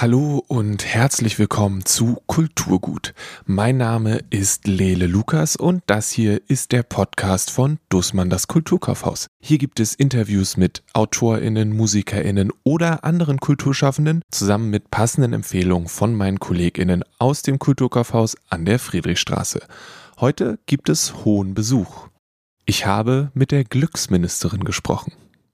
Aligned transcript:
Hallo 0.00 0.42
und 0.48 0.86
herzlich 0.86 1.38
willkommen 1.38 1.84
zu 1.84 2.22
Kulturgut. 2.26 3.12
Mein 3.44 3.76
Name 3.76 4.24
ist 4.30 4.66
Lele 4.66 5.06
Lukas 5.06 5.56
und 5.56 5.82
das 5.88 6.10
hier 6.10 6.40
ist 6.48 6.72
der 6.72 6.84
Podcast 6.84 7.50
von 7.50 7.78
Dussmann 7.90 8.30
das 8.30 8.48
Kulturkaufhaus. 8.48 9.26
Hier 9.42 9.58
gibt 9.58 9.78
es 9.78 9.94
Interviews 9.94 10.56
mit 10.56 10.82
AutorInnen, 10.94 11.76
MusikerInnen 11.76 12.50
oder 12.64 13.04
anderen 13.04 13.40
Kulturschaffenden 13.40 14.22
zusammen 14.30 14.70
mit 14.70 14.90
passenden 14.90 15.34
Empfehlungen 15.34 15.88
von 15.88 16.14
meinen 16.14 16.40
KollegInnen 16.40 17.04
aus 17.18 17.42
dem 17.42 17.58
Kulturkaufhaus 17.58 18.38
an 18.48 18.64
der 18.64 18.78
Friedrichstraße. 18.78 19.60
Heute 20.18 20.58
gibt 20.64 20.88
es 20.88 21.26
hohen 21.26 21.52
Besuch. 21.52 22.08
Ich 22.64 22.86
habe 22.86 23.32
mit 23.34 23.50
der 23.50 23.64
Glücksministerin 23.64 24.64
gesprochen. 24.64 25.12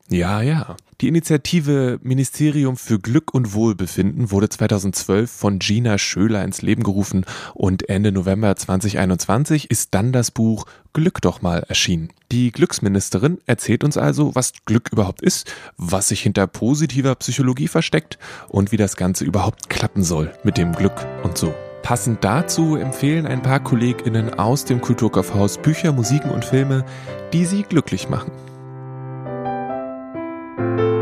Ja, 0.09 0.41
ja. 0.41 0.77
Die 1.01 1.09
Initiative 1.09 1.99
Ministerium 2.03 2.77
für 2.77 2.99
Glück 2.99 3.35
und 3.35 3.53
Wohlbefinden 3.53 4.31
wurde 4.31 4.49
2012 4.49 5.31
von 5.31 5.59
Gina 5.59 5.99
Schöler 5.99 6.43
ins 6.45 6.63
Leben 6.63 6.85
gerufen 6.85 7.27
und 7.55 7.89
Ende 7.89 8.13
November 8.13 8.55
2021 8.55 9.71
ist 9.71 9.95
dann 9.95 10.13
das 10.13 10.31
Buch 10.31 10.65
Glück 10.93 11.21
doch 11.21 11.43
mal 11.43 11.59
erschienen. 11.69 12.13
Die 12.33 12.51
Glücksministerin 12.51 13.39
erzählt 13.47 13.85
uns 13.85 13.99
also, 13.99 14.35
was 14.35 14.53
Glück 14.65 14.91
überhaupt 14.91 15.23
ist, 15.23 15.53
was 15.77 16.09
sich 16.09 16.23
hinter 16.23 16.47
positiver 16.47 17.15
Psychologie 17.17 17.69
versteckt 17.69 18.19
und 18.49 18.73
wie 18.73 18.79
das 18.79 18.97
Ganze 18.97 19.25
überhaupt 19.25 19.69
klappen 19.69 20.03
soll 20.03 20.33
mit 20.45 20.57
dem 20.57 20.73
Glück 20.73 21.07
und 21.25 21.37
so. 21.37 21.53
Passend 21.83 22.25
dazu 22.25 22.77
empfehlen 22.77 23.27
ein 23.27 23.43
paar 23.43 23.61
KollegInnen 23.61 24.35
aus 24.39 24.65
dem 24.65 24.81
Kulturkaufhaus 24.81 25.59
Bücher, 25.59 25.93
Musiken 25.93 26.31
und 26.31 26.45
Filme, 26.45 26.85
die 27.33 27.45
sie 27.45 27.65
glücklich 27.65 28.09
machen. 28.09 28.33
Ja, 30.57 30.96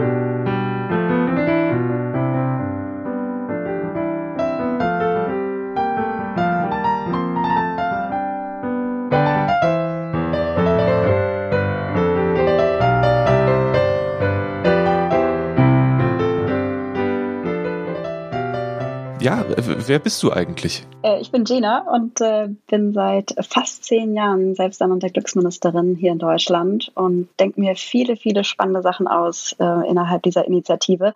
wer 19.88 19.98
bist 19.98 20.22
du 20.22 20.32
eigentlich? 20.32 20.84
Äh, 21.02 21.20
ich 21.20 21.30
bin 21.30 21.44
Gina 21.44 21.86
und 21.92 22.20
äh, 22.20 22.48
bin 22.68 22.92
seit 22.92 23.34
fast 23.46 23.84
zehn 23.84 24.14
Jahren 24.14 24.54
selbsternannte 24.54 25.10
Glücksministerin 25.10 25.96
hier 25.96 26.12
in 26.12 26.18
Deutschland 26.18 26.90
und 26.94 27.28
denke 27.38 27.60
mir 27.60 27.76
viele, 27.76 28.16
viele 28.16 28.42
spannende 28.44 28.82
Sachen 28.82 29.06
aus 29.06 29.54
äh, 29.58 29.88
innerhalb 29.88 30.22
dieser 30.22 30.46
Initiative, 30.46 31.14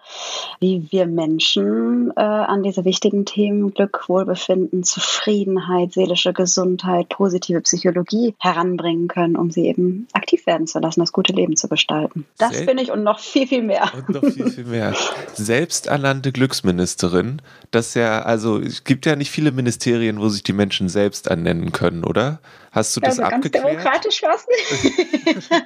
wie 0.61 0.87
wir 0.91 1.07
Menschen 1.07 2.13
äh, 2.17 2.21
an 2.21 2.63
diese 2.63 2.85
wichtigen 2.85 3.25
Themen 3.25 3.73
Glück, 3.73 4.09
Wohlbefinden, 4.09 4.85
Zufriedenheit, 4.85 5.93
seelische 5.93 6.33
Gesundheit, 6.33 7.09
positive 7.09 7.63
Psychologie 7.63 8.35
heranbringen 8.39 9.09
können, 9.09 9.37
um 9.37 9.51
sie 9.51 9.67
eben 9.67 10.07
aktiv 10.13 10.47
werden 10.47 10.67
zu 10.67 10.79
lassen, 10.81 11.01
das 11.01 11.13
gute 11.13 11.33
Leben 11.33 11.57
zu 11.57 11.69
gestalten. 11.69 12.27
Das 12.37 12.55
Sel 12.55 12.67
bin 12.67 12.79
ich 12.79 12.93
und 12.93 13.03
noch 13.03 13.21
viel, 13.21 13.47
viel 13.47 13.63
mehr. 13.63 13.91
Und 13.97 14.09
noch 14.11 14.33
viel, 14.33 14.51
viel 14.51 14.65
mehr. 14.65 14.95
Selbsternannte 15.33 16.33
Glücksministerin, 16.33 17.41
das 17.71 17.95
ja, 17.95 18.23
also 18.23 18.58
es 18.61 18.85
gibt 18.85 19.07
ja 19.07 19.17
nicht 19.17 19.31
viele 19.31 19.53
Ministerien, 19.53 20.21
wo 20.21 20.29
sich 20.29 20.43
die 20.43 20.53
Menschen 20.53 20.89
selbst 20.89 21.27
ernennen 21.27 21.73
können, 21.73 22.05
oder? 22.05 22.41
Hast 22.73 22.97
du 22.97 23.01
das 23.01 23.19
also 23.19 23.35
abgeklärt? 23.35 23.65
Ganz 23.65 23.75
demokratisch 23.75 24.23
was 24.23 24.47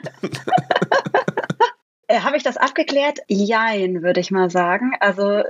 äh, 2.07 2.21
Habe 2.21 2.37
ich 2.37 2.43
das 2.43 2.57
abgeklärt? 2.57 3.21
Jein, 3.29 4.03
würde 4.03 4.21
ich 4.21 4.31
mal 4.31 4.51
sagen. 4.51 4.93
Also 5.01 5.31
äh, 5.31 5.45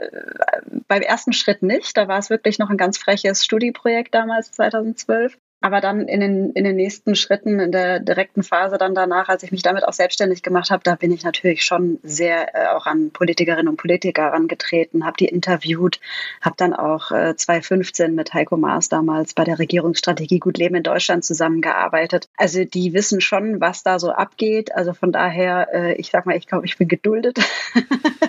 beim 0.89 1.03
ersten 1.03 1.33
Schritt 1.33 1.63
nicht. 1.63 1.97
Da 1.97 2.09
war 2.09 2.19
es 2.19 2.31
wirklich 2.31 2.59
noch 2.59 2.71
ein 2.71 2.77
ganz 2.77 2.99
freches 2.99 3.45
Studieprojekt 3.45 4.15
damals, 4.15 4.53
2012. 4.53 5.37
Aber 5.63 5.81
dann 5.81 6.09
in 6.09 6.21
den, 6.21 6.51
in 6.51 6.65
den 6.65 6.77
nächsten 6.77 7.15
Schritten, 7.15 7.59
in 7.59 7.73
der 7.73 8.01
direkten 8.01 8.43
Phase 8.43 8.79
dann 8.79 8.95
danach, 8.95 9.29
als 9.29 9.43
ich 9.43 9.53
mich 9.53 9.63
damit 9.63 9.87
auch 9.87 9.93
selbstständig 9.93 10.43
gemacht 10.43 10.71
habe, 10.71 10.83
da 10.85 10.97
bin 10.97 11.13
ich 11.13 11.25
natürlich 11.25 11.65
schon 11.65 11.99
sehr 12.03 12.55
äh, 12.55 12.69
auch 12.69 12.87
an 12.87 13.11
Politikerinnen 13.13 13.69
und 13.69 13.77
Politiker 13.77 14.25
herangetreten, 14.25 15.05
habe 15.05 15.17
die 15.19 15.27
interviewt, 15.27 16.01
habe 16.41 16.57
dann 16.59 16.75
auch 16.75 17.11
äh, 17.11 17.35
2015 17.35 18.15
mit 18.15 18.35
Heiko 18.35 18.57
Maas 18.57 18.89
damals 18.89 19.35
bei 19.35 19.45
der 19.45 19.59
Regierungsstrategie 19.59 20.39
Gut 20.39 20.59
Leben 20.59 20.75
in 20.75 20.83
Deutschland 20.83 21.25
zusammengearbeitet. 21.25 22.29
Also 22.37 22.65
die 22.65 22.93
wissen 22.93 23.21
schon, 23.21 23.61
was 23.61 23.83
da 23.83 23.99
so 23.99 24.11
abgeht. 24.11 24.75
Also 24.75 24.93
von 24.93 25.13
daher, 25.13 25.69
äh, 25.73 25.95
ich 25.95 26.11
sag 26.11 26.27
mal, 26.27 26.37
ich 26.37 26.47
glaube, 26.47 26.67
ich 26.67 26.77
bin 26.77 26.89
geduldet. 26.89 27.39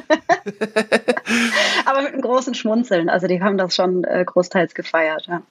Aber 1.86 2.02
mit 2.02 2.14
einem 2.14 2.22
großen 2.22 2.54
Schmunzeln. 2.54 3.10
Also 3.10 3.28
die 3.28 3.42
haben 3.42 3.58
das 3.58 3.76
schon 3.76 4.04
äh, 4.04 4.24
großteils 4.26 4.74
gefeiert. 4.74 5.28
Ja. 5.28 5.42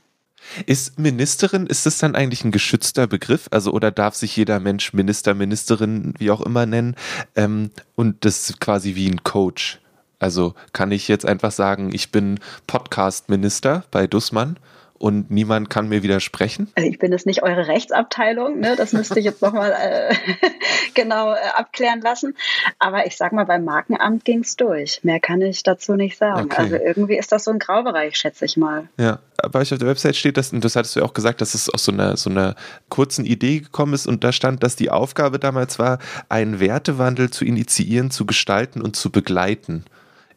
Ist 0.66 0.98
Ministerin, 0.98 1.66
ist 1.66 1.86
das 1.86 1.98
dann 1.98 2.14
eigentlich 2.14 2.44
ein 2.44 2.52
geschützter 2.52 3.06
Begriff? 3.06 3.48
Also, 3.50 3.72
oder 3.72 3.90
darf 3.90 4.14
sich 4.14 4.36
jeder 4.36 4.60
Mensch 4.60 4.92
Minister, 4.92 5.34
Ministerin, 5.34 6.14
wie 6.18 6.30
auch 6.30 6.40
immer 6.40 6.66
nennen? 6.66 6.96
Ähm, 7.36 7.70
und 7.94 8.24
das 8.24 8.50
ist 8.50 8.60
quasi 8.60 8.94
wie 8.94 9.08
ein 9.08 9.22
Coach. 9.24 9.80
Also 10.18 10.54
kann 10.72 10.92
ich 10.92 11.08
jetzt 11.08 11.26
einfach 11.26 11.50
sagen, 11.50 11.90
ich 11.92 12.12
bin 12.12 12.38
Podcast-Minister 12.68 13.84
bei 13.90 14.06
Dussmann 14.06 14.56
und 15.02 15.32
niemand 15.32 15.68
kann 15.68 15.88
mir 15.88 16.04
widersprechen? 16.04 16.68
Also 16.76 16.88
ich 16.88 16.96
bin 16.96 17.10
jetzt 17.10 17.26
nicht 17.26 17.42
eure 17.42 17.66
Rechtsabteilung, 17.66 18.60
ne? 18.60 18.76
das 18.76 18.92
müsste 18.92 19.18
ich 19.18 19.24
jetzt 19.24 19.42
nochmal 19.42 19.72
äh, 19.72 20.14
genau 20.94 21.32
äh, 21.32 21.38
abklären 21.56 22.00
lassen. 22.00 22.36
Aber 22.78 23.04
ich 23.04 23.16
sag 23.16 23.32
mal, 23.32 23.44
beim 23.44 23.64
Markenamt 23.64 24.24
ging 24.24 24.42
es 24.42 24.54
durch. 24.54 25.00
Mehr 25.02 25.18
kann 25.18 25.40
ich 25.40 25.64
dazu 25.64 25.94
nicht 25.96 26.18
sagen. 26.18 26.44
Okay. 26.44 26.62
Also 26.62 26.76
irgendwie 26.76 27.16
ist 27.16 27.32
das 27.32 27.42
so 27.42 27.50
ein 27.50 27.58
Graubereich, 27.58 28.16
schätze 28.16 28.44
ich 28.44 28.56
mal. 28.56 28.88
Ja, 28.96 29.18
bei 29.50 29.58
euch 29.58 29.72
auf 29.72 29.80
der 29.80 29.88
Website 29.88 30.14
steht 30.14 30.36
das, 30.36 30.52
und 30.52 30.64
das 30.64 30.76
hattest 30.76 30.94
du 30.94 31.00
ja 31.00 31.06
auch 31.06 31.14
gesagt, 31.14 31.40
dass 31.40 31.54
es 31.54 31.68
aus 31.68 31.84
so 31.84 31.90
einer, 31.90 32.16
so 32.16 32.30
einer 32.30 32.54
kurzen 32.88 33.24
Idee 33.24 33.58
gekommen 33.58 33.94
ist 33.94 34.06
und 34.06 34.22
da 34.22 34.30
stand, 34.30 34.62
dass 34.62 34.76
die 34.76 34.90
Aufgabe 34.90 35.40
damals 35.40 35.80
war, 35.80 35.98
einen 36.28 36.60
Wertewandel 36.60 37.30
zu 37.30 37.44
initiieren, 37.44 38.12
zu 38.12 38.24
gestalten 38.24 38.80
und 38.80 38.94
zu 38.94 39.10
begleiten. 39.10 39.84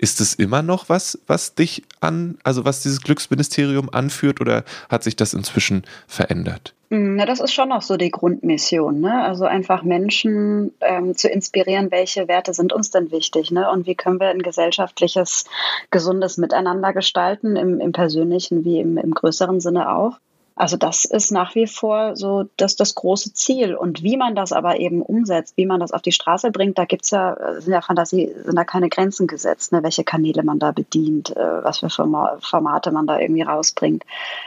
Ist 0.05 0.21
es 0.21 0.35
immer 0.35 0.61
noch 0.61 0.87
was, 0.87 1.17
was 1.25 1.55
dich 1.55 1.81
an, 1.99 2.37
also 2.43 2.63
was 2.63 2.83
dieses 2.83 3.01
Glücksministerium 3.01 3.89
anführt 3.91 4.39
oder 4.39 4.63
hat 4.87 5.03
sich 5.03 5.15
das 5.15 5.33
inzwischen 5.33 5.81
verändert? 6.05 6.75
Mm, 6.91 7.15
na, 7.15 7.25
das 7.25 7.39
ist 7.39 7.53
schon 7.53 7.69
noch 7.69 7.81
so 7.81 7.97
die 7.97 8.11
Grundmission. 8.11 9.01
Ne? 9.01 9.23
Also 9.23 9.45
einfach 9.45 9.81
Menschen 9.81 10.73
ähm, 10.81 11.15
zu 11.15 11.27
inspirieren, 11.27 11.89
welche 11.89 12.27
Werte 12.27 12.53
sind 12.53 12.71
uns 12.71 12.91
denn 12.91 13.09
wichtig 13.09 13.49
ne? 13.49 13.67
und 13.71 13.87
wie 13.87 13.95
können 13.95 14.19
wir 14.19 14.27
ein 14.27 14.43
gesellschaftliches, 14.43 15.45
gesundes 15.89 16.37
Miteinander 16.37 16.93
gestalten, 16.93 17.55
im, 17.55 17.79
im 17.79 17.91
persönlichen 17.91 18.63
wie 18.63 18.81
im, 18.81 18.99
im 18.99 19.11
größeren 19.11 19.59
Sinne 19.59 19.91
auch. 19.91 20.19
Also 20.57 20.77
das 20.77 21.03
ist 21.03 21.31
nach 21.31 21.53
wie 21.53 21.67
vor 21.67 22.15
so 22.15 22.45
das, 22.55 22.77
das 22.77 22.95
große 22.95 23.33
Ziel. 23.33 23.75
Und 23.75 24.03
wie 24.03 24.15
man 24.15 24.35
das 24.35 24.53
aber 24.53 24.79
eben 24.79 25.01
umsetzt, 25.01 25.57
wie 25.57 25.65
man 25.65 25.81
das 25.81 25.91
auf 25.91 26.01
die 26.01 26.13
Straße 26.13 26.51
bringt, 26.51 26.77
da 26.77 26.85
gibt's 26.85 27.11
ja, 27.11 27.37
sind 27.59 27.73
ja 27.73 27.81
Fantasie, 27.81 28.33
sind 28.45 28.55
da 28.55 28.63
keine 28.63 28.87
Grenzen 28.87 29.27
gesetzt, 29.27 29.73
ne? 29.73 29.83
welche 29.83 30.05
Kanäle 30.05 30.43
man 30.43 30.57
da 30.57 30.71
bedient, 30.71 31.35
äh, 31.35 31.63
was 31.63 31.79
für 31.79 31.89
Formate 31.89 32.91
man 32.91 33.05
da 33.05 33.19
irgendwie 33.19 33.41
rausbringt. 33.41 34.05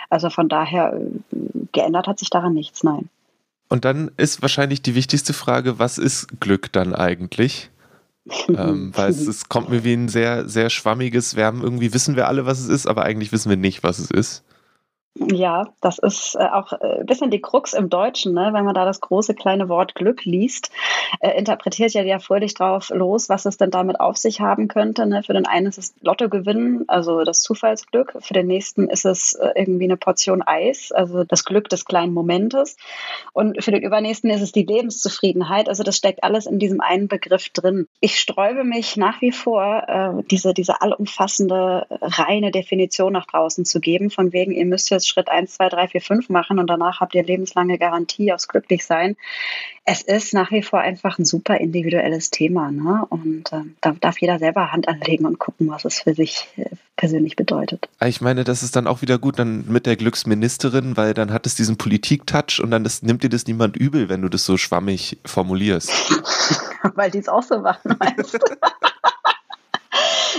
Also 0.09 0.31
von 0.31 0.49
daher 0.49 0.95
äh, 0.95 1.37
geändert 1.73 2.07
hat 2.07 2.19
sich 2.19 2.31
daran 2.31 2.55
nichts, 2.55 2.83
nein. 2.83 3.11
Und 3.69 3.85
dann 3.85 4.11
ist 4.17 4.41
wahrscheinlich 4.41 4.81
die 4.81 4.95
wichtigste 4.95 5.35
Frage, 5.35 5.79
was 5.79 5.99
ist 5.99 6.41
Glück 6.41 6.73
dann 6.73 6.95
eigentlich? 6.95 7.71
ähm, 8.49 8.93
weil 8.95 9.11
es, 9.11 9.27
es 9.27 9.51
kommt 9.51 9.69
mir 9.69 9.85
wie 9.85 9.93
ein 9.93 10.09
sehr, 10.09 10.49
sehr 10.49 10.71
schwammiges, 10.71 11.37
wir 11.37 11.45
haben 11.45 11.63
irgendwie 11.63 11.93
wissen 11.93 12.17
wir 12.17 12.29
alle, 12.29 12.47
was 12.47 12.61
es 12.61 12.69
ist, 12.69 12.87
aber 12.87 13.05
eigentlich 13.05 13.33
wissen 13.33 13.51
wir 13.51 13.57
nicht, 13.57 13.83
was 13.83 13.99
es 13.99 14.11
ist. 14.11 14.43
Ja, 15.21 15.73
das 15.81 15.99
ist 15.99 16.37
äh, 16.37 16.45
auch 16.45 16.73
äh, 16.73 17.01
ein 17.01 17.07
bisschen 17.07 17.31
die 17.31 17.41
Krux 17.41 17.73
im 17.73 17.91
Deutschen, 17.91 18.35
ne? 18.35 18.51
wenn 18.53 18.65
man 18.65 18.75
da 18.75 18.85
das 18.85 19.01
große 19.01 19.35
kleine 19.35 19.69
Wort 19.69 19.97
Glück 19.97 20.25
liest, 20.25 20.71
äh, 21.21 21.37
interpretiert 21.37 21.93
ja 21.93 22.03
ja 22.03 22.21
fröhlich 22.21 22.55
drauf 22.55 22.91
los, 22.91 23.29
was 23.29 23.45
es 23.45 23.57
denn 23.57 23.71
damit 23.71 23.99
auf 23.99 24.17
sich 24.17 24.41
haben 24.41 24.69
könnte. 24.69 25.07
Ne? 25.07 25.25
Für 25.25 25.33
den 25.33 25.47
einen 25.47 25.67
ist 25.67 25.79
es 25.79 25.95
Lottogewinn, 26.03 26.85
also 26.87 27.25
das 27.25 27.43
Zufallsglück. 27.43 28.15
Für 28.21 28.35
den 28.35 28.47
nächsten 28.47 28.89
ist 28.89 29.05
es 29.05 29.33
äh, 29.35 29.51
irgendwie 29.57 29.85
eine 29.85 29.97
Portion 29.97 30.43
Eis, 30.43 30.93
also 30.93 31.25
das 31.25 31.45
Glück 31.45 31.69
des 31.69 31.85
kleinen 31.85 32.15
Momentes. 32.15 32.77
Und 33.33 33.63
für 33.63 33.73
den 33.73 33.83
übernächsten 33.83 34.31
ist 34.31 34.43
es 34.43 34.53
die 34.53 34.65
Lebenszufriedenheit. 34.65 35.69
Also 35.69 35.83
das 35.83 35.97
steckt 35.97 36.23
alles 36.23 36.47
in 36.47 36.61
diesem 36.61 36.81
einen 36.81 37.09
Begriff 37.09 37.49
drin. 37.49 37.89
Ich 38.01 38.21
sträube 38.21 38.63
mich 38.63 38.97
nach 38.97 39.21
wie 39.21 39.33
vor, 39.33 40.23
diese, 40.31 40.55
diese 40.55 40.81
allumfassende, 40.81 41.87
reine 41.91 42.51
Definition 42.51 43.13
nach 43.13 43.27
draußen 43.27 43.65
zu 43.65 43.81
geben, 43.81 44.11
von 44.11 44.33
wegen, 44.33 44.53
ihr 44.53 44.67
müsst 44.67 44.91
jetzt 44.91 45.08
Schritt 45.09 45.29
1, 45.29 45.55
2, 45.55 45.69
3, 45.69 45.89
4, 45.89 46.01
5 46.01 46.29
machen 46.29 46.59
und 46.59 46.69
danach 46.69 47.01
habt 47.01 47.15
ihr 47.15 47.25
lebenslange 47.25 47.79
Garantie 47.79 48.33
aufs 48.33 48.49
Glücklichsein. 48.49 49.17
Es 49.85 50.03
ist 50.03 50.35
nach 50.35 50.51
wie 50.51 50.63
vor 50.63 50.81
einfach 50.81 51.19
ein 51.19 51.25
super 51.25 51.59
individuelles 51.59 52.31
Thema. 52.31 52.71
Ne? 52.71 53.07
Und 53.09 53.53
äh, 53.53 53.63
da 53.81 53.93
darf 54.01 54.21
jeder 54.21 54.39
selber 54.39 54.71
Hand 54.71 54.87
anlegen 54.87 55.25
und 55.25 55.39
gucken, 55.39 55.71
was 55.71 55.85
es 55.85 56.01
für 56.01 56.15
sich 56.15 56.47
äh, 56.57 56.67
persönlich 56.97 57.37
bedeutet. 57.37 57.89
Ah, 57.99 58.07
ich 58.07 58.21
meine, 58.21 58.45
das 58.45 58.63
ist 58.63 58.77
dann 58.77 58.87
auch 58.87 59.01
wieder 59.01 59.19
gut 59.19 59.39
dann 59.39 59.65
mit 59.67 59.87
der 59.87 59.97
Glücksministerin, 59.97 60.97
weil 60.97 61.15
dann 61.15 61.33
hat 61.33 61.47
es 61.47 61.55
diesen 61.55 61.79
Politik-Touch 61.79 62.61
und 62.63 62.71
dann 62.71 62.85
das, 62.85 63.03
nimmt 63.03 63.23
dir 63.23 63.31
das 63.31 63.47
niemand 63.47 63.77
übel, 63.77 64.09
wenn 64.09 64.21
du 64.21 64.29
das 64.29 64.45
so 64.45 64.57
schwammig 64.59 65.17
formulierst. 65.25 65.91
weil 66.95 67.11
die 67.11 67.19
es 67.19 67.29
auch 67.29 67.43
so 67.43 67.61
machen, 67.61 67.97
meinst 67.99 68.35
du? 68.35 68.39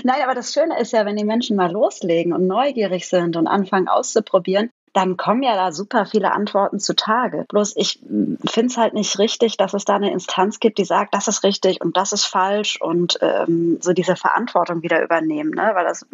Nein, 0.03 0.21
aber 0.23 0.35
das 0.35 0.53
Schöne 0.53 0.79
ist 0.79 0.93
ja, 0.93 1.05
wenn 1.05 1.15
die 1.15 1.25
Menschen 1.25 1.55
mal 1.55 1.71
loslegen 1.71 2.33
und 2.33 2.47
neugierig 2.47 3.07
sind 3.07 3.35
und 3.35 3.47
anfangen 3.47 3.87
auszuprobieren, 3.87 4.71
dann 4.94 5.18
kommen 5.18 5.44
ja 5.44 5.56
da 5.56 5.71
super 5.71 6.06
viele 6.06 6.31
Antworten 6.31 6.80
zutage. 6.80 7.45
Bloß 7.50 7.75
ich 7.75 8.00
finde 8.00 8.68
es 8.68 8.77
halt 8.77 8.94
nicht 8.94 9.18
richtig, 9.19 9.57
dass 9.57 9.74
es 9.74 9.86
da 9.86 9.95
eine 9.95 10.12
Instanz 10.12 10.59
gibt, 10.59 10.77
die 10.77 10.86
sagt, 10.86 11.13
das 11.13 11.27
ist 11.27 11.44
richtig 11.44 11.81
und 11.81 11.97
das 11.97 12.12
ist 12.12 12.25
falsch 12.25 12.80
und 12.81 13.19
ähm, 13.21 13.77
so 13.81 13.94
diese 13.94 14.15
Verantwortung 14.15 14.81
wieder 14.81 15.03
übernehmen. 15.03 15.51
Ne? 15.51 15.71
Weil 15.74 15.86
das 15.86 16.06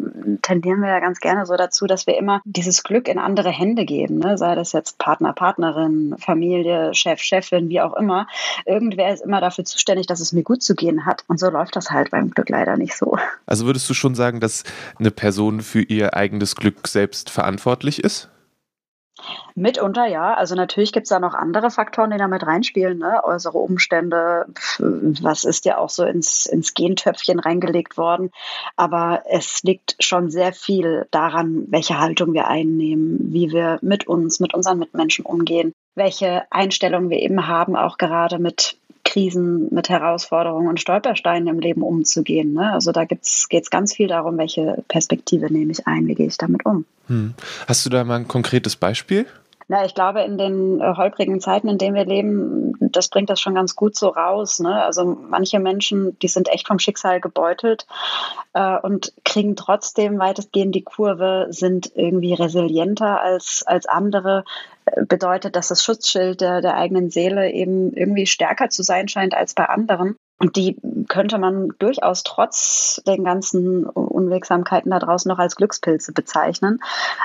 tendieren 0.42 0.80
wir 0.80 0.88
ja 0.88 1.00
ganz 1.00 1.20
gerne 1.20 1.46
so 1.46 1.56
dazu, 1.56 1.86
dass 1.86 2.06
wir 2.06 2.16
immer 2.16 2.40
dieses 2.44 2.82
Glück 2.82 3.08
in 3.08 3.18
andere 3.18 3.50
Hände 3.50 3.84
geben. 3.84 4.18
Ne? 4.18 4.38
Sei 4.38 4.54
das 4.54 4.72
jetzt 4.72 4.98
Partner, 4.98 5.32
Partnerin, 5.32 6.16
Familie, 6.18 6.94
Chef, 6.94 7.20
Chefin, 7.20 7.68
wie 7.68 7.80
auch 7.80 7.94
immer. 7.94 8.26
Irgendwer 8.64 9.12
ist 9.12 9.24
immer 9.24 9.40
dafür 9.40 9.64
zuständig, 9.64 10.06
dass 10.06 10.20
es 10.20 10.32
mir 10.32 10.42
gut 10.42 10.62
zu 10.62 10.74
gehen 10.74 11.06
hat. 11.06 11.24
Und 11.28 11.38
so 11.38 11.50
läuft 11.50 11.76
das 11.76 11.90
halt 11.90 12.10
beim 12.10 12.30
Glück 12.30 12.48
leider 12.48 12.76
nicht 12.76 12.96
so. 12.96 13.16
Also 13.46 13.66
würdest 13.66 13.88
du 13.88 13.94
schon 13.94 14.14
sagen, 14.14 14.40
dass 14.40 14.64
eine 14.98 15.10
Person 15.10 15.60
für 15.60 15.82
ihr 15.82 16.14
eigenes 16.14 16.56
Glück 16.56 16.88
selbst 16.88 17.30
verantwortlich 17.30 18.02
ist? 18.02 18.28
Mitunter 19.54 20.06
ja. 20.06 20.34
Also 20.34 20.54
natürlich 20.54 20.92
gibt 20.92 21.04
es 21.04 21.08
da 21.08 21.18
noch 21.18 21.34
andere 21.34 21.70
Faktoren, 21.70 22.10
die 22.10 22.18
da 22.18 22.28
mit 22.28 22.46
reinspielen, 22.46 22.98
ne? 22.98 23.22
äußere 23.24 23.58
Umstände, 23.58 24.46
was 24.78 25.44
ist 25.44 25.64
ja 25.64 25.78
auch 25.78 25.88
so 25.88 26.04
ins, 26.04 26.46
ins 26.46 26.74
Gentöpfchen 26.74 27.40
reingelegt 27.40 27.96
worden. 27.96 28.30
Aber 28.76 29.22
es 29.28 29.62
liegt 29.62 29.96
schon 30.00 30.30
sehr 30.30 30.52
viel 30.52 31.06
daran, 31.10 31.64
welche 31.68 31.98
Haltung 31.98 32.34
wir 32.34 32.48
einnehmen, 32.48 33.32
wie 33.32 33.50
wir 33.50 33.78
mit 33.80 34.06
uns, 34.06 34.40
mit 34.40 34.54
unseren 34.54 34.78
Mitmenschen 34.78 35.24
umgehen, 35.24 35.72
welche 35.94 36.44
Einstellungen 36.50 37.10
wir 37.10 37.18
eben 37.18 37.46
haben, 37.46 37.76
auch 37.76 37.96
gerade 37.96 38.38
mit 38.38 38.76
Krisen, 39.16 39.68
mit 39.72 39.88
Herausforderungen 39.88 40.68
und 40.68 40.78
Stolpersteinen 40.78 41.48
im 41.48 41.58
Leben 41.58 41.80
umzugehen. 41.80 42.52
Ne? 42.52 42.70
Also 42.70 42.92
da 42.92 43.06
geht 43.06 43.22
es 43.22 43.70
ganz 43.70 43.94
viel 43.94 44.08
darum, 44.08 44.36
welche 44.36 44.84
Perspektive 44.88 45.50
nehme 45.50 45.72
ich 45.72 45.86
ein, 45.86 46.06
wie 46.06 46.14
gehe 46.14 46.26
ich 46.26 46.36
damit 46.36 46.66
um. 46.66 46.84
Hm. 47.06 47.32
Hast 47.66 47.86
du 47.86 47.90
da 47.90 48.04
mal 48.04 48.16
ein 48.16 48.28
konkretes 48.28 48.76
Beispiel? 48.76 49.24
Na, 49.68 49.84
ich 49.84 49.94
glaube, 49.94 50.22
in 50.22 50.38
den 50.38 50.80
äh, 50.80 50.94
holprigen 50.96 51.40
Zeiten, 51.40 51.68
in 51.68 51.78
denen 51.78 51.96
wir 51.96 52.04
leben, 52.04 52.74
das 52.78 53.08
bringt 53.08 53.30
das 53.30 53.40
schon 53.40 53.56
ganz 53.56 53.74
gut 53.74 53.96
so 53.96 54.08
raus. 54.08 54.60
Ne? 54.60 54.84
Also 54.84 55.04
manche 55.04 55.58
Menschen, 55.58 56.16
die 56.20 56.28
sind 56.28 56.48
echt 56.48 56.68
vom 56.68 56.78
Schicksal 56.78 57.20
gebeutelt 57.20 57.86
äh, 58.52 58.78
und 58.78 59.12
kriegen 59.24 59.56
trotzdem 59.56 60.20
weitestgehend 60.20 60.72
die 60.74 60.84
Kurve, 60.84 61.48
sind 61.50 61.90
irgendwie 61.96 62.34
resilienter 62.34 63.20
als, 63.20 63.64
als 63.66 63.86
andere. 63.86 64.44
Äh, 64.84 65.04
bedeutet, 65.04 65.56
dass 65.56 65.68
das 65.68 65.82
Schutzschild 65.82 66.40
der, 66.40 66.60
der 66.60 66.76
eigenen 66.76 67.10
Seele 67.10 67.50
eben 67.50 67.92
irgendwie 67.92 68.26
stärker 68.26 68.68
zu 68.68 68.84
sein 68.84 69.08
scheint 69.08 69.34
als 69.34 69.54
bei 69.54 69.64
anderen. 69.64 70.16
Und 70.38 70.56
die 70.56 70.76
könnte 71.08 71.38
man 71.38 71.70
durchaus 71.78 72.22
trotz 72.22 73.00
den 73.06 73.24
ganzen 73.24 73.86
Unwegsamkeiten 73.86 74.90
da 74.90 74.98
draußen 74.98 75.28
noch 75.30 75.38
als 75.38 75.56
Glückspilze 75.56 76.12
bezeichnen. 76.12 76.80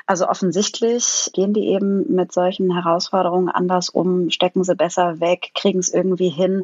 Also 0.06 0.30
offensichtlich 0.30 1.30
gehen 1.34 1.54
die 1.54 1.68
eben 1.68 2.14
mit 2.14 2.32
solchen 2.32 2.74
Herausforderungen 2.74 3.50
anders 3.50 3.90
um, 3.90 4.30
stecken 4.30 4.64
sie 4.64 4.76
besser 4.76 5.20
weg, 5.20 5.52
kriegen 5.56 5.80
es 5.80 5.94
irgendwie 5.94 6.30
hin, 6.30 6.64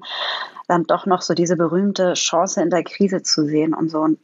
dann 0.68 0.84
doch 0.84 1.06
noch 1.06 1.22
so 1.22 1.34
diese 1.34 1.58
berühmte 1.58 2.14
Chance 2.14 2.62
in 2.62 2.70
der 2.70 2.84
Krise 2.84 3.24
zu 3.24 3.46
sehen 3.46 3.74
und 3.74 3.90
so. 3.90 4.00
Und 4.00 4.20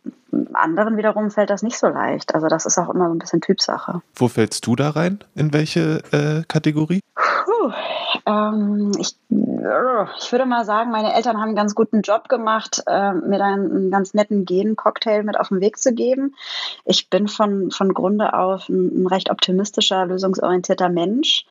anderen 0.54 0.98
wiederum 0.98 1.30
fällt 1.32 1.50
das 1.50 1.64
nicht 1.64 1.78
so 1.78 1.88
leicht. 1.88 2.36
Also 2.36 2.48
das 2.48 2.66
ist 2.66 2.78
auch 2.78 2.90
immer 2.90 3.08
so 3.08 3.16
ein 3.16 3.20
bisschen 3.20 3.42
Typsache. 3.42 4.02
Wo 4.16 4.28
fällst 4.28 4.66
du 4.66 4.76
da 4.76 4.92
rein? 4.92 5.20
In 5.36 5.54
welche 5.54 6.04
äh, 6.12 6.44
Kategorie? 6.48 7.00
Puh, 7.16 7.72
ähm, 8.26 8.92
ich, 8.98 9.16
ich 9.30 10.32
würde 10.32 10.46
mal 10.46 10.66
sagen, 10.66 10.92
meine 10.92 11.14
Eltern 11.14 11.38
haben 11.38 11.50
einen 11.50 11.56
ganz 11.56 11.76
guten 11.76 12.02
Job 12.02 12.13
gemacht, 12.30 12.84
äh, 12.88 13.14
mir 13.14 13.38
da 13.38 13.46
einen, 13.46 13.92
ganz 13.92 14.14
netten 14.14 14.46
Gen-Cocktail 14.46 15.24
mit 15.24 15.40
auf 15.40 15.50
den 15.50 15.62
Weg 15.62 15.78
zu 15.78 15.94
geben. 15.94 16.36
Ich 16.86 17.10
bin 17.10 17.28
von, 17.28 17.72
von 17.72 17.94
Grunde 17.94 18.34
auf 18.34 18.70
ein, 18.70 19.04
ein 19.04 19.08
recht 19.08 19.30
optimistischer, 19.30 20.06
lösungsorientierter 20.06 20.90
Mensch. 20.90 21.46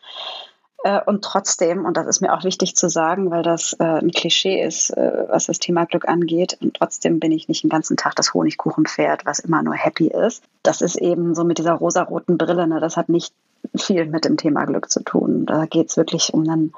Äh, 0.84 1.00
und 1.04 1.22
trotzdem, 1.22 1.84
und 1.84 1.96
das 1.96 2.06
ist 2.06 2.20
mir 2.20 2.32
auch 2.32 2.44
wichtig 2.44 2.74
zu 2.74 2.88
sagen, 2.88 3.30
weil 3.30 3.42
das 3.42 3.74
äh, 3.78 3.84
ein 3.84 4.10
Klischee 4.10 4.62
ist, 4.62 4.90
äh, 4.90 5.26
was 5.28 5.46
das 5.46 5.58
Thema 5.58 5.84
Glück 5.84 6.08
angeht, 6.08 6.58
und 6.60 6.74
trotzdem 6.74 7.20
bin 7.20 7.32
ich 7.32 7.48
nicht 7.48 7.62
den 7.62 7.70
ganzen 7.70 7.96
Tag 7.96 8.16
das 8.16 8.34
Honigkuchenpferd, 8.34 9.24
was 9.24 9.38
immer 9.38 9.62
nur 9.62 9.74
happy 9.74 10.08
ist. 10.08 10.42
Das 10.62 10.80
ist 10.80 10.96
eben 10.96 11.34
so 11.34 11.44
mit 11.44 11.58
dieser 11.58 11.74
rosaroten 11.74 12.36
Brille, 12.36 12.66
ne? 12.66 12.80
das 12.80 12.96
hat 12.96 13.08
nicht 13.08 13.32
viel 13.76 14.06
mit 14.06 14.24
dem 14.24 14.36
Thema 14.36 14.64
Glück 14.64 14.90
zu 14.90 15.02
tun. 15.02 15.46
Da 15.46 15.66
geht 15.66 15.90
es 15.90 15.96
wirklich 15.96 16.34
um 16.34 16.48
einen 16.48 16.74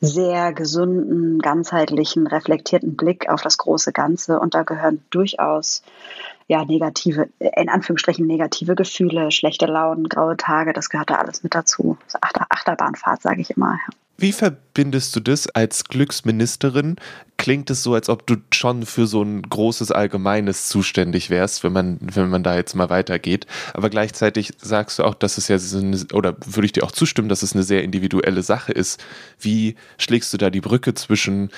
sehr 0.00 0.52
gesunden, 0.52 1.40
ganzheitlichen, 1.40 2.26
reflektierten 2.26 2.96
Blick 2.96 3.28
auf 3.28 3.42
das 3.42 3.58
große 3.58 3.92
Ganze. 3.92 4.38
Und 4.38 4.54
da 4.54 4.62
gehören 4.62 5.02
durchaus 5.10 5.82
ja, 6.46 6.64
negative, 6.64 7.28
in 7.38 7.68
Anführungsstrichen 7.68 8.26
negative 8.26 8.74
Gefühle, 8.74 9.30
schlechte 9.30 9.66
Launen, 9.66 10.08
graue 10.08 10.36
Tage, 10.36 10.72
das 10.72 10.88
gehört 10.88 11.10
da 11.10 11.16
alles 11.16 11.42
mit 11.42 11.54
dazu. 11.54 11.98
Achter, 12.20 12.46
Achterbahnfahrt, 12.48 13.22
sage 13.22 13.40
ich 13.40 13.50
immer. 13.50 13.78
Wie 14.20 14.32
verbindest 14.32 15.14
du 15.14 15.20
das 15.20 15.48
als 15.48 15.84
Glücksministerin? 15.84 16.96
Klingt 17.36 17.70
es 17.70 17.84
so, 17.84 17.94
als 17.94 18.08
ob 18.08 18.26
du 18.26 18.34
schon 18.52 18.84
für 18.84 19.06
so 19.06 19.22
ein 19.22 19.42
großes 19.42 19.92
Allgemeines 19.92 20.66
zuständig 20.66 21.30
wärst, 21.30 21.62
wenn 21.62 21.72
man, 21.72 21.98
wenn 22.00 22.28
man 22.28 22.42
da 22.42 22.56
jetzt 22.56 22.74
mal 22.74 22.90
weitergeht. 22.90 23.46
Aber 23.74 23.90
gleichzeitig 23.90 24.54
sagst 24.58 24.98
du 24.98 25.04
auch, 25.04 25.14
dass 25.14 25.38
es 25.38 25.46
ja, 25.46 25.56
eine, 25.78 26.04
oder 26.12 26.36
würde 26.44 26.66
ich 26.66 26.72
dir 26.72 26.82
auch 26.82 26.90
zustimmen, 26.90 27.28
dass 27.28 27.44
es 27.44 27.52
eine 27.52 27.62
sehr 27.62 27.84
individuelle 27.84 28.42
Sache 28.42 28.72
ist. 28.72 29.00
Wie 29.38 29.76
schlägst 29.98 30.32
du 30.32 30.36
da 30.36 30.50
die 30.50 30.62
Brücke 30.62 30.94
zwischen 30.94 31.50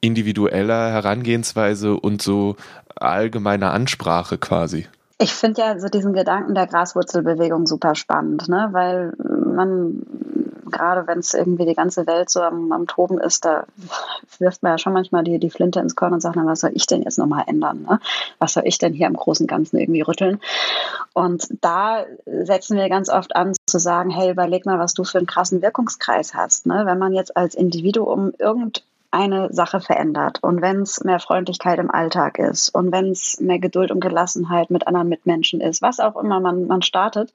individueller 0.00 0.90
Herangehensweise 0.90 1.94
und 1.94 2.22
so 2.22 2.56
allgemeiner 2.96 3.74
Ansprache 3.74 4.38
quasi? 4.38 4.86
Ich 5.18 5.34
finde 5.34 5.60
ja 5.60 5.78
so 5.78 5.88
diesen 5.88 6.12
Gedanken 6.12 6.54
der 6.54 6.68
Graswurzelbewegung 6.68 7.66
super 7.66 7.94
spannend, 7.94 8.48
ne? 8.48 8.68
weil 8.70 9.12
man 9.18 10.02
gerade 10.70 11.06
wenn 11.06 11.18
es 11.18 11.34
irgendwie 11.34 11.66
die 11.66 11.74
ganze 11.74 12.06
Welt 12.06 12.30
so 12.30 12.40
am, 12.40 12.72
am, 12.72 12.86
Toben 12.86 13.18
ist, 13.18 13.44
da 13.44 13.64
wirft 14.38 14.62
man 14.62 14.72
ja 14.72 14.78
schon 14.78 14.92
manchmal 14.92 15.24
die, 15.24 15.38
die 15.38 15.50
Flinte 15.50 15.80
ins 15.80 15.96
Korn 15.96 16.12
und 16.12 16.20
sagt, 16.20 16.36
na, 16.36 16.46
was 16.46 16.60
soll 16.60 16.70
ich 16.74 16.86
denn 16.86 17.02
jetzt 17.02 17.18
nochmal 17.18 17.44
ändern? 17.46 17.86
Ne? 17.88 18.00
Was 18.38 18.52
soll 18.52 18.64
ich 18.66 18.78
denn 18.78 18.92
hier 18.92 19.06
im 19.06 19.16
Großen 19.16 19.44
und 19.44 19.50
Ganzen 19.50 19.78
irgendwie 19.78 20.02
rütteln? 20.02 20.40
Und 21.12 21.48
da 21.60 22.04
setzen 22.26 22.76
wir 22.76 22.88
ganz 22.88 23.08
oft 23.08 23.34
an 23.34 23.54
zu 23.66 23.78
sagen, 23.78 24.10
hey, 24.10 24.30
überleg 24.30 24.66
mal, 24.66 24.78
was 24.78 24.94
du 24.94 25.04
für 25.04 25.18
einen 25.18 25.26
krassen 25.26 25.62
Wirkungskreis 25.62 26.34
hast. 26.34 26.66
Ne? 26.66 26.82
Wenn 26.84 26.98
man 26.98 27.12
jetzt 27.12 27.36
als 27.36 27.54
Individuum 27.54 28.32
irgend 28.38 28.84
eine 29.10 29.52
Sache 29.52 29.80
verändert. 29.80 30.38
Und 30.42 30.60
wenn 30.60 30.82
es 30.82 31.02
mehr 31.02 31.18
Freundlichkeit 31.18 31.78
im 31.78 31.90
Alltag 31.90 32.38
ist 32.38 32.68
und 32.68 32.92
wenn 32.92 33.10
es 33.10 33.40
mehr 33.40 33.58
Geduld 33.58 33.90
und 33.90 34.00
Gelassenheit 34.00 34.70
mit 34.70 34.86
anderen 34.86 35.08
Mitmenschen 35.08 35.60
ist, 35.60 35.80
was 35.80 35.98
auch 35.98 36.16
immer 36.16 36.40
man, 36.40 36.66
man 36.66 36.82
startet, 36.82 37.32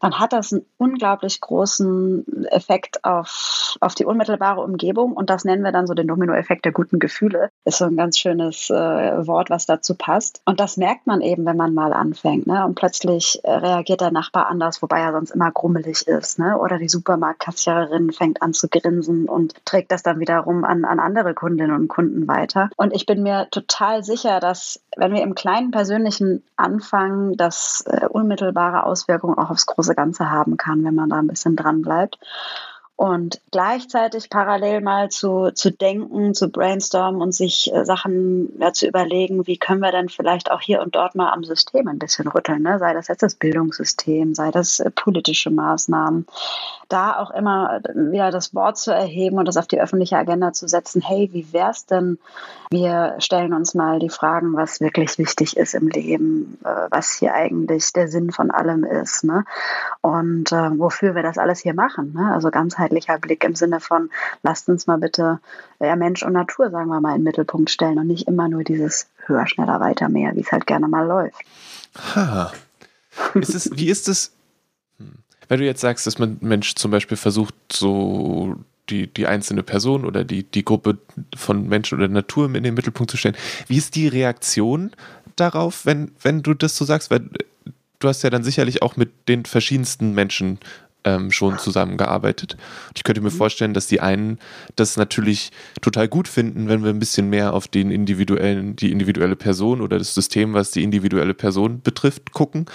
dann 0.00 0.18
hat 0.18 0.32
das 0.32 0.52
einen 0.52 0.66
unglaublich 0.78 1.40
großen 1.40 2.46
Effekt 2.46 3.04
auf, 3.04 3.76
auf 3.80 3.94
die 3.94 4.04
unmittelbare 4.04 4.60
Umgebung. 4.60 5.12
Und 5.12 5.30
das 5.30 5.44
nennen 5.44 5.62
wir 5.62 5.72
dann 5.72 5.86
so 5.86 5.94
den 5.94 6.08
Dominoeffekt 6.08 6.64
der 6.64 6.72
guten 6.72 6.98
Gefühle. 6.98 7.50
Ist 7.64 7.78
so 7.78 7.84
ein 7.84 7.96
ganz 7.96 8.18
schönes 8.18 8.68
äh, 8.70 9.26
Wort, 9.26 9.48
was 9.48 9.66
dazu 9.66 9.94
passt. 9.94 10.42
Und 10.44 10.58
das 10.58 10.76
merkt 10.76 11.06
man 11.06 11.20
eben, 11.20 11.46
wenn 11.46 11.56
man 11.56 11.72
mal 11.72 11.92
anfängt. 11.92 12.46
Ne? 12.46 12.64
Und 12.64 12.74
plötzlich 12.74 13.40
äh, 13.44 13.52
reagiert 13.52 14.00
der 14.00 14.10
Nachbar 14.10 14.48
anders, 14.48 14.82
wobei 14.82 15.00
er 15.00 15.12
sonst 15.12 15.30
immer 15.30 15.50
grummelig 15.52 16.06
ist. 16.06 16.38
Ne? 16.38 16.58
Oder 16.58 16.78
die 16.78 16.88
Supermarktkassiererin 16.88 18.12
fängt 18.12 18.42
an 18.42 18.52
zu 18.52 18.68
grinsen 18.68 19.28
und 19.28 19.54
trägt 19.64 19.92
das 19.92 20.02
dann 20.02 20.18
wiederum 20.20 20.64
an, 20.64 20.84
an 20.84 20.95
an 20.98 21.06
andere 21.06 21.34
Kundinnen 21.34 21.74
und 21.74 21.88
Kunden 21.88 22.26
weiter. 22.28 22.70
Und 22.76 22.94
ich 22.94 23.06
bin 23.06 23.22
mir 23.22 23.48
total 23.50 24.02
sicher, 24.02 24.40
dass 24.40 24.80
wenn 24.96 25.12
wir 25.12 25.22
im 25.22 25.34
kleinen 25.34 25.70
Persönlichen 25.70 26.42
anfangen, 26.56 27.36
das 27.36 27.84
äh, 27.86 28.06
unmittelbare 28.06 28.84
Auswirkungen 28.84 29.38
auch 29.38 29.50
aufs 29.50 29.66
große 29.66 29.94
Ganze 29.94 30.30
haben 30.30 30.56
kann, 30.56 30.84
wenn 30.84 30.94
man 30.94 31.08
da 31.08 31.16
ein 31.16 31.26
bisschen 31.26 31.56
dran 31.56 31.82
bleibt 31.82 32.18
und 32.96 33.42
gleichzeitig 33.50 34.30
parallel 34.30 34.80
mal 34.80 35.10
zu, 35.10 35.50
zu 35.52 35.70
denken, 35.70 36.32
zu 36.32 36.48
brainstormen 36.48 37.20
und 37.20 37.32
sich 37.32 37.70
äh, 37.72 37.84
Sachen 37.84 38.58
ja, 38.58 38.72
zu 38.72 38.86
überlegen, 38.86 39.46
wie 39.46 39.58
können 39.58 39.80
wir 39.80 39.92
denn 39.92 40.08
vielleicht 40.08 40.50
auch 40.50 40.62
hier 40.62 40.80
und 40.80 40.96
dort 40.96 41.14
mal 41.14 41.30
am 41.30 41.44
System 41.44 41.88
ein 41.88 41.98
bisschen 41.98 42.26
rütteln, 42.26 42.62
ne? 42.62 42.78
sei 42.78 42.94
das 42.94 43.08
jetzt 43.08 43.22
das 43.22 43.34
Bildungssystem, 43.34 44.34
sei 44.34 44.50
das 44.50 44.80
äh, 44.80 44.90
politische 44.90 45.50
Maßnahmen, 45.50 46.26
da 46.88 47.18
auch 47.18 47.30
immer 47.32 47.80
wieder 47.94 48.30
das 48.30 48.54
Wort 48.54 48.78
zu 48.78 48.92
erheben 48.92 49.38
und 49.38 49.46
das 49.46 49.58
auf 49.58 49.66
die 49.66 49.80
öffentliche 49.80 50.16
Agenda 50.16 50.52
zu 50.52 50.66
setzen, 50.66 51.02
hey, 51.02 51.28
wie 51.32 51.52
wär's 51.52 51.84
denn, 51.84 52.18
wir 52.70 53.16
stellen 53.18 53.52
uns 53.52 53.74
mal 53.74 53.98
die 53.98 54.08
Fragen, 54.08 54.54
was 54.54 54.80
wirklich 54.80 55.18
wichtig 55.18 55.56
ist 55.56 55.74
im 55.74 55.88
Leben, 55.88 56.58
äh, 56.64 56.88
was 56.90 57.12
hier 57.12 57.34
eigentlich 57.34 57.92
der 57.92 58.08
Sinn 58.08 58.32
von 58.32 58.50
allem 58.50 58.84
ist 58.84 59.22
ne? 59.24 59.44
und 60.00 60.50
äh, 60.52 60.78
wofür 60.78 61.14
wir 61.14 61.22
das 61.22 61.36
alles 61.38 61.60
hier 61.60 61.74
machen, 61.74 62.14
ne? 62.14 62.32
also 62.32 62.50
ganz 62.50 62.78
ganzheitlicher 62.86 63.18
Blick 63.18 63.44
im 63.44 63.54
Sinne 63.54 63.80
von, 63.80 64.10
lasst 64.42 64.68
uns 64.68 64.86
mal 64.86 64.98
bitte 64.98 65.40
ja, 65.80 65.96
Mensch 65.96 66.22
und 66.22 66.32
Natur, 66.32 66.70
sagen 66.70 66.88
wir 66.88 67.00
mal, 67.00 67.10
in 67.10 67.18
den 67.18 67.24
Mittelpunkt 67.24 67.70
stellen 67.70 67.98
und 67.98 68.06
nicht 68.06 68.28
immer 68.28 68.48
nur 68.48 68.64
dieses 68.64 69.08
höher, 69.26 69.46
schneller, 69.46 69.80
weiter, 69.80 70.08
mehr, 70.08 70.34
wie 70.34 70.40
es 70.40 70.52
halt 70.52 70.66
gerne 70.66 70.88
mal 70.88 71.06
läuft. 71.06 71.40
Ha. 72.14 72.52
Ist 73.34 73.54
es, 73.54 73.70
wie 73.76 73.88
ist 73.88 74.08
es, 74.08 74.32
hm. 74.98 75.12
wenn 75.48 75.60
du 75.60 75.66
jetzt 75.66 75.80
sagst, 75.80 76.06
dass 76.06 76.18
man 76.18 76.38
Mensch 76.40 76.74
zum 76.74 76.90
Beispiel 76.90 77.16
versucht, 77.16 77.54
so 77.72 78.56
die, 78.88 79.08
die 79.08 79.26
einzelne 79.26 79.62
Person 79.62 80.04
oder 80.04 80.22
die, 80.22 80.44
die 80.44 80.64
Gruppe 80.64 80.98
von 81.34 81.68
Menschen 81.68 81.98
oder 81.98 82.08
Natur 82.08 82.54
in 82.54 82.62
den 82.62 82.74
Mittelpunkt 82.74 83.10
zu 83.10 83.16
stellen, 83.16 83.36
wie 83.66 83.78
ist 83.78 83.96
die 83.96 84.06
Reaktion 84.06 84.92
darauf, 85.34 85.86
wenn, 85.86 86.12
wenn 86.22 86.42
du 86.42 86.54
das 86.54 86.76
so 86.76 86.84
sagst? 86.84 87.10
Weil 87.10 87.28
du 87.98 88.08
hast 88.08 88.22
ja 88.22 88.30
dann 88.30 88.44
sicherlich 88.44 88.82
auch 88.82 88.96
mit 88.96 89.28
den 89.28 89.44
verschiedensten 89.44 90.12
Menschen 90.12 90.60
ähm, 91.06 91.30
schon 91.30 91.58
zusammengearbeitet. 91.58 92.54
Und 92.88 92.98
ich 92.98 93.04
könnte 93.04 93.22
mir 93.22 93.30
mhm. 93.30 93.36
vorstellen, 93.36 93.72
dass 93.72 93.86
die 93.86 94.00
einen 94.00 94.38
das 94.74 94.96
natürlich 94.98 95.52
total 95.80 96.08
gut 96.08 96.28
finden, 96.28 96.68
wenn 96.68 96.82
wir 96.82 96.90
ein 96.90 96.98
bisschen 96.98 97.30
mehr 97.30 97.54
auf 97.54 97.68
den 97.68 97.90
individuellen, 97.90 98.76
die 98.76 98.92
individuelle 98.92 99.36
Person 99.36 99.80
oder 99.80 99.98
das 99.98 100.14
System, 100.14 100.52
was 100.52 100.72
die 100.72 100.82
individuelle 100.82 101.34
Person 101.34 101.80
betrifft, 101.80 102.32
gucken. 102.32 102.66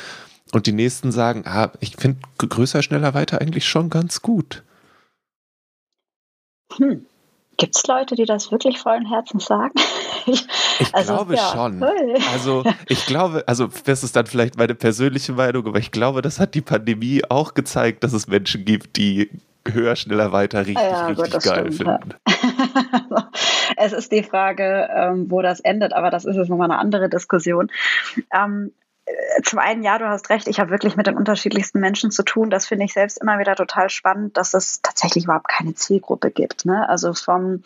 Und 0.54 0.66
die 0.66 0.74
nächsten 0.74 1.12
sagen, 1.12 1.44
ah, 1.46 1.72
ich 1.80 1.96
finde 1.98 2.20
größer, 2.38 2.82
schneller, 2.82 3.14
weiter 3.14 3.40
eigentlich 3.40 3.68
schon 3.68 3.90
ganz 3.90 4.22
gut. 4.22 4.64
Hm. 6.78 7.06
Gibt 7.62 7.76
es 7.76 7.86
Leute, 7.86 8.16
die 8.16 8.26
das 8.26 8.52
wirklich 8.52 8.80
vollen 8.80 9.06
Herzens 9.06 9.46
sagen? 9.46 9.76
ich, 10.26 10.48
ich 10.80 10.88
also, 10.96 11.14
glaube 11.14 11.36
ja. 11.36 11.52
schon. 11.54 11.84
Also 12.34 12.64
ich 12.88 13.06
glaube, 13.06 13.44
also 13.46 13.70
das 13.86 14.04
ist 14.04 14.16
dann 14.16 14.26
vielleicht 14.26 14.58
meine 14.58 14.74
persönliche 14.74 15.34
Meinung, 15.34 15.68
aber 15.68 15.78
ich 15.78 15.92
glaube, 15.92 16.24
das 16.24 16.40
hat 16.40 16.56
die 16.56 16.62
Pandemie 16.62 17.22
auch 17.30 17.54
gezeigt, 17.54 18.04
dass 18.04 18.14
es 18.14 18.28
Menschen 18.28 18.66
gibt, 18.66 18.96
die 18.98 19.30
höher, 19.72 19.96
schneller, 19.96 20.32
weiter 20.32 20.62
richtig, 20.66 20.78
ja, 20.78 21.06
richtig 21.06 21.34
gut, 21.34 21.44
geil 21.44 21.72
stimmt, 21.72 21.76
finden. 21.76 22.14
Ja. 23.12 23.30
es 23.78 23.94
ist 23.94 24.12
die 24.12 24.24
Frage, 24.24 24.90
ähm, 24.92 25.30
wo 25.30 25.44
das 25.44 25.60
endet, 25.60 25.94
aber 25.94 26.10
das 26.10 26.26
ist 26.26 26.38
jetzt 26.38 26.50
nochmal 26.50 26.72
eine 26.72 26.80
andere 26.80 27.10
Diskussion. 27.10 27.70
Ähm, 28.34 28.72
zum 29.44 29.60
einen, 29.60 29.84
ja, 29.84 29.98
du 29.98 30.08
hast 30.08 30.30
recht, 30.30 30.48
ich 30.48 30.60
habe 30.60 30.72
wirklich 30.72 30.96
mit 30.96 31.08
den 31.08 31.18
unterschiedlichsten 31.18 31.80
Menschen 31.80 32.12
zu 32.12 32.24
tun. 32.24 32.50
Das 32.50 32.68
finde 32.68 32.86
ich 32.86 32.94
selbst 32.94 33.20
immer 33.22 33.40
wieder 33.40 33.56
total 33.56 33.90
spannend, 33.90 34.38
dass 34.38 34.54
es 34.54 34.82
tatsächlich 34.82 35.26
überhaupt 35.26 35.48
keine 35.48 35.74
Zielgruppe 35.74 36.32
gibt. 36.32 36.66
Ne? 36.66 36.88
Also 36.88 37.14
vom, 37.14 37.64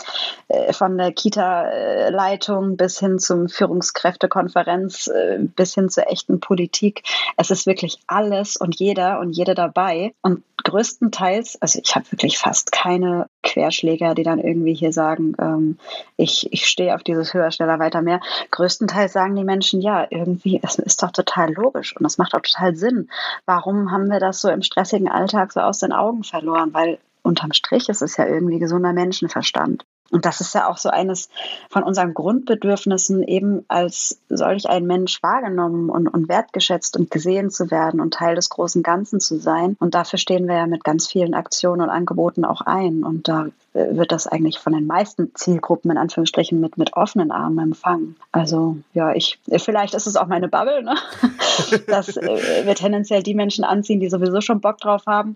äh, 0.48 0.74
von 0.74 0.98
der 0.98 1.12
Kita-Leitung 1.12 2.78
bis 2.78 3.00
hin 3.00 3.20
zum 3.20 3.50
Führungskräftekonferenz, 3.50 5.08
äh, 5.08 5.40
bis 5.40 5.74
hin 5.74 5.90
zur 5.90 6.08
echten 6.08 6.40
Politik. 6.40 7.04
Es 7.38 7.52
ist 7.52 7.66
wirklich 7.66 8.00
alles 8.08 8.58
und 8.58 8.76
jeder 8.76 9.20
und 9.20 9.32
jede 9.32 9.56
dabei. 9.56 10.14
Und 10.22 10.44
größtenteils, 10.64 11.62
also 11.62 11.80
ich 11.84 11.96
habe 11.96 12.12
wirklich 12.12 12.38
fast 12.38 12.72
keine 12.72 13.28
Querschläger, 13.46 14.16
die 14.16 14.24
dann 14.24 14.40
irgendwie 14.40 14.74
hier 14.74 14.92
sagen, 14.92 15.36
ähm, 15.40 15.78
ich, 16.18 16.52
ich 16.52 16.68
stehe 16.68 16.94
auf 16.94 17.04
dieses 17.04 17.34
höher, 17.34 17.52
schneller, 17.52 17.80
weiter, 17.80 18.02
mehr. 18.02 18.20
Größtenteils 18.52 19.14
sagen 19.14 19.36
die 19.36 19.46
Menschen, 19.46 19.82
ja, 19.82 20.06
irgendwie, 20.10 20.60
es 20.62 20.78
ist 20.80 21.02
doch 21.02 21.12
total 21.12 21.54
logisch 21.54 21.96
und 21.96 22.04
das 22.04 22.18
macht 22.18 22.36
auch 22.36 22.42
total 22.42 22.76
Sinn. 22.76 23.10
Warum 23.46 23.92
haben 23.92 24.10
wir 24.10 24.20
das 24.20 24.42
so 24.42 24.50
im 24.50 24.62
stressigen 24.62 25.08
Alltag 25.08 25.54
so 25.54 25.62
aus 25.62 25.80
den 25.80 25.94
Augen 25.94 26.24
verloren? 26.24 26.74
Weil 26.74 26.98
unterm 27.24 27.54
Strich 27.54 27.88
ist 27.88 28.02
es 28.02 28.18
ja 28.18 28.26
irgendwie 28.28 28.60
gesunder 28.60 28.92
Menschenverstand. 28.92 29.86
Und 30.12 30.26
das 30.26 30.40
ist 30.40 30.54
ja 30.54 30.70
auch 30.70 30.78
so 30.78 30.90
eines 30.90 31.30
von 31.70 31.84
unseren 31.84 32.14
Grundbedürfnissen, 32.14 33.24
eben 33.24 33.66
als 33.68 34.20
solch 34.30 34.70
ein 34.70 34.86
Mensch 34.86 35.22
wahrgenommen 35.24 35.90
und, 35.90 36.08
und 36.08 36.30
wertgeschätzt 36.30 36.96
und 36.96 37.10
gesehen 37.10 37.50
zu 37.50 37.72
werden 37.72 38.00
und 38.00 38.14
Teil 38.14 38.36
des 38.36 38.50
großen 38.50 38.84
Ganzen 38.84 39.20
zu 39.20 39.40
sein. 39.40 39.76
Und 39.80 39.96
dafür 39.96 40.20
stehen 40.20 40.48
wir 40.48 40.56
ja 40.56 40.68
mit 40.68 40.84
ganz 40.84 41.08
vielen 41.08 41.34
Aktionen 41.34 41.82
und 41.82 41.90
Angeboten 41.90 42.46
auch 42.46 42.62
ein. 42.62 43.04
Und 43.04 43.28
da 43.28 43.48
wird 43.74 44.12
das 44.12 44.28
eigentlich 44.28 44.60
von 44.60 44.74
den 44.74 44.86
meisten 44.86 45.34
Zielgruppen 45.34 45.92
in 45.92 45.98
Anführungsstrichen 45.98 46.62
mit, 46.62 46.78
mit 46.78 46.94
offenen 46.94 47.32
Armen 47.32 47.60
empfangen. 47.60 48.16
Also 48.32 48.78
ja, 48.94 49.12
ich, 49.14 49.40
vielleicht 49.58 49.96
ist 49.96 50.08
es 50.08 50.16
auch 50.16 50.28
meine 50.28 50.48
Bubble, 50.48 50.84
ne? 50.84 50.96
dass 51.88 52.16
äh, 52.16 52.66
wir 52.66 52.76
tendenziell 52.76 53.24
die 53.24 53.34
Menschen 53.34 53.64
anziehen, 53.64 54.00
die 54.00 54.10
sowieso 54.10 54.40
schon 54.40 54.62
Bock 54.62 54.78
drauf 54.78 55.04
haben 55.08 55.36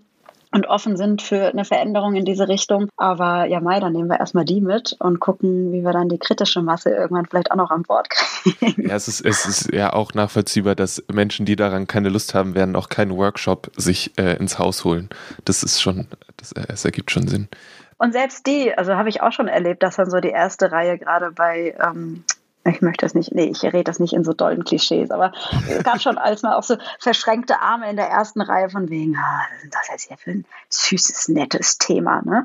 und 0.52 0.66
offen 0.66 0.96
sind 0.96 1.22
für 1.22 1.48
eine 1.48 1.64
Veränderung 1.64 2.16
in 2.16 2.24
diese 2.24 2.48
Richtung. 2.48 2.88
Aber 2.96 3.46
ja, 3.46 3.60
Mai, 3.60 3.80
dann 3.80 3.92
nehmen 3.92 4.08
wir 4.08 4.18
erstmal 4.18 4.44
die 4.44 4.60
mit 4.60 4.96
und 4.98 5.20
gucken, 5.20 5.72
wie 5.72 5.84
wir 5.84 5.92
dann 5.92 6.08
die 6.08 6.18
kritische 6.18 6.62
Masse 6.62 6.90
irgendwann 6.90 7.26
vielleicht 7.26 7.50
auch 7.52 7.56
noch 7.56 7.70
an 7.70 7.82
Bord 7.82 8.10
kriegen. 8.10 8.88
Ja, 8.88 8.96
es 8.96 9.08
ist, 9.08 9.20
es 9.20 9.46
ist 9.46 9.72
ja 9.72 9.92
auch 9.92 10.14
nachvollziehbar, 10.14 10.74
dass 10.74 11.02
Menschen, 11.12 11.46
die 11.46 11.56
daran 11.56 11.86
keine 11.86 12.08
Lust 12.08 12.34
haben, 12.34 12.54
werden 12.54 12.76
auch 12.76 12.88
keinen 12.88 13.16
Workshop 13.16 13.70
sich 13.76 14.18
äh, 14.18 14.36
ins 14.36 14.58
Haus 14.58 14.84
holen. 14.84 15.08
Das 15.44 15.62
ist 15.62 15.80
schon, 15.80 16.08
das, 16.36 16.52
äh, 16.52 16.64
es 16.68 16.84
ergibt 16.84 17.10
schon 17.10 17.28
Sinn. 17.28 17.48
Und 17.98 18.12
selbst 18.12 18.46
die, 18.46 18.72
also 18.76 18.94
habe 18.94 19.10
ich 19.10 19.20
auch 19.20 19.32
schon 19.32 19.46
erlebt, 19.46 19.82
dass 19.82 19.96
dann 19.96 20.10
so 20.10 20.20
die 20.20 20.30
erste 20.30 20.72
Reihe 20.72 20.98
gerade 20.98 21.32
bei 21.32 21.74
ähm, 21.84 22.24
ich 22.64 22.82
möchte 22.82 23.06
das 23.06 23.14
nicht, 23.14 23.34
nee, 23.34 23.46
ich 23.46 23.62
rede 23.62 23.84
das 23.84 24.00
nicht 24.00 24.12
in 24.12 24.22
so 24.22 24.34
dollen 24.34 24.64
Klischees, 24.64 25.10
aber 25.10 25.32
es 25.68 25.82
gab 25.82 26.00
schon 26.00 26.18
als 26.18 26.42
mal 26.42 26.54
auch 26.54 26.62
so 26.62 26.76
verschränkte 26.98 27.60
Arme 27.60 27.88
in 27.88 27.96
der 27.96 28.08
ersten 28.08 28.42
Reihe 28.42 28.68
von 28.68 28.90
wegen, 28.90 29.16
ah, 29.16 29.42
was 29.50 29.64
ist 29.64 29.74
das 29.74 29.88
jetzt 29.90 30.08
hier 30.08 30.18
für 30.18 30.30
ein 30.30 30.44
süßes, 30.68 31.28
nettes 31.28 31.78
Thema, 31.78 32.20
ne? 32.22 32.44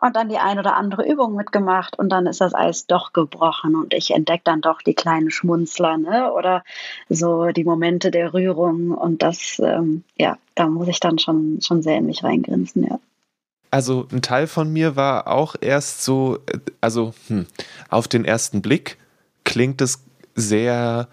Und 0.00 0.16
dann 0.16 0.30
die 0.30 0.38
ein 0.38 0.58
oder 0.58 0.76
andere 0.76 1.06
Übung 1.06 1.34
mitgemacht 1.34 1.98
und 1.98 2.08
dann 2.08 2.26
ist 2.26 2.40
das 2.40 2.54
Eis 2.54 2.86
doch 2.86 3.12
gebrochen 3.12 3.74
und 3.74 3.92
ich 3.92 4.12
entdecke 4.12 4.42
dann 4.44 4.62
doch 4.62 4.80
die 4.80 4.94
kleinen 4.94 5.30
Schmunzler, 5.30 5.98
ne? 5.98 6.32
Oder 6.32 6.64
so 7.10 7.48
die 7.48 7.64
Momente 7.64 8.10
der 8.10 8.32
Rührung 8.32 8.92
und 8.92 9.22
das, 9.22 9.60
ähm, 9.62 10.04
ja, 10.16 10.38
da 10.54 10.68
muss 10.68 10.88
ich 10.88 11.00
dann 11.00 11.18
schon, 11.18 11.60
schon 11.60 11.82
sehr 11.82 11.98
in 11.98 12.06
mich 12.06 12.24
reingrinsen, 12.24 12.86
ja. 12.88 12.98
Also 13.70 14.08
ein 14.10 14.22
Teil 14.22 14.46
von 14.46 14.72
mir 14.72 14.96
war 14.96 15.28
auch 15.28 15.54
erst 15.60 16.02
so, 16.02 16.38
äh, 16.46 16.58
also 16.80 17.12
hm, 17.28 17.46
auf 17.88 18.08
den 18.08 18.24
ersten 18.24 18.62
Blick 18.62 18.96
klingt 19.50 19.80
es 19.80 19.98
sehr 20.36 21.08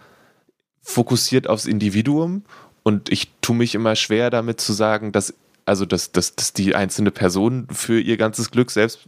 fokussiert 0.82 1.50
aufs 1.50 1.65
Individuum 1.65 2.44
und 2.84 3.12
ich 3.12 3.32
tue 3.41 3.56
mich 3.56 3.74
immer 3.74 3.96
schwer 3.96 4.29
damit 4.29 4.62
zu 4.62 4.74
sagen, 4.74 5.12
dass 5.12 5.34
also 5.65 5.86
dass, 5.86 6.13
dass, 6.13 6.36
dass 6.36 6.53
die 6.53 6.75
einzelne 6.75 7.12
Person 7.12 7.67
für 7.72 8.00
ihr 8.00 8.15
ganzes 8.15 8.51
Glück 8.51 8.72
selbst 8.72 9.00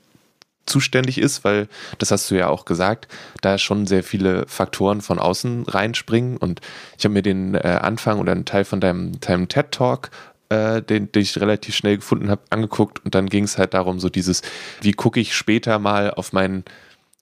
zuständig 0.65 1.17
ist, 1.19 1.43
weil, 1.43 1.69
das 1.99 2.11
hast 2.11 2.29
du 2.29 2.35
ja 2.35 2.49
auch 2.49 2.65
gesagt, 2.65 3.07
da 3.41 3.57
schon 3.57 3.87
sehr 3.87 4.03
viele 4.03 4.45
Faktoren 4.47 5.01
von 5.01 5.19
außen 5.19 5.63
reinspringen. 5.63 6.37
Und 6.37 6.59
ich 6.97 7.05
habe 7.05 7.13
mir 7.13 7.21
den 7.21 7.55
äh, 7.55 7.79
Anfang 7.81 8.19
oder 8.19 8.33
einen 8.33 8.45
Teil 8.45 8.65
von 8.65 8.81
deinem, 8.81 9.19
deinem 9.21 9.47
TED-Talk, 9.47 10.11
äh, 10.49 10.81
den, 10.81 11.11
den 11.11 11.21
ich 11.21 11.39
relativ 11.39 11.75
schnell 11.75 11.97
gefunden 11.97 12.29
habe, 12.29 12.41
angeguckt. 12.49 13.05
Und 13.05 13.15
dann 13.15 13.27
ging 13.27 13.45
es 13.45 13.57
halt 13.57 13.73
darum, 13.73 13.99
so 13.99 14.09
dieses, 14.09 14.41
wie 14.81 14.91
gucke 14.91 15.19
ich 15.21 15.35
später 15.35 15.79
mal 15.79 16.11
auf 16.11 16.33
meinen 16.33 16.65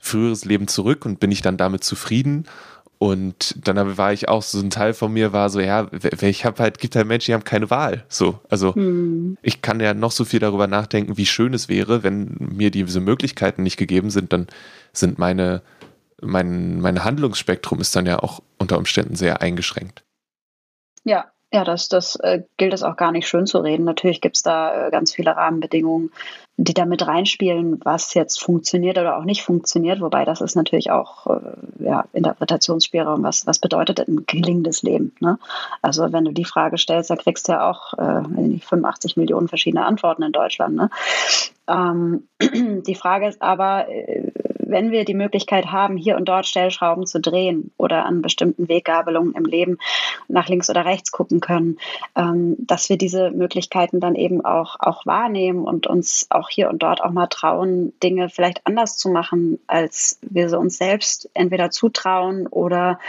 früheres 0.07 0.45
Leben 0.45 0.67
zurück 0.67 1.05
und 1.05 1.19
bin 1.19 1.31
ich 1.31 1.41
dann 1.41 1.57
damit 1.57 1.83
zufrieden. 1.83 2.45
Und 2.99 3.67
dann 3.67 3.97
war 3.97 4.11
ich 4.11 4.27
auch 4.27 4.41
so 4.41 4.59
ein 4.59 4.71
Teil 4.71 4.93
von 4.93 5.13
mir 5.13 5.31
war 5.31 5.51
so, 5.51 5.59
ja, 5.59 5.87
ich 6.21 6.45
habe 6.45 6.63
halt, 6.63 6.79
gibt 6.79 6.95
halt 6.95 7.05
Menschen, 7.05 7.27
die 7.27 7.33
haben 7.35 7.43
keine 7.43 7.69
Wahl. 7.69 8.03
So, 8.09 8.39
also 8.49 8.73
hm. 8.73 9.37
ich 9.43 9.61
kann 9.61 9.79
ja 9.79 9.93
noch 9.93 10.11
so 10.11 10.25
viel 10.25 10.39
darüber 10.39 10.65
nachdenken, 10.65 11.15
wie 11.15 11.27
schön 11.27 11.53
es 11.53 11.69
wäre, 11.69 12.01
wenn 12.01 12.35
mir 12.39 12.71
diese 12.71 12.99
Möglichkeiten 12.99 13.61
nicht 13.61 13.77
gegeben 13.77 14.09
sind, 14.09 14.33
dann 14.33 14.47
sind 14.93 15.19
meine, 15.19 15.61
mein, 16.21 16.81
mein 16.81 17.03
Handlungsspektrum 17.03 17.79
ist 17.81 17.95
dann 17.95 18.07
ja 18.07 18.17
auch 18.17 18.41
unter 18.57 18.79
Umständen 18.79 19.15
sehr 19.15 19.41
eingeschränkt. 19.43 20.03
Ja, 21.03 21.31
ja, 21.53 21.63
das, 21.63 21.89
das 21.89 22.15
äh, 22.17 22.41
gilt 22.57 22.73
es 22.73 22.83
auch 22.83 22.97
gar 22.97 23.11
nicht 23.11 23.27
schön 23.27 23.45
zu 23.45 23.59
reden. 23.59 23.85
Natürlich 23.85 24.21
gibt 24.21 24.37
es 24.37 24.43
da 24.43 24.87
äh, 24.87 24.91
ganz 24.91 25.13
viele 25.13 25.35
Rahmenbedingungen, 25.35 26.11
die 26.57 26.73
da 26.73 26.85
mit 26.85 27.05
reinspielen, 27.05 27.79
was 27.83 28.15
jetzt 28.15 28.41
funktioniert 28.41 28.97
oder 28.97 29.17
auch 29.17 29.23
nicht 29.23 29.43
funktioniert. 29.43 30.01
Wobei 30.01 30.25
das 30.25 30.41
ist 30.41 30.55
natürlich 30.55 30.89
auch 30.89 31.27
äh, 31.27 31.83
ja, 31.83 32.05
Interpretationsspielraum. 32.13 33.21
Was, 33.23 33.45
was 33.45 33.59
bedeutet 33.59 33.99
ein 34.07 34.25
gelingendes 34.25 34.81
Leben? 34.81 35.15
Ne? 35.19 35.37
Also 35.83 36.11
wenn 36.11 36.25
du 36.25 36.31
die 36.31 36.45
Frage 36.45 36.79
stellst, 36.79 37.11
da 37.11 37.15
kriegst 37.15 37.47
du 37.47 37.53
ja 37.53 37.69
auch 37.69 37.93
äh, 37.93 38.57
85 38.59 39.17
Millionen 39.17 39.47
verschiedene 39.47 39.85
Antworten 39.85 40.23
in 40.23 40.31
Deutschland. 40.31 40.75
Ne? 40.75 40.89
Ähm, 41.67 42.27
die 42.87 42.95
Frage 42.95 43.27
ist 43.27 43.41
aber, 43.41 43.87
äh, 43.89 44.31
wenn 44.69 44.91
wir 44.91 45.05
die 45.05 45.13
Möglichkeit 45.13 45.67
haben, 45.67 45.97
hier 45.97 46.17
und 46.17 46.27
dort 46.27 46.45
Stellschrauben 46.45 47.05
zu 47.05 47.19
drehen 47.19 47.71
oder 47.77 48.05
an 48.05 48.21
bestimmten 48.21 48.67
Weggabelungen 48.67 49.33
im 49.33 49.45
Leben 49.45 49.77
nach 50.27 50.49
links 50.49 50.69
oder 50.69 50.85
rechts 50.85 51.11
gucken 51.11 51.39
können, 51.39 51.77
ähm, 52.15 52.55
dass 52.59 52.89
wir 52.89 52.97
diese 52.97 53.31
Möglichkeiten 53.31 53.99
dann 53.99 54.15
eben 54.15 54.43
auch, 54.43 54.75
auch 54.79 55.05
wahrnehmen 55.05 55.63
und 55.63 55.87
uns 55.87 56.27
auch 56.29 56.46
hier 56.49 56.69
und 56.69 56.83
dort 56.83 57.01
auch 57.01 57.11
mal 57.11 57.27
trauen, 57.27 57.93
Dinge 58.01 58.29
vielleicht 58.29 58.65
anders 58.65 58.97
zu 58.97 59.09
machen, 59.09 59.59
als 59.67 60.19
wir 60.21 60.49
sie 60.49 60.57
uns 60.57 60.77
selbst 60.77 61.29
entweder 61.33 61.69
zutrauen 61.69 62.47
oder 62.47 62.99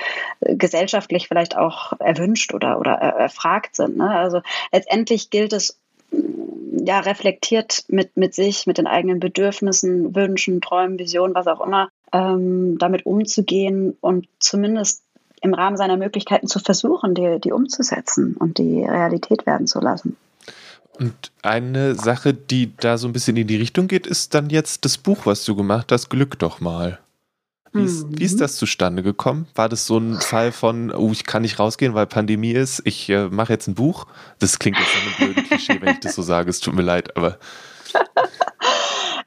äh, 0.40 0.56
gesellschaftlich 0.56 1.28
vielleicht 1.28 1.56
auch 1.56 1.92
erwünscht 2.00 2.54
oder, 2.54 2.78
oder 2.78 2.92
erfragt 2.92 3.76
sind. 3.76 3.96
Ne? 3.96 4.10
Also 4.10 4.40
letztendlich 4.72 5.30
gilt 5.30 5.52
es 5.52 5.78
ja, 6.10 7.00
reflektiert 7.00 7.84
mit, 7.88 8.16
mit 8.16 8.34
sich, 8.34 8.66
mit 8.66 8.78
den 8.78 8.86
eigenen 8.86 9.20
Bedürfnissen, 9.20 10.14
Wünschen, 10.14 10.60
Träumen, 10.60 10.98
Visionen, 10.98 11.34
was 11.34 11.46
auch 11.46 11.60
immer, 11.60 11.90
ähm, 12.12 12.78
damit 12.78 13.04
umzugehen 13.04 13.96
und 14.00 14.26
zumindest 14.38 15.02
im 15.42 15.54
Rahmen 15.54 15.76
seiner 15.76 15.96
Möglichkeiten 15.96 16.46
zu 16.46 16.58
versuchen, 16.58 17.14
die, 17.14 17.40
die 17.40 17.52
umzusetzen 17.52 18.36
und 18.38 18.58
die 18.58 18.84
Realität 18.84 19.46
werden 19.46 19.66
zu 19.66 19.80
lassen. 19.80 20.16
Und 20.98 21.32
eine 21.42 21.94
Sache, 21.94 22.34
die 22.34 22.76
da 22.76 22.98
so 22.98 23.06
ein 23.06 23.12
bisschen 23.12 23.36
in 23.36 23.46
die 23.46 23.56
Richtung 23.56 23.88
geht, 23.88 24.06
ist 24.06 24.34
dann 24.34 24.50
jetzt 24.50 24.84
das 24.84 24.98
Buch, 24.98 25.26
was 25.26 25.44
du 25.44 25.54
gemacht 25.54 25.92
hast, 25.92 26.08
Glück 26.08 26.38
doch 26.38 26.60
mal. 26.60 26.98
Wie 27.72 27.84
ist, 27.84 28.06
wie 28.08 28.24
ist, 28.24 28.34
mhm. 28.34 28.38
das 28.38 28.56
zustande 28.56 29.02
gekommen? 29.02 29.46
War 29.54 29.68
das 29.68 29.86
so 29.86 29.98
ein 29.98 30.20
Fall 30.20 30.52
von, 30.52 30.90
oh, 30.90 31.12
ich 31.12 31.24
kann 31.24 31.42
nicht 31.42 31.58
rausgehen, 31.58 31.94
weil 31.94 32.06
Pandemie 32.06 32.52
ist, 32.52 32.80
ich 32.84 33.08
äh, 33.10 33.28
mache 33.28 33.52
jetzt 33.52 33.68
ein 33.68 33.74
Buch? 33.74 34.06
Das 34.38 34.58
klingt 34.58 34.78
jetzt 34.78 34.90
so 34.90 35.24
ein 35.24 35.32
blödes 35.34 35.48
Klischee, 35.48 35.80
wenn 35.80 35.94
ich 35.94 36.00
das 36.00 36.14
so 36.14 36.22
sage, 36.22 36.50
es 36.50 36.60
tut 36.60 36.74
mir 36.74 36.82
leid, 36.82 37.16
aber. 37.16 37.38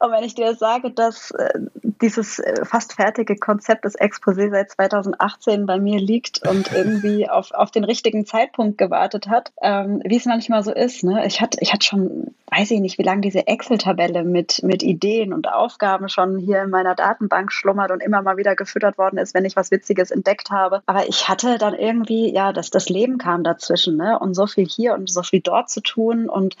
Und 0.02 0.10
wenn 0.10 0.24
ich 0.24 0.34
dir 0.34 0.56
sage, 0.56 0.90
dass 0.90 1.30
äh, 1.30 1.60
dieses 2.00 2.40
äh, 2.40 2.64
fast 2.64 2.94
fertige 2.94 3.36
Konzept 3.36 3.84
des 3.84 3.96
Exposé 3.96 4.50
seit 4.50 4.72
2018 4.72 5.64
bei 5.64 5.78
mir 5.78 6.00
liegt 6.00 6.44
und 6.48 6.72
irgendwie 6.74 7.30
auf, 7.30 7.52
auf 7.52 7.70
den 7.70 7.84
richtigen 7.84 8.26
Zeitpunkt 8.26 8.78
gewartet 8.78 9.28
hat, 9.28 9.52
ähm, 9.62 10.02
wie 10.04 10.16
es 10.16 10.24
manchmal 10.24 10.64
so 10.64 10.72
ist. 10.72 11.04
Ne? 11.04 11.24
Ich 11.24 11.40
hatte 11.40 11.58
ich 11.60 11.72
hatte 11.72 11.86
schon, 11.86 12.34
weiß 12.50 12.72
ich 12.72 12.80
nicht, 12.80 12.98
wie 12.98 13.04
lange 13.04 13.20
diese 13.20 13.46
Excel-Tabelle 13.46 14.24
mit, 14.24 14.64
mit 14.64 14.82
Ideen 14.82 15.32
und 15.32 15.48
Aufgaben 15.48 16.08
schon 16.08 16.36
hier 16.36 16.62
in 16.62 16.70
meiner 16.70 16.96
Datenbank 16.96 17.52
schlummert 17.52 17.92
und 17.92 18.02
immer 18.02 18.22
mal 18.22 18.36
wieder 18.36 18.56
gefüttert 18.56 18.98
worden 18.98 19.18
ist, 19.18 19.34
wenn 19.34 19.44
ich 19.44 19.54
was 19.54 19.70
Witziges 19.70 20.10
entdeckt 20.10 20.50
habe. 20.50 20.82
Aber 20.86 21.08
ich 21.08 21.28
hatte 21.28 21.58
dann 21.58 21.74
irgendwie, 21.74 22.34
ja, 22.34 22.52
das, 22.52 22.70
das 22.70 22.88
Leben 22.88 23.18
kam 23.18 23.44
dazwischen 23.44 23.98
ne? 23.98 24.18
und 24.18 24.34
so 24.34 24.48
viel 24.48 24.66
hier 24.66 24.94
und 24.94 25.08
so 25.08 25.22
viel 25.22 25.40
dort 25.40 25.70
zu 25.70 25.80
tun 25.80 26.28
und 26.28 26.56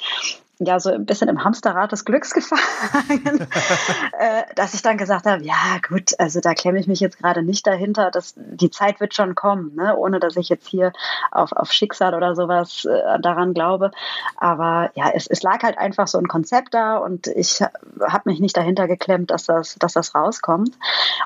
ja 0.64 0.80
so 0.80 0.90
ein 0.90 1.06
bisschen 1.06 1.28
im 1.28 1.44
Hamsterrad 1.44 1.92
des 1.92 2.04
Glücks 2.04 2.32
gefangen, 2.32 3.46
äh, 4.18 4.42
dass 4.54 4.74
ich 4.74 4.82
dann 4.82 4.98
gesagt 4.98 5.26
habe, 5.26 5.42
ja 5.42 5.78
gut, 5.88 6.12
also 6.18 6.40
da 6.40 6.54
klemme 6.54 6.78
ich 6.78 6.86
mich 6.86 7.00
jetzt 7.00 7.18
gerade 7.18 7.42
nicht 7.42 7.66
dahinter, 7.66 8.10
dass 8.10 8.34
die 8.36 8.70
Zeit 8.70 9.00
wird 9.00 9.14
schon 9.14 9.34
kommen, 9.34 9.74
ne? 9.74 9.96
ohne 9.96 10.20
dass 10.20 10.36
ich 10.36 10.48
jetzt 10.48 10.68
hier 10.68 10.92
auf, 11.30 11.52
auf 11.52 11.72
Schicksal 11.72 12.14
oder 12.14 12.34
sowas 12.34 12.84
äh, 12.84 13.20
daran 13.20 13.54
glaube. 13.54 13.90
Aber 14.36 14.90
ja, 14.94 15.10
es, 15.14 15.26
es 15.26 15.42
lag 15.42 15.62
halt 15.62 15.78
einfach 15.78 16.08
so 16.08 16.18
ein 16.18 16.28
Konzept 16.28 16.74
da 16.74 16.96
und 16.98 17.26
ich 17.26 17.60
habe 17.60 18.30
mich 18.30 18.40
nicht 18.40 18.56
dahinter 18.56 18.86
geklemmt, 18.86 19.30
dass 19.30 19.44
das, 19.44 19.76
dass 19.78 19.94
das 19.94 20.14
rauskommt. 20.14 20.76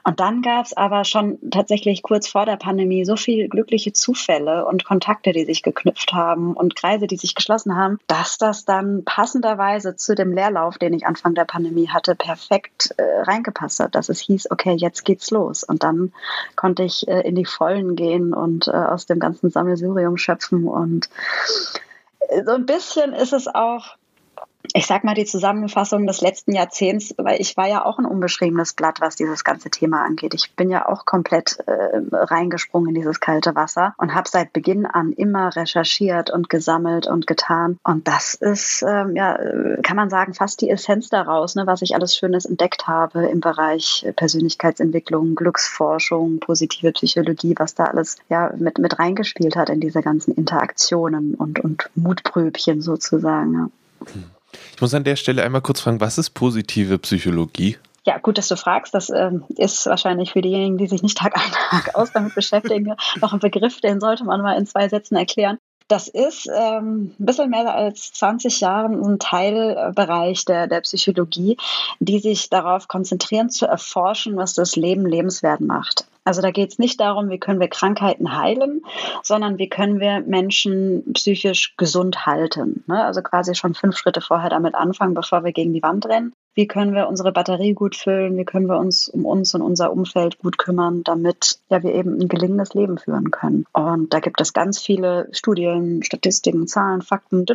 Und 0.05 0.21
dann 0.21 0.43
gab 0.43 0.64
es 0.64 0.76
aber 0.76 1.05
schon 1.05 1.38
tatsächlich 1.50 2.02
kurz 2.02 2.28
vor 2.28 2.47
der 2.47 2.57
Pandemie 2.57 3.05
so 3.05 3.16
viele 3.16 3.49
glückliche 3.49 3.93
Zufälle 3.93 4.64
und 4.66 4.85
Kontakte, 4.85 5.33
die 5.33 5.45
sich 5.45 5.62
geknüpft 5.62 6.12
haben 6.12 6.55
und 6.55 6.76
Kreise, 6.76 7.07
die 7.07 7.16
sich 7.16 7.35
geschlossen 7.35 7.76
haben, 7.76 7.99
dass 8.07 8.38
das 8.38 8.64
dann 8.64 9.05
passt 9.05 9.25
passenderweise 9.26 9.97
zu 9.97 10.14
dem 10.14 10.33
Leerlauf, 10.33 10.78
den 10.78 10.95
ich 10.95 11.04
Anfang 11.04 11.35
der 11.35 11.47
Pandemie 11.47 11.88
hatte, 11.88 12.14
perfekt 12.14 12.95
äh, 12.97 13.02
reingepasst 13.23 13.80
hat, 13.80 13.97
dass 13.97 14.09
es 14.09 14.21
hieß, 14.21 14.52
okay, 14.52 14.75
jetzt 14.75 15.04
geht's 15.04 15.33
los. 15.33 15.64
Und 15.64 15.83
dann 15.83 16.12
konnte 16.54 16.85
ich 16.85 17.09
äh, 17.09 17.23
in 17.23 17.35
die 17.35 17.45
Vollen 17.45 17.97
gehen 17.97 18.33
und 18.33 18.68
äh, 18.68 18.71
aus 18.71 19.06
dem 19.06 19.18
ganzen 19.18 19.50
Sammelsurium 19.50 20.16
schöpfen. 20.16 20.68
Und 20.68 21.11
äh, 22.21 22.45
so 22.45 22.52
ein 22.52 22.66
bisschen 22.66 23.14
ist 23.14 23.33
es 23.33 23.49
auch 23.49 23.97
ich 24.73 24.87
sag 24.87 25.05
mal, 25.05 25.15
die 25.15 25.25
Zusammenfassung 25.25 26.07
des 26.07 26.21
letzten 26.21 26.53
Jahrzehnts, 26.53 27.15
weil 27.19 27.41
ich 27.41 27.57
war 27.57 27.67
ja 27.69 27.85
auch 27.85 27.99
ein 27.99 28.07
unbeschriebenes 28.07 28.73
Blatt, 28.73 29.01
was 29.01 29.17
dieses 29.17 29.45
ganze 29.45 29.71
Thema 29.71 30.05
angeht. 30.05 30.35
Ich 30.35 30.55
bin 30.55 30.71
ja 30.71 30.89
auch 30.89 31.05
komplett 31.05 31.59
äh, 31.67 32.01
reingesprungen 32.13 32.89
in 32.89 32.95
dieses 32.95 33.21
kalte 33.21 33.55
Wasser 33.55 33.95
und 33.99 34.15
habe 34.15 34.29
seit 34.29 34.53
Beginn 34.53 34.87
an 34.87 35.13
immer 35.13 35.55
recherchiert 35.55 36.31
und 36.31 36.49
gesammelt 36.49 37.07
und 37.07 37.27
getan. 37.27 37.79
Und 37.85 38.09
das 38.09 38.35
ist, 38.35 38.83
ähm, 38.87 39.17
ja, 39.17 39.39
kann 39.83 39.97
man 39.97 40.11
sagen, 40.11 40.35
fast 40.35 40.61
die 40.61 40.71
Essenz 40.71 41.09
daraus, 41.09 41.55
ne, 41.55 41.67
was 41.67 41.83
ich 41.83 41.95
alles 41.95 42.17
Schönes 42.17 42.45
entdeckt 42.45 42.87
habe 42.87 43.27
im 43.27 43.41
Bereich 43.41 44.07
Persönlichkeitsentwicklung, 44.17 45.35
Glücksforschung, 45.35 46.41
positive 46.41 46.93
Psychologie, 46.93 47.55
was 47.59 47.75
da 47.75 47.85
alles 47.85 48.17
ja 48.29 48.53
mit, 48.57 48.79
mit 48.79 48.99
reingespielt 48.99 49.57
hat 49.57 49.71
in 49.71 49.81
diese 49.81 50.03
ganzen 50.03 50.35
Interaktionen 50.35 51.35
und, 51.35 51.61
und 51.61 51.91
Mutpröbchen 51.95 52.83
sozusagen. 52.83 53.53
Ja. 53.55 53.69
Hm. 54.13 54.36
Ich 54.75 54.81
muss 54.81 54.95
an 54.95 55.05
der 55.05 55.17
Stelle 55.17 55.43
einmal 55.43 55.63
kurz 55.63 55.81
fragen, 55.81 56.01
was 56.01 56.19
ist 56.19 56.31
positive 56.31 56.99
Psychologie? 56.99 57.79
Ja, 58.05 58.19
gut, 58.19 58.39
dass 58.39 58.49
du 58.49 58.57
fragst. 58.57 58.95
Das 58.95 59.11
ähm, 59.11 59.45
ist 59.57 59.87
wahrscheinlich 59.87 60.33
für 60.33 60.41
diejenigen, 60.41 60.79
die 60.79 60.87
sich 60.87 61.03
nicht 61.03 61.19
Tag 61.19 61.37
ein, 61.37 61.51
Tag 61.51 61.95
aus 61.97 62.13
damit 62.13 62.35
beschäftigen, 62.35 62.95
noch 63.21 63.33
ein 63.33 63.41
Begriff, 63.41 63.81
den 63.81 64.01
sollte 64.01 64.25
man 64.25 64.43
mal 64.43 64.57
in 64.57 64.67
zwei 64.67 64.89
Sätzen 64.89 65.17
erklären. 65.17 65.59
Das 65.89 66.09
ist 66.09 66.49
ähm, 66.53 67.15
ein 67.19 67.27
bisschen 67.27 67.51
mehr 67.51 67.73
als 67.73 68.13
20 68.13 68.61
Jahre 68.61 68.89
ein 68.89 69.19
Teilbereich 69.19 70.45
der, 70.45 70.67
der 70.67 70.81
Psychologie, 70.81 71.57
die 72.01 72.19
sich 72.19 72.51
darauf 72.51 72.89
konzentrieren, 72.89 73.51
zu 73.51 73.67
erforschen, 73.67 74.37
was 74.37 74.55
das 74.55 74.75
Leben 74.75 75.07
lebenswert 75.07 75.61
macht. 75.61 76.07
Also 76.26 76.42
da 76.42 76.50
geht 76.50 76.73
es 76.73 76.78
nicht 76.80 76.99
darum, 76.99 77.30
wie 77.30 77.38
können 77.38 77.61
wir 77.61 77.68
Krankheiten 77.68 78.37
heilen, 78.37 78.83
sondern 79.23 79.59
wie 79.59 79.68
können 79.68 80.00
wir 80.00 80.21
Menschen 80.21 81.12
psychisch 81.12 81.76
gesund 81.76 82.26
halten. 82.26 82.83
Ne? 82.88 83.04
Also 83.04 83.23
quasi 83.23 83.54
schon 83.54 83.75
fünf 83.75 83.97
Schritte 83.97 84.21
vorher 84.21 84.50
damit 84.50 84.75
anfangen, 84.75 85.14
bevor 85.14 85.45
wir 85.45 85.52
gegen 85.52 85.73
die 85.73 85.84
Wand 85.84 86.04
rennen. 86.06 86.32
Wie 86.56 86.67
können 86.67 86.95
wir 86.95 87.06
unsere 87.06 87.30
Batterie 87.30 87.75
gut 87.75 87.95
füllen? 87.95 88.36
Wie 88.36 88.45
können 88.45 88.67
wir 88.67 88.78
uns 88.78 89.08
um 89.08 89.25
uns 89.25 89.54
und 89.54 89.62
unser 89.62 89.93
Umfeld 89.93 90.39
gut 90.39 90.58
kümmern, 90.58 91.04
damit 91.04 91.60
ja, 91.69 91.84
wir 91.84 91.95
eben 91.95 92.19
ein 92.19 92.28
gelingendes 92.28 92.75
Leben 92.75 92.99
führen 92.99 93.30
können? 93.30 93.65
Und 93.73 94.12
da 94.12 94.19
gibt 94.19 94.41
es 94.41 94.52
ganz 94.52 94.80
viele 94.80 95.28
Studien, 95.30 96.02
Statistiken, 96.02 96.67
Zahlen, 96.67 97.02
Fakten, 97.02 97.47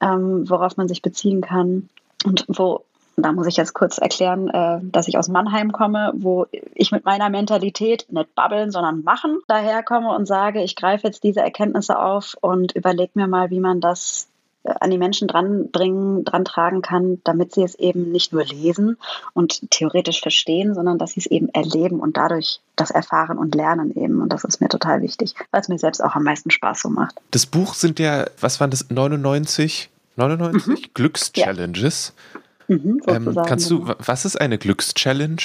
ähm, 0.00 0.48
worauf 0.48 0.78
man 0.78 0.88
sich 0.88 1.02
beziehen 1.02 1.42
kann 1.42 1.90
und 2.24 2.46
wo 2.48 2.84
da 3.16 3.32
muss 3.32 3.46
ich 3.46 3.56
jetzt 3.56 3.74
kurz 3.74 3.98
erklären, 3.98 4.48
äh, 4.48 4.78
dass 4.82 5.08
ich 5.08 5.18
aus 5.18 5.28
Mannheim 5.28 5.72
komme, 5.72 6.12
wo 6.14 6.46
ich 6.74 6.92
mit 6.92 7.04
meiner 7.04 7.30
Mentalität 7.30 8.06
nicht 8.10 8.34
babbeln, 8.34 8.70
sondern 8.70 9.02
machen 9.02 9.40
daherkomme 9.48 10.14
und 10.14 10.26
sage, 10.26 10.62
ich 10.62 10.76
greife 10.76 11.06
jetzt 11.06 11.22
diese 11.22 11.40
Erkenntnisse 11.40 11.98
auf 11.98 12.36
und 12.40 12.72
überlege 12.72 13.12
mir 13.14 13.26
mal, 13.26 13.50
wie 13.50 13.60
man 13.60 13.80
das 13.80 14.28
äh, 14.64 14.72
an 14.80 14.90
die 14.90 14.98
Menschen 14.98 15.28
dranbringen, 15.28 16.24
dran 16.24 16.44
tragen 16.44 16.82
kann, 16.82 17.20
damit 17.24 17.52
sie 17.52 17.62
es 17.62 17.74
eben 17.74 18.12
nicht 18.12 18.32
nur 18.32 18.44
lesen 18.44 18.96
und 19.34 19.70
theoretisch 19.70 20.20
verstehen, 20.20 20.74
sondern 20.74 20.98
dass 20.98 21.12
sie 21.12 21.20
es 21.20 21.26
eben 21.26 21.48
erleben 21.50 22.00
und 22.00 22.16
dadurch 22.16 22.60
das 22.76 22.90
erfahren 22.90 23.38
und 23.38 23.54
lernen 23.54 23.94
eben. 23.96 24.22
Und 24.22 24.32
das 24.32 24.44
ist 24.44 24.60
mir 24.60 24.68
total 24.68 25.02
wichtig, 25.02 25.34
weil 25.50 25.60
es 25.60 25.68
mir 25.68 25.78
selbst 25.78 26.02
auch 26.02 26.14
am 26.14 26.24
meisten 26.24 26.50
Spaß 26.50 26.80
so 26.80 26.88
macht. 26.88 27.16
Das 27.30 27.46
Buch 27.46 27.74
sind 27.74 27.98
ja, 27.98 28.26
was 28.40 28.60
waren 28.60 28.70
das, 28.70 28.88
99? 28.88 29.90
99 30.16 30.66
mhm. 30.66 30.90
Glückschallenges. 30.94 32.12
Ja. 32.34 32.40
Mhm, 32.68 33.00
ähm, 33.06 33.38
kannst 33.46 33.70
du, 33.70 33.80
genau. 33.80 33.94
was 33.98 34.24
ist 34.24 34.40
eine 34.40 34.58
Glückschallenge? 34.58 35.42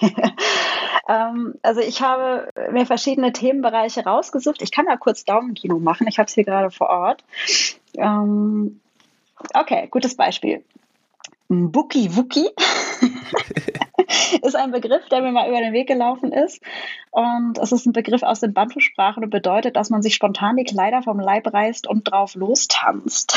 ähm, 1.08 1.54
also 1.62 1.80
ich 1.80 2.02
habe 2.02 2.48
mir 2.72 2.86
verschiedene 2.86 3.32
Themenbereiche 3.32 4.04
rausgesucht. 4.04 4.62
Ich 4.62 4.70
kann 4.72 4.84
mal 4.84 4.98
kurz 4.98 5.24
Daumenkino 5.24 5.78
machen. 5.78 6.06
Ich 6.08 6.18
habe 6.18 6.28
es 6.28 6.34
hier 6.34 6.44
gerade 6.44 6.70
vor 6.70 6.88
Ort. 6.88 7.24
Ähm, 7.96 8.80
okay, 9.54 9.88
gutes 9.90 10.16
Beispiel. 10.16 10.62
Buki 11.48 12.16
Wuki 12.16 12.48
ist 14.42 14.56
ein 14.56 14.70
Begriff, 14.70 15.06
der 15.10 15.20
mir 15.20 15.32
mal 15.32 15.48
über 15.48 15.60
den 15.60 15.74
Weg 15.74 15.86
gelaufen 15.86 16.32
ist. 16.32 16.62
Und 17.10 17.58
es 17.58 17.72
ist 17.72 17.84
ein 17.86 17.92
Begriff 17.92 18.22
aus 18.22 18.40
den 18.40 18.54
Bantu-Sprachen 18.54 19.22
und 19.22 19.30
bedeutet, 19.30 19.76
dass 19.76 19.90
man 19.90 20.02
sich 20.02 20.14
spontan 20.14 20.56
die 20.56 20.64
Kleider 20.64 21.02
vom 21.02 21.20
Leib 21.20 21.52
reißt 21.52 21.86
und 21.86 22.04
drauf 22.04 22.34
lostanzt. 22.34 23.36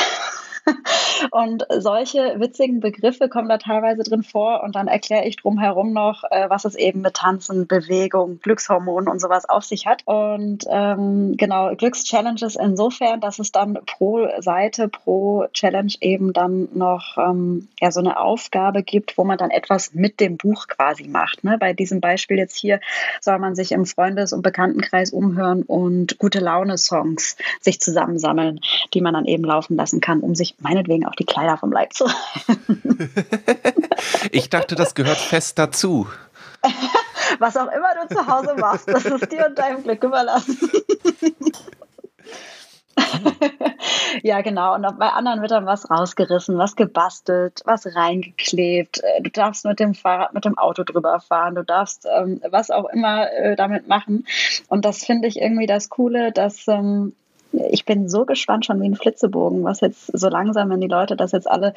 und 1.32 1.65
solche 1.69 2.39
witzigen 2.39 2.80
Begriffe 2.80 3.30
kommen 3.30 3.49
da 3.49 3.58
teilweise 3.58 4.04
drin 4.04 4.23
vor 4.23 4.63
und 4.63 4.75
dann 4.75 4.88
erkläre 4.88 5.25
ich 5.25 5.38
drumherum 5.38 5.93
noch, 5.93 6.23
äh, 6.30 6.49
was 6.49 6.65
es 6.65 6.75
eben 6.75 7.01
mit 7.01 7.15
Tanzen, 7.15 7.67
Bewegung, 7.67 8.39
Glückshormonen 8.41 9.10
und 9.10 9.19
sowas 9.19 9.47
auf 9.47 9.63
sich 9.63 9.86
hat. 9.86 10.01
Und 10.06 10.65
ähm, 10.69 11.36
genau, 11.38 11.75
Glückschallenges 11.75 12.56
insofern, 12.56 13.21
dass 13.21 13.39
es 13.39 13.51
dann 13.51 13.78
pro 13.86 14.28
Seite, 14.39 14.88
pro 14.88 15.45
Challenge 15.54 15.93
eben 16.01 16.34
dann 16.34 16.67
noch 16.73 17.17
ähm, 17.17 17.67
ja, 17.80 17.91
so 17.91 17.99
eine 17.99 18.19
Aufgabe 18.19 18.84
gibt, 18.84 19.17
wo 19.17 19.23
man 19.23 19.38
dann 19.38 19.51
etwas 19.51 19.93
mit 19.93 20.19
dem 20.19 20.38
Buch 20.38 20.67
quasi 20.67 21.08
macht. 21.08 21.43
Ne? 21.43 21.58
Bei 21.60 21.73
diesem 21.73 22.01
Beispiel 22.01 22.38
jetzt 22.38 22.56
hier 22.56 22.80
soll 23.21 23.39
man 23.39 23.56
sich 23.56 23.71
im 23.71 23.86
Freundes- 23.86 24.34
und 24.34 24.41
Bekanntenkreis 24.41 25.12
umhören 25.12 25.63
und 25.63 26.17
gute 26.17 26.39
Laune-Songs 26.39 27.38
sich 27.62 27.80
zusammensammeln, 27.80 28.60
die 28.93 29.01
man 29.01 29.13
dann 29.13 29.25
eben 29.25 29.43
laufen 29.43 29.75
lassen 29.75 30.01
kann, 30.01 30.21
um 30.21 30.36
sich 30.36 30.55
meinetwegen 30.60 31.06
auch 31.06 31.15
die 31.15 31.26
Kleider 31.26 31.58
vom 31.58 31.72
Leib 31.72 31.94
zu 31.94 32.06
Ich 34.32 34.50
dachte, 34.50 34.76
das 34.76 34.96
gehört 34.96 35.18
fest 35.18 35.60
dazu. 35.60 36.08
Was 37.39 37.58
auch 37.58 37.68
immer 37.72 38.08
du 38.08 38.15
zu 38.15 38.28
Hause 38.28 38.56
machst, 38.58 38.88
das 38.88 39.06
ist 39.06 39.32
dir 39.32 39.48
und 39.48 39.58
deinem 39.58 39.84
Glück 39.84 40.04
überlassen. 40.04 40.58
ja, 44.24 44.41
genau. 44.41 44.76
Und 44.76 45.00
bei 45.00 45.10
anderen 45.10 45.41
wird 45.41 45.52
dann 45.52 45.65
was 45.65 45.89
rausgerissen, 45.89 46.58
was 46.58 46.76
gebastelt, 46.76 47.62
was 47.65 47.96
reingeklebt. 47.96 49.04
Äh, 49.04 49.22
du 49.22 49.30
darfst 49.32 49.65
mit 49.65 49.80
dem 49.80 49.94
Fahrrad, 49.94 50.34
mit 50.34 50.46
dem 50.46 50.58
Auto 50.58 50.84
drüber 50.84 51.20
fahren. 51.20 51.56
Du 51.56 51.63
darfst 51.63 52.06
ähm, 52.06 52.41
was 52.50 52.72
auch 52.72 52.86
immer 52.86 53.32
äh, 53.32 53.56
damit 53.56 53.88
machen. 53.88 54.26
Und 54.68 54.86
das 54.86 55.04
finde 55.04 55.28
ich 55.28 55.41
irgendwie 55.41 55.68
das 55.68 55.89
Coole, 55.89 56.32
dass 56.32 56.68
ähm, 56.68 57.13
ich 57.72 57.86
bin 57.86 58.10
so 58.10 58.26
gespannt 58.26 58.65
schon 58.65 58.82
wie 58.82 58.89
ein 58.89 58.96
Flitzebogen, 58.96 59.63
was 59.63 59.82
jetzt 59.82 60.08
so 60.08 60.30
langsam, 60.30 60.70
wenn 60.70 60.82
die 60.82 60.88
Leute 60.88 61.15
das 61.15 61.32
jetzt 61.32 61.50
alle 61.50 61.74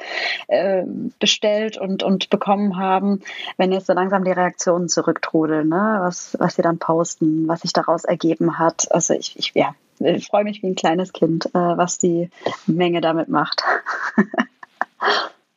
äh, 0.47 0.83
bestellt 1.19 1.77
und, 1.77 2.03
und 2.03 2.29
bekommen 2.29 2.77
haben, 2.77 3.21
wenn 3.57 3.71
jetzt 3.71 3.87
so 3.87 3.93
langsam 3.93 4.23
die 4.23 4.31
Reaktionen 4.31 4.89
zurücktrudeln, 4.89 5.69
ne? 5.69 5.97
was, 5.99 6.35
was 6.39 6.55
sie 6.55 6.61
dann 6.61 6.79
posten, 6.79 7.47
was 7.47 7.61
sich 7.61 7.73
daraus 7.73 8.03
ergeben 8.03 8.59
hat. 8.59 8.91
Also 8.91 9.13
ich, 9.13 9.37
ich 9.37 9.51
ja, 9.55 9.75
ich 9.99 10.27
freue 10.27 10.43
mich 10.43 10.61
wie 10.63 10.67
ein 10.67 10.75
kleines 10.75 11.13
Kind, 11.13 11.47
äh, 11.47 11.59
was 11.59 11.97
die 11.97 12.29
Menge 12.65 13.01
damit 13.01 13.29
macht. 13.29 13.63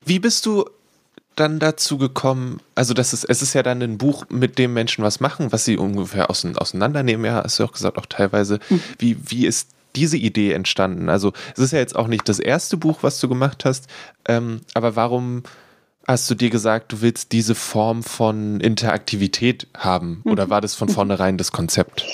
wie 0.05 0.19
bist 0.19 0.47
du 0.47 0.65
dann 1.37 1.59
dazu 1.59 1.97
gekommen, 1.99 2.61
also 2.75 2.95
das 2.95 3.13
ist, 3.13 3.25
es 3.25 3.43
ist 3.43 3.55
ja 3.55 3.63
dann 3.63 3.83
ein 3.83 3.99
Buch, 3.99 4.27
mit 4.29 4.59
dem 4.59 4.75
Menschen 4.75 5.03
was 5.03 5.21
machen, 5.21 5.51
was 5.51 5.65
sie 5.65 5.79
ungefähr 5.79 6.31
auseinandernehmen, 6.31 7.25
ja, 7.25 7.43
hast 7.43 7.59
du 7.59 7.65
auch 7.65 7.73
gesagt, 7.73 7.97
auch 7.97 8.07
teilweise. 8.07 8.59
Mhm. 8.69 8.83
Wie, 8.99 9.17
wie 9.31 9.47
ist 9.47 9.71
diese 9.96 10.16
Idee 10.16 10.52
entstanden? 10.52 11.09
Also 11.09 11.33
es 11.55 11.59
ist 11.61 11.72
ja 11.72 11.78
jetzt 11.78 11.96
auch 11.96 12.07
nicht 12.07 12.28
das 12.28 12.38
erste 12.38 12.76
Buch, 12.76 12.98
was 13.02 13.20
du 13.20 13.28
gemacht 13.28 13.64
hast, 13.64 13.88
ähm, 14.26 14.61
aber 14.74 14.96
warum, 14.96 15.42
hast 16.07 16.31
du 16.31 16.35
dir 16.35 16.50
gesagt, 16.50 16.92
du 16.92 17.00
willst 17.00 17.33
diese 17.33 17.55
Form 17.55 18.02
von 18.02 18.61
Interaktivität 18.61 19.66
haben? 19.76 20.22
Oder 20.24 20.46
mhm. 20.46 20.50
war 20.50 20.61
das 20.61 20.74
von 20.74 20.88
vornherein 20.88 21.38
das 21.38 21.52
Konzept? 21.52 22.05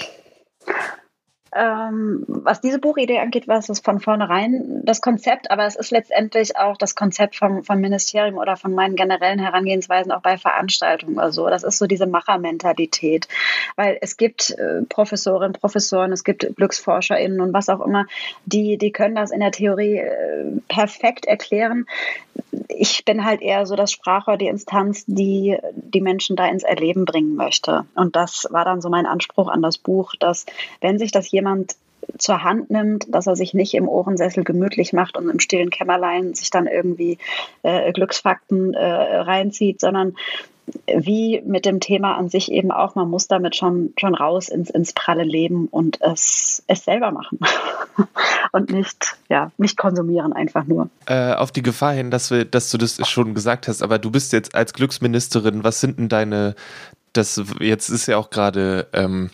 Ähm, 1.54 2.24
was 2.26 2.60
diese 2.60 2.78
Buchidee 2.78 3.18
angeht, 3.20 3.48
war 3.48 3.58
es 3.58 3.80
von 3.80 4.00
vornherein 4.00 4.82
das 4.84 5.00
Konzept, 5.00 5.50
aber 5.50 5.64
es 5.64 5.76
ist 5.76 5.90
letztendlich 5.90 6.56
auch 6.58 6.76
das 6.76 6.94
Konzept 6.94 7.36
vom, 7.36 7.64
vom 7.64 7.80
Ministerium 7.80 8.36
oder 8.36 8.56
von 8.56 8.74
meinen 8.74 8.96
generellen 8.96 9.38
Herangehensweisen 9.38 10.12
auch 10.12 10.20
bei 10.20 10.36
Veranstaltungen 10.36 11.16
oder 11.16 11.32
so. 11.32 11.48
Das 11.48 11.62
ist 11.62 11.78
so 11.78 11.86
diese 11.86 12.06
Machermentalität, 12.06 13.28
weil 13.76 13.98
es 14.00 14.16
gibt 14.16 14.50
äh, 14.50 14.82
Professorinnen, 14.88 15.54
Professoren, 15.54 16.12
es 16.12 16.24
gibt 16.24 16.46
GlücksforscherInnen 16.56 17.40
und 17.40 17.52
was 17.52 17.68
auch 17.68 17.80
immer, 17.80 18.06
die, 18.44 18.76
die 18.76 18.92
können 18.92 19.14
das 19.14 19.30
in 19.30 19.40
der 19.40 19.52
Theorie 19.52 19.98
äh, 19.98 20.60
perfekt 20.68 21.26
erklären. 21.26 21.86
Ich 22.68 23.04
bin 23.04 23.24
halt 23.24 23.40
eher 23.40 23.66
so 23.66 23.74
das 23.74 23.90
Sprachrohr, 23.90 24.36
die 24.36 24.46
Instanz, 24.46 25.04
die 25.06 25.56
die 25.72 26.00
Menschen 26.00 26.36
da 26.36 26.46
ins 26.46 26.62
Erleben 26.62 27.04
bringen 27.04 27.34
möchte. 27.34 27.86
Und 27.94 28.14
das 28.14 28.46
war 28.50 28.64
dann 28.64 28.80
so 28.80 28.88
mein 28.88 29.06
Anspruch 29.06 29.48
an 29.48 29.62
das 29.62 29.78
Buch, 29.78 30.14
dass 30.18 30.46
wenn 30.80 30.98
sich 30.98 31.10
das 31.10 31.30
jemand 31.30 31.37
zur 32.16 32.42
Hand 32.42 32.70
nimmt, 32.70 33.12
dass 33.14 33.26
er 33.26 33.36
sich 33.36 33.54
nicht 33.54 33.74
im 33.74 33.88
Ohrensessel 33.88 34.44
gemütlich 34.44 34.92
macht 34.92 35.16
und 35.16 35.28
im 35.28 35.40
stillen 35.40 35.70
Kämmerlein 35.70 36.34
sich 36.34 36.50
dann 36.50 36.66
irgendwie 36.66 37.18
äh, 37.62 37.92
Glücksfakten 37.92 38.74
äh, 38.74 38.84
reinzieht, 39.18 39.80
sondern 39.80 40.14
wie 40.86 41.42
mit 41.46 41.64
dem 41.64 41.80
Thema 41.80 42.16
an 42.16 42.28
sich 42.28 42.50
eben 42.52 42.70
auch, 42.70 42.94
man 42.94 43.08
muss 43.08 43.26
damit 43.26 43.56
schon, 43.56 43.94
schon 43.98 44.14
raus 44.14 44.48
ins, 44.48 44.70
ins 44.70 44.92
pralle 44.92 45.24
Leben 45.24 45.66
und 45.66 46.00
es, 46.00 46.62
es 46.66 46.84
selber 46.84 47.10
machen 47.10 47.38
und 48.52 48.70
nicht, 48.70 49.16
ja, 49.28 49.50
nicht 49.56 49.76
konsumieren 49.76 50.32
einfach 50.32 50.64
nur. 50.64 50.90
Äh, 51.06 51.34
auf 51.34 51.52
die 51.52 51.62
Gefahr 51.62 51.92
hin, 51.92 52.10
dass, 52.10 52.30
wir, 52.30 52.44
dass 52.44 52.70
du 52.70 52.78
das 52.78 53.06
schon 53.08 53.34
gesagt 53.34 53.68
hast, 53.68 53.82
aber 53.82 53.98
du 53.98 54.10
bist 54.10 54.32
jetzt 54.32 54.54
als 54.54 54.72
Glücksministerin, 54.72 55.64
was 55.64 55.80
sind 55.80 55.98
denn 55.98 56.08
deine, 56.08 56.54
das 57.12 57.42
jetzt 57.60 57.88
ist 57.88 58.06
ja 58.06 58.18
auch 58.18 58.30
gerade 58.30 58.88
ähm, 58.92 59.30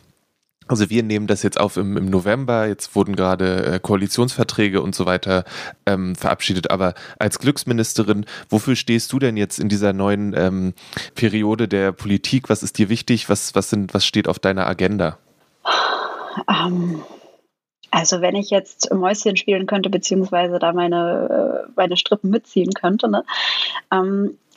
also 0.67 0.91
wir 0.91 1.03
nehmen 1.03 1.27
das 1.27 1.43
jetzt 1.43 1.59
auf 1.61 1.77
im, 1.77 1.97
im 1.97 2.11
November, 2.11 2.67
jetzt 2.67 2.95
wurden 2.95 3.17
gerade 3.17 3.65
äh, 3.65 3.79
Koalitionsverträge 3.81 4.81
und 4.81 4.95
so 4.95 5.07
weiter 5.07 5.45
ähm, 5.87 6.15
verabschiedet, 6.17 6.71
aber 6.71 6.95
als 7.19 7.39
Glücksministerin, 7.39 8.25
wofür 8.49 8.77
stehst 8.77 9.13
du 9.13 9.19
denn 9.19 9.37
jetzt 9.37 9.59
in 9.59 9.69
dieser 9.69 9.93
neuen 9.93 10.35
ähm, 10.37 10.75
Periode 11.15 11.69
der 11.69 11.93
Politik? 11.93 12.49
Was 12.49 12.63
ist 12.63 12.79
dir 12.79 12.89
wichtig? 12.89 13.29
Was, 13.29 13.55
was, 13.55 13.71
sind, 13.71 13.95
was 13.95 14.07
steht 14.07 14.29
auf 14.29 14.39
deiner 14.39 14.67
Agenda? 14.67 15.19
Ähm, 16.49 17.03
also 17.91 18.21
wenn 18.21 18.35
ich 18.35 18.51
jetzt 18.51 18.93
Mäuschen 18.93 19.37
spielen 19.37 19.67
könnte, 19.67 19.89
beziehungsweise 19.89 20.59
da 20.59 20.73
meine, 20.73 21.65
äh, 21.69 21.73
meine 21.77 21.97
Strippen 21.97 22.31
mitziehen 22.31 22.73
könnte, 22.73 23.09
ne? 23.09 23.25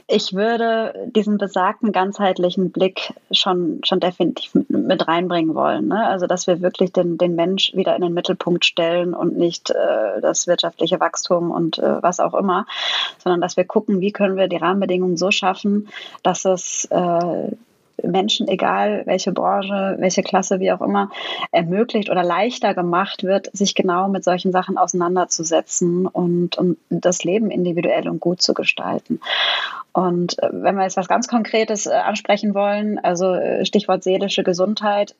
Ich 0.10 0.34
würde 0.34 1.10
diesen 1.14 1.38
besagten 1.38 1.92
ganzheitlichen 1.92 2.72
Blick 2.72 3.14
schon, 3.32 3.82
schon 3.84 4.00
definitiv 4.00 4.56
mit 4.70 5.06
reinbringen 5.06 5.54
wollen. 5.54 5.90
Ne? 5.90 6.08
Also, 6.08 6.28
dass 6.28 6.48
wir 6.48 6.62
wirklich 6.62 6.94
den, 6.94 7.18
den 7.18 7.36
Mensch 7.36 7.74
wieder 7.74 7.94
in 7.96 8.02
den 8.02 8.14
Mittelpunkt 8.14 8.64
stellen 8.64 9.14
und 9.14 9.38
nicht 9.38 9.70
äh, 9.70 10.22
das 10.22 10.48
wirtschaftliche 10.48 11.02
Wachstum 11.02 11.52
und 11.52 11.78
äh, 11.80 12.02
was 12.02 12.22
auch 12.22 12.34
immer, 12.36 12.66
sondern 13.18 13.42
dass 13.42 13.58
wir 13.58 13.66
gucken, 13.66 14.00
wie 14.00 14.14
können 14.14 14.38
wir 14.38 14.48
die 14.48 14.56
Rahmenbedingungen 14.56 15.18
so 15.18 15.30
schaffen, 15.30 15.90
dass 16.24 16.46
es 16.46 16.86
äh, 16.86 17.52
Menschen, 18.04 18.48
egal 18.48 19.04
welche 19.06 19.32
Branche, 19.32 19.96
welche 20.00 20.24
Klasse, 20.24 20.60
wie 20.60 20.72
auch 20.72 20.82
immer, 20.82 21.10
ermöglicht 21.52 22.10
oder 22.10 22.24
leichter 22.24 22.74
gemacht 22.74 23.24
wird, 23.24 23.50
sich 23.56 23.76
genau 23.76 24.08
mit 24.08 24.24
solchen 24.24 24.52
Sachen 24.52 24.78
auseinanderzusetzen 24.78 26.08
und, 26.08 26.58
und 26.58 26.78
das 26.90 27.24
Leben 27.24 27.52
individuell 27.52 28.08
und 28.08 28.20
gut 28.20 28.42
zu 28.42 28.54
gestalten. 28.54 29.20
Und 29.94 30.42
äh, 30.44 30.50
wenn 30.52 30.76
wir 30.76 30.84
jetzt 30.84 30.98
was 30.98 31.08
ganz 31.08 31.28
Konkretes 31.28 31.88
äh, 31.88 31.92
ansprechen 31.92 32.54
wollen, 32.54 33.00
also 33.00 33.34
äh, 33.34 33.66
Stichwort 33.66 34.04
seelische 34.04 34.44
Gesundheit, 34.44 35.16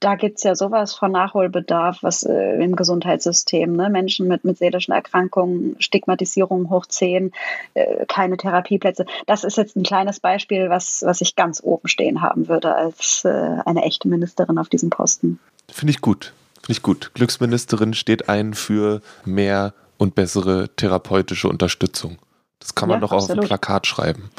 da 0.00 0.14
gibt 0.14 0.38
es 0.38 0.44
ja 0.44 0.54
sowas 0.54 0.94
von 0.94 1.12
Nachholbedarf, 1.12 2.02
was 2.02 2.22
äh, 2.22 2.62
im 2.62 2.74
Gesundheitssystem, 2.74 3.76
ne? 3.76 3.90
Menschen 3.90 4.26
mit, 4.26 4.44
mit 4.44 4.58
seelischen 4.58 4.92
Erkrankungen, 4.92 5.76
Stigmatisierung 5.78 6.70
hoch 6.70 6.86
10, 6.86 7.32
äh, 7.74 8.06
keine 8.06 8.38
Therapieplätze. 8.38 9.04
Das 9.26 9.44
ist 9.44 9.58
jetzt 9.58 9.76
ein 9.76 9.82
kleines 9.82 10.18
Beispiel, 10.18 10.70
was, 10.70 11.02
was 11.04 11.20
ich 11.20 11.36
ganz 11.36 11.60
oben 11.62 11.86
stehen 11.86 12.22
haben 12.22 12.48
würde 12.48 12.74
als 12.74 13.24
äh, 13.24 13.28
eine 13.28 13.82
echte 13.82 14.08
Ministerin 14.08 14.58
auf 14.58 14.70
diesem 14.70 14.88
Posten. 14.88 15.38
Finde 15.70 15.90
ich 15.92 16.00
gut. 16.00 16.32
Finde 16.62 16.72
ich 16.72 16.82
gut. 16.82 17.12
Glücksministerin 17.14 17.92
steht 17.92 18.28
ein 18.28 18.54
für 18.54 19.02
mehr 19.26 19.74
und 19.98 20.14
bessere 20.14 20.70
therapeutische 20.76 21.48
Unterstützung. 21.48 22.18
Das 22.58 22.74
kann 22.74 22.88
man 22.88 22.96
ja, 22.96 23.00
doch 23.00 23.12
auch 23.12 23.24
auf 23.24 23.30
ein 23.30 23.40
Plakat 23.40 23.86
schreiben. 23.86 24.30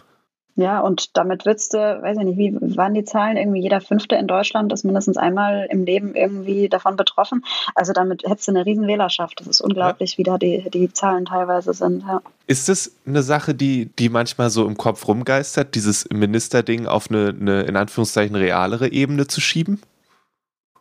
Ja, 0.62 0.80
und 0.80 1.18
damit 1.18 1.46
würdest 1.46 1.74
du, 1.74 1.78
weiß 1.78 2.18
ich 2.20 2.24
nicht, 2.24 2.38
wie 2.38 2.78
waren 2.78 2.94
die 2.94 3.04
Zahlen? 3.04 3.36
Irgendwie 3.36 3.62
jeder 3.62 3.82
Fünfte 3.82 4.16
in 4.16 4.28
Deutschland 4.28 4.72
ist 4.72 4.84
mindestens 4.84 5.18
einmal 5.18 5.68
im 5.72 5.86
Leben 5.86 6.14
irgendwie 6.14 6.70
davon 6.70 6.96
betroffen. 6.96 7.44
Also 7.74 7.94
damit 7.94 8.24
hättest 8.24 8.48
du 8.48 8.52
eine 8.52 8.66
riesen 8.66 8.86
Wählerschaft. 8.86 9.40
Das 9.40 9.48
ist 9.48 9.62
unglaublich, 9.62 10.12
ja. 10.12 10.18
wie 10.20 10.24
da 10.24 10.38
die, 10.38 10.70
die 10.70 10.94
Zahlen 10.94 11.26
teilweise 11.26 11.74
sind. 11.74 12.04
Ja. 12.04 12.22
Ist 12.46 12.70
das 12.70 12.96
eine 13.08 13.24
Sache, 13.24 13.56
die, 13.56 13.88
die 13.98 14.10
manchmal 14.10 14.52
so 14.52 14.68
im 14.68 14.78
Kopf 14.78 15.08
rumgeistert, 15.08 15.74
dieses 15.74 16.08
Ministerding 16.12 16.86
auf 16.86 17.10
eine, 17.10 17.30
eine 17.30 17.64
in 17.64 17.76
Anführungszeichen 17.76 18.36
realere 18.36 18.92
Ebene 18.92 19.26
zu 19.26 19.42
schieben? 19.42 19.82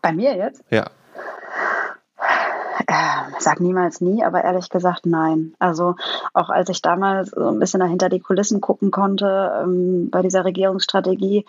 Bei 0.02 0.12
mir 0.12 0.36
jetzt? 0.36 0.62
Ja. 0.70 0.90
Äh, 2.90 3.30
sag 3.38 3.60
niemals 3.60 4.00
nie, 4.00 4.24
aber 4.24 4.42
ehrlich 4.42 4.68
gesagt 4.68 5.06
nein. 5.06 5.54
Also 5.60 5.94
auch 6.34 6.50
als 6.50 6.68
ich 6.70 6.82
damals 6.82 7.30
so 7.30 7.46
ein 7.46 7.60
bisschen 7.60 7.78
dahinter 7.78 8.08
die 8.08 8.18
Kulissen 8.18 8.60
gucken 8.60 8.90
konnte 8.90 9.62
ähm, 9.62 10.10
bei 10.10 10.22
dieser 10.22 10.44
Regierungsstrategie, 10.44 11.46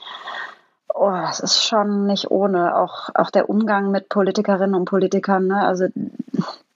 oh, 0.94 1.12
es 1.28 1.40
ist 1.40 1.64
schon 1.64 2.06
nicht 2.06 2.30
ohne. 2.30 2.78
Auch, 2.78 3.10
auch 3.16 3.32
der 3.32 3.50
Umgang 3.50 3.90
mit 3.90 4.08
Politikerinnen 4.08 4.76
und 4.76 4.86
Politikern, 4.86 5.48
ne? 5.48 5.66
also 5.66 5.88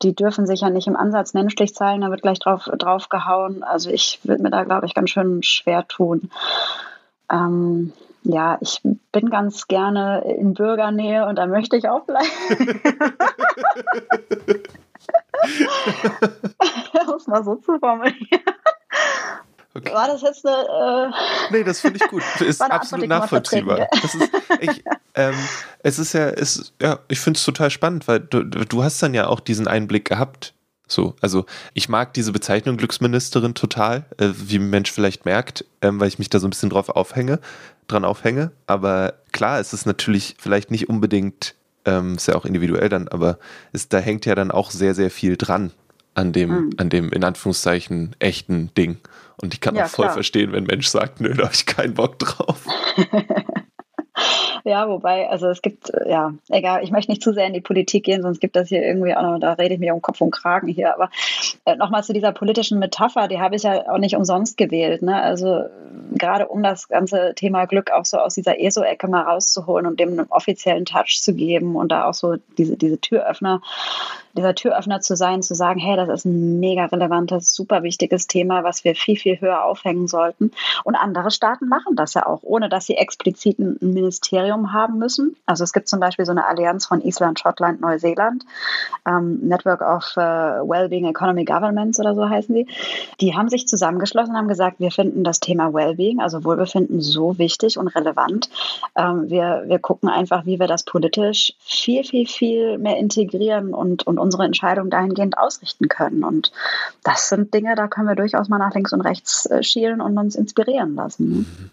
die 0.02 0.16
dürfen 0.16 0.48
sich 0.48 0.62
ja 0.62 0.72
nicht 0.72 0.88
im 0.88 0.96
Ansatz 0.96 1.36
menschlich 1.36 1.76
zeigen, 1.76 2.02
da 2.02 2.10
wird 2.10 2.24
gleich 2.24 2.40
drauf, 2.40 2.64
drauf 2.64 3.10
gehauen. 3.10 3.62
Also 3.62 3.92
ich 3.92 4.22
würde 4.24 4.42
mir 4.42 4.50
da, 4.50 4.64
glaube 4.64 4.88
ich, 4.88 4.96
ganz 4.96 5.12
schön 5.12 5.44
schwer 5.44 5.88
tun. 5.88 6.32
Ähm, 7.32 7.94
ja, 8.26 8.58
ich 8.62 8.82
bin 9.12 9.30
ganz 9.30 9.68
gerne 9.68 10.24
in 10.40 10.54
Bürgernähe 10.54 11.28
und 11.28 11.38
da 11.38 11.48
möchte 11.48 11.78
ich 11.78 11.88
auch 11.88 12.06
bleiben. 12.06 12.28
um 17.08 17.16
es 17.16 17.28
mal 17.28 17.44
so 17.44 17.56
zu 17.56 17.80
formulieren. 17.80 18.42
Okay. 19.76 19.94
War 19.94 20.08
das 20.08 20.22
jetzt 20.22 20.46
eine. 20.46 20.56
Äh, 20.56 21.12
nee, 21.52 21.64
das 21.64 21.82
finde 21.82 22.00
ich 22.02 22.10
gut. 22.10 22.24
Ist 22.42 22.62
absolut 22.62 23.08
nachvollziehbar. 23.08 23.88
Das 24.02 24.16
ist, 24.16 24.32
ich, 24.62 24.84
ähm, 25.16 25.36
es 25.80 26.00
ist 26.00 26.14
ja, 26.14 26.30
es, 26.30 26.74
ja 26.82 27.00
ich 27.10 27.20
finde 27.20 27.38
es 27.38 27.44
total 27.44 27.70
spannend, 27.70 28.08
weil 28.08 28.22
du, 28.22 28.44
du 28.44 28.84
hast 28.84 29.04
dann 29.04 29.14
ja 29.14 29.28
auch 29.28 29.42
diesen 29.42 29.68
Einblick 29.68 30.06
gehabt. 30.06 30.54
So, 30.88 31.16
also 31.22 31.46
ich 31.74 31.90
mag 31.90 32.14
diese 32.14 32.32
Bezeichnung 32.32 32.78
Glücksministerin 32.78 33.56
total, 33.56 34.06
äh, 34.18 34.30
wie 34.36 34.58
ein 34.58 34.70
Mensch 34.70 34.92
vielleicht 34.92 35.26
merkt, 35.26 35.66
ähm, 35.82 36.00
weil 36.00 36.08
ich 36.08 36.20
mich 36.20 36.30
da 36.30 36.40
so 36.40 36.48
ein 36.48 36.52
bisschen 36.52 36.70
drauf 36.70 36.90
aufhänge, 36.90 37.40
dran 37.88 38.06
aufhänge. 38.06 38.52
Aber 38.68 39.16
klar, 39.32 39.60
es 39.60 39.74
ist 39.74 39.86
natürlich 39.86 40.36
vielleicht 40.38 40.72
nicht 40.72 40.90
unbedingt, 40.90 41.56
ähm, 41.86 42.16
ist 42.16 42.28
ja 42.28 42.36
auch 42.36 42.46
individuell 42.46 42.90
dann, 42.90 43.08
aber 43.08 43.40
es, 43.72 43.90
da 43.90 43.98
hängt 43.98 44.26
ja 44.26 44.36
dann 44.36 44.52
auch 44.52 44.72
sehr, 44.72 44.94
sehr 44.94 45.10
viel 45.10 45.38
dran 45.38 45.72
an 46.14 46.32
dem, 46.32 46.50
mhm. 46.50 46.70
an 46.78 46.90
dem 46.90 47.12
in 47.12 47.24
Anführungszeichen 47.24 48.16
echten 48.20 48.74
Ding. 48.76 48.98
Und 49.38 49.54
ich 49.54 49.62
kann 49.62 49.76
ja, 49.76 49.86
auch 49.86 49.90
voll 49.90 50.06
klar. 50.06 50.14
verstehen, 50.14 50.52
wenn 50.52 50.64
ein 50.64 50.68
Mensch 50.68 50.88
sagt, 50.88 51.20
nö, 51.20 51.34
da 51.34 51.46
habe 51.46 51.54
ich 51.54 51.66
keinen 51.66 51.94
Bock 51.94 52.20
drauf. 52.20 52.66
Ja, 54.66 54.90
wobei, 54.90 55.30
also 55.30 55.48
es 55.48 55.62
gibt, 55.62 55.94
äh, 55.94 56.10
ja, 56.10 56.34
egal, 56.50 56.84
ich 56.84 56.90
möchte 56.90 57.12
nicht 57.12 57.22
zu 57.22 57.34
sehr 57.34 57.46
in 57.46 57.54
die 57.54 57.62
Politik 57.62 58.04
gehen, 58.04 58.24
sonst 58.24 58.42
gibt 58.42 58.56
das 58.56 58.68
hier 58.68 58.82
irgendwie 58.82 59.16
auch 59.16 59.22
noch, 59.22 59.40
da 59.40 59.54
rede 59.54 59.76
ich 59.76 59.80
mir 59.80 59.94
um 59.94 60.02
Kopf 60.02 60.22
und 60.22 60.32
Kragen 60.32 60.68
hier. 60.68 60.96
Aber 60.96 61.12
äh, 61.66 61.76
nochmal 61.76 62.04
zu 62.04 62.14
dieser 62.14 62.32
politischen 62.32 62.80
Metapher, 62.80 63.28
die 63.28 63.40
habe 63.40 63.56
ich 63.56 63.62
ja 63.62 63.88
auch 63.88 64.00
nicht 64.00 64.16
umsonst 64.16 64.58
gewählt. 64.58 65.04
Ne? 65.04 65.22
Also 65.22 65.66
gerade 66.14 66.48
um 66.48 66.64
das 66.64 66.88
ganze 66.88 67.34
Thema 67.36 67.66
Glück 67.66 67.92
auch 67.92 68.06
so 68.06 68.18
aus 68.18 68.34
dieser 68.34 68.60
ESO-Ecke 68.60 69.08
mal 69.08 69.22
rauszuholen 69.22 69.86
und 69.86 70.00
dem 70.00 70.14
einen 70.14 70.28
offiziellen 70.32 70.86
Touch 70.86 71.22
zu 71.22 71.36
geben 71.36 71.76
und 71.76 71.92
da 71.92 72.06
auch 72.06 72.16
so 72.16 72.38
diese, 72.58 72.76
diese 72.76 73.00
Türöffner 73.00 73.62
dieser 74.36 74.56
Türöffner 74.56 75.00
zu 75.00 75.16
sein, 75.16 75.42
zu 75.42 75.56
sagen, 75.56 75.80
hey, 75.80 75.96
das 75.96 76.10
ist 76.10 76.26
ein 76.26 76.60
mega 76.60 76.86
relevantes, 76.86 77.54
super 77.54 77.84
wichtiges 77.84 78.28
Thema, 78.28 78.64
was 78.64 78.84
wir 78.84 78.96
viel, 78.96 79.18
viel 79.18 79.40
höher 79.40 79.64
aufhängen 79.64 80.08
sollten. 80.08 80.52
Und 80.84 80.96
andere 80.96 81.32
Staaten 81.32 81.68
machen 81.68 81.96
das 81.96 82.14
ja 82.14 82.26
auch, 82.26 82.42
ohne 82.44 82.70
dass 82.70 82.86
sie 82.86 82.96
explizit 82.96 83.60
ein 83.60 83.78
Ministerium 83.80 84.55
haben 84.74 84.98
müssen. 84.98 85.36
Also 85.46 85.64
es 85.64 85.74
gibt 85.74 85.88
zum 85.88 86.00
Beispiel 86.00 86.26
so 86.26 86.32
eine 86.32 86.46
Allianz 86.46 86.86
von 86.86 87.02
Island, 87.02 87.40
Schottland, 87.40 87.82
Neuseeland, 87.82 88.46
ähm, 89.08 89.40
Network 89.42 89.82
of 89.82 90.06
uh, 90.18 90.68
Wellbeing 90.68 91.06
Economy 91.06 91.46
Governments 91.46 92.00
oder 92.00 92.16
so 92.16 92.30
heißen 92.30 92.56
die. 92.56 92.68
Die 93.22 93.36
haben 93.36 93.50
sich 93.50 93.68
zusammengeschlossen 93.68 94.32
und 94.32 94.38
haben 94.38 94.48
gesagt, 94.48 94.80
wir 94.80 94.92
finden 94.92 95.24
das 95.24 95.40
Thema 95.40 95.74
Wellbeing, 95.74 96.20
also 96.20 96.44
Wohlbefinden, 96.44 97.02
so 97.02 97.38
wichtig 97.38 97.78
und 97.78 97.88
relevant. 97.90 98.50
Ähm, 98.96 99.30
wir, 99.30 99.64
wir 99.68 99.80
gucken 99.80 100.10
einfach, 100.10 100.46
wie 100.46 100.60
wir 100.60 100.68
das 100.68 100.84
politisch 100.84 101.54
viel, 101.60 102.04
viel, 102.04 102.28
viel 102.28 102.78
mehr 102.78 102.98
integrieren 102.98 103.74
und, 103.74 104.08
und 104.08 104.18
unsere 104.18 104.46
Entscheidung 104.46 104.90
dahingehend 104.90 105.38
ausrichten 105.38 105.88
können. 105.88 106.24
Und 106.24 106.52
das 107.04 107.30
sind 107.30 107.54
Dinge, 107.54 107.76
da 107.76 107.88
können 107.88 108.08
wir 108.08 108.16
durchaus 108.16 108.50
mal 108.50 108.58
nach 108.58 108.74
links 108.74 108.94
und 108.94 109.02
rechts 109.02 109.46
äh, 109.46 109.64
schielen 109.64 110.02
und 110.02 110.18
uns 110.18 110.36
inspirieren 110.36 110.96
lassen. 110.96 111.72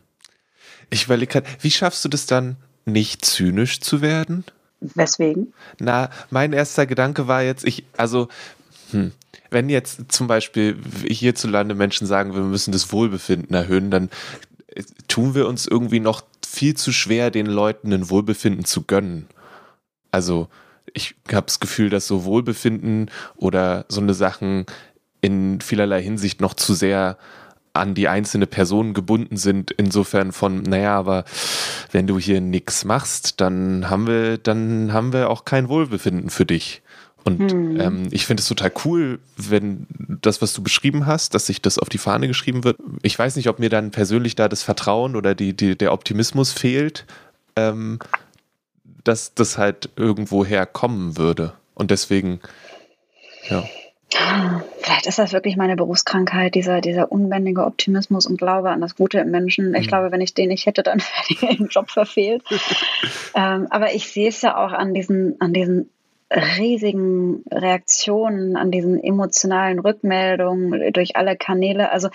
Ich 0.91 1.07
überlege 1.07 1.43
wie 1.61 1.71
schaffst 1.71 2.05
du 2.05 2.09
das 2.09 2.27
dann, 2.27 2.57
nicht 2.85 3.25
zynisch 3.25 3.81
zu 3.81 4.01
werden? 4.01 4.45
Weswegen? 4.81 5.53
Na, 5.79 6.11
mein 6.31 6.53
erster 6.53 6.87
Gedanke 6.87 7.29
war 7.29 7.43
jetzt, 7.43 7.65
ich, 7.65 7.85
also, 7.97 8.29
hm, 8.91 9.13
wenn 9.51 9.69
jetzt 9.69 10.13
zum 10.13 10.27
Beispiel 10.27 10.77
hierzulande 11.07 11.75
Menschen 11.75 12.07
sagen, 12.07 12.35
wir 12.35 12.43
müssen 12.43 12.73
das 12.73 12.93
Wohlbefinden 12.93 13.55
erhöhen, 13.55 13.91
dann 13.91 14.11
äh, 14.69 14.83
tun 15.09 15.35
wir 15.35 15.47
uns 15.47 15.67
irgendwie 15.67 16.01
noch 16.01 16.23
viel 16.47 16.75
zu 16.75 16.93
schwer, 16.93 17.31
den 17.31 17.47
Leuten 17.47 17.93
ein 17.93 18.11
Wohlbefinden 18.11 18.65
zu 18.65 18.83
gönnen. 18.83 19.27
Also, 20.11 20.49
ich 20.93 21.15
habe 21.33 21.47
das 21.47 21.61
Gefühl, 21.61 21.91
dass 21.91 22.07
so 22.07 22.25
Wohlbefinden 22.25 23.11
oder 23.37 23.87
so 23.89 24.01
eine 24.01 24.15
Sachen 24.15 24.67
in 25.21 25.61
vielerlei 25.61 26.03
Hinsicht 26.03 26.41
noch 26.41 26.55
zu 26.55 26.75
sehr 26.75 27.17
an 27.75 27.95
die 27.95 28.09
einzelne 28.09 28.47
Person 28.47 28.95
gebunden 28.95 29.37
sind, 29.37 29.71
insofern 29.71 30.33
von, 30.33 30.63
naja, 30.63 30.97
aber 30.97 31.25
wenn 31.91 32.07
du 32.07 32.19
hier 32.19 32.41
nichts 32.41 32.85
machst, 32.85 33.41
dann 33.41 33.89
haben 33.89 34.07
wir, 34.07 34.39
dann 34.39 34.93
haben 34.93 35.13
wir 35.13 35.31
auch 35.31 35.45
kein 35.45 35.69
Wohlbefinden 35.69 36.31
für 36.31 36.45
dich. 36.45 36.83
Und 37.25 37.53
hm. 37.53 37.81
ähm, 37.81 38.09
ich 38.11 38.27
finde 38.27 38.41
es 38.41 38.49
total 38.49 38.73
cool, 38.85 39.21
wenn 39.37 39.87
das, 40.23 40.43
was 40.43 40.53
du 40.53 40.63
beschrieben 40.63 41.07
hast, 41.07 41.35
dass 41.35 41.47
sich 41.47 41.63
das 41.63 41.79
auf 41.79 41.89
die 41.89 41.99
Fahne 41.99 42.27
geschrieben 42.27 42.65
wird. 42.65 42.79
Ich 43.03 43.19
weiß 43.19 43.37
nicht, 43.37 43.49
ob 43.49 43.59
mir 43.59 43.71
dann 43.71 43.91
persönlich 43.91 44.35
da 44.35 44.49
das 44.49 44.63
Vertrauen 44.63 45.15
oder 45.15 45.35
die, 45.35 45.55
die, 45.55 45.77
der 45.77 45.93
Optimismus 45.93 46.53
fehlt, 46.53 47.07
ähm, 47.57 48.01
dass 49.05 49.35
das 49.35 49.57
halt 49.57 49.91
irgendwo 49.97 50.45
herkommen 50.45 51.17
würde. 51.17 51.53
Und 51.75 51.91
deswegen, 51.91 52.41
ja. 53.49 53.65
Vielleicht 54.81 55.07
ist 55.07 55.19
das 55.19 55.33
wirklich 55.33 55.57
meine 55.57 55.77
Berufskrankheit, 55.77 56.55
dieser, 56.55 56.81
dieser 56.81 57.11
unbändige 57.11 57.65
Optimismus 57.65 58.27
und 58.27 58.39
Glaube 58.39 58.71
an 58.71 58.81
das 58.81 58.97
Gute 58.97 59.19
im 59.19 59.31
Menschen. 59.31 59.75
Ich 59.75 59.87
mhm. 59.87 59.89
glaube, 59.89 60.13
wenn 60.13 60.21
ich 60.21 60.35
den 60.35 60.49
nicht 60.49 60.67
hätte, 60.67 60.83
dann 60.83 60.99
hätte 60.99 61.33
ich 61.33 61.57
den 61.57 61.69
Job 61.69 61.91
verfehlt. 61.91 62.43
ähm, 63.35 63.67
aber 63.71 63.95
ich 63.95 64.11
sehe 64.11 64.29
es 64.29 64.43
ja 64.43 64.57
auch 64.57 64.73
an 64.73 64.95
diesen, 64.95 65.41
an 65.41 65.53
diesen 65.53 65.89
riesigen 66.31 67.45
Reaktionen, 67.51 68.57
an 68.57 68.71
diesen 68.71 69.03
emotionalen 69.03 69.79
Rückmeldungen 69.79 70.93
durch 70.93 71.17
alle 71.17 71.37
Kanäle. 71.37 71.91
Also 71.93 72.09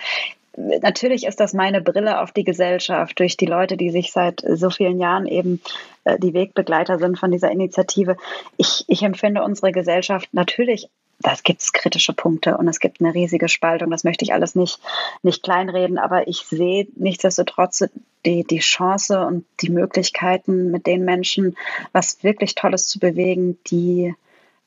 natürlich 0.56 1.24
ist 1.26 1.40
das 1.40 1.54
meine 1.54 1.80
Brille 1.80 2.20
auf 2.20 2.32
die 2.32 2.44
Gesellschaft 2.44 3.18
durch 3.18 3.36
die 3.36 3.46
Leute, 3.46 3.76
die 3.76 3.90
sich 3.90 4.12
seit 4.12 4.42
so 4.46 4.70
vielen 4.70 4.98
Jahren 4.98 5.26
eben 5.26 5.60
äh, 6.04 6.18
die 6.18 6.34
Wegbegleiter 6.34 6.98
sind 6.98 7.18
von 7.18 7.30
dieser 7.30 7.50
Initiative. 7.50 8.16
Ich, 8.56 8.84
ich 8.88 9.02
empfinde 9.02 9.42
unsere 9.42 9.72
Gesellschaft 9.72 10.28
natürlich 10.32 10.88
das 11.20 11.42
gibt 11.42 11.62
es 11.62 11.72
kritische 11.72 12.12
Punkte 12.12 12.56
und 12.56 12.68
es 12.68 12.78
gibt 12.78 13.00
eine 13.00 13.12
riesige 13.12 13.48
Spaltung. 13.48 13.90
Das 13.90 14.04
möchte 14.04 14.24
ich 14.24 14.32
alles 14.32 14.54
nicht, 14.54 14.80
nicht 15.22 15.42
kleinreden, 15.42 15.98
aber 15.98 16.28
ich 16.28 16.46
sehe 16.46 16.86
nichtsdestotrotz 16.96 17.84
die, 18.24 18.44
die 18.44 18.60
Chance 18.60 19.26
und 19.26 19.44
die 19.60 19.70
Möglichkeiten, 19.70 20.70
mit 20.70 20.86
den 20.86 21.04
Menschen 21.04 21.56
was 21.92 22.22
wirklich 22.22 22.54
Tolles 22.54 22.86
zu 22.86 22.98
bewegen, 23.00 23.58
die 23.66 24.14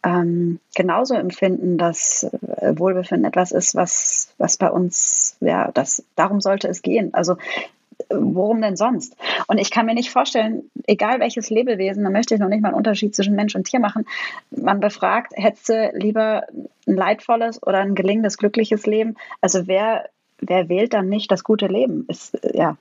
ähm, 0.03 0.59
genauso 0.75 1.13
empfinden, 1.13 1.77
dass 1.77 2.23
äh, 2.23 2.73
Wohlbefinden 2.77 3.25
etwas 3.25 3.51
ist, 3.51 3.75
was, 3.75 4.33
was 4.37 4.57
bei 4.57 4.69
uns, 4.69 5.37
ja, 5.41 5.71
das, 5.71 6.03
darum 6.15 6.41
sollte 6.41 6.67
es 6.67 6.81
gehen. 6.81 7.13
Also 7.13 7.37
worum 8.09 8.61
denn 8.61 8.75
sonst? 8.75 9.15
Und 9.47 9.57
ich 9.57 9.71
kann 9.71 9.85
mir 9.85 9.93
nicht 9.93 10.11
vorstellen, 10.11 10.69
egal 10.87 11.19
welches 11.19 11.49
Lebewesen, 11.49 12.03
da 12.03 12.09
möchte 12.09 12.33
ich 12.33 12.39
noch 12.39 12.47
nicht 12.47 12.61
mal 12.61 12.69
einen 12.69 12.77
Unterschied 12.77 13.15
zwischen 13.15 13.35
Mensch 13.35 13.55
und 13.55 13.65
Tier 13.65 13.79
machen. 13.79 14.05
Man 14.49 14.79
befragt, 14.79 15.33
hättest 15.35 15.69
du 15.69 15.91
lieber 15.93 16.43
ein 16.87 16.95
leidvolles 16.95 17.61
oder 17.63 17.79
ein 17.79 17.95
gelingendes, 17.95 18.37
glückliches 18.37 18.85
Leben? 18.85 19.15
Also 19.41 19.67
wer, 19.67 20.09
wer 20.39 20.69
wählt 20.69 20.93
dann 20.93 21.09
nicht 21.09 21.31
das 21.31 21.43
gute 21.43 21.67
Leben? 21.67 22.05
Ist, 22.07 22.37
ja. 22.53 22.77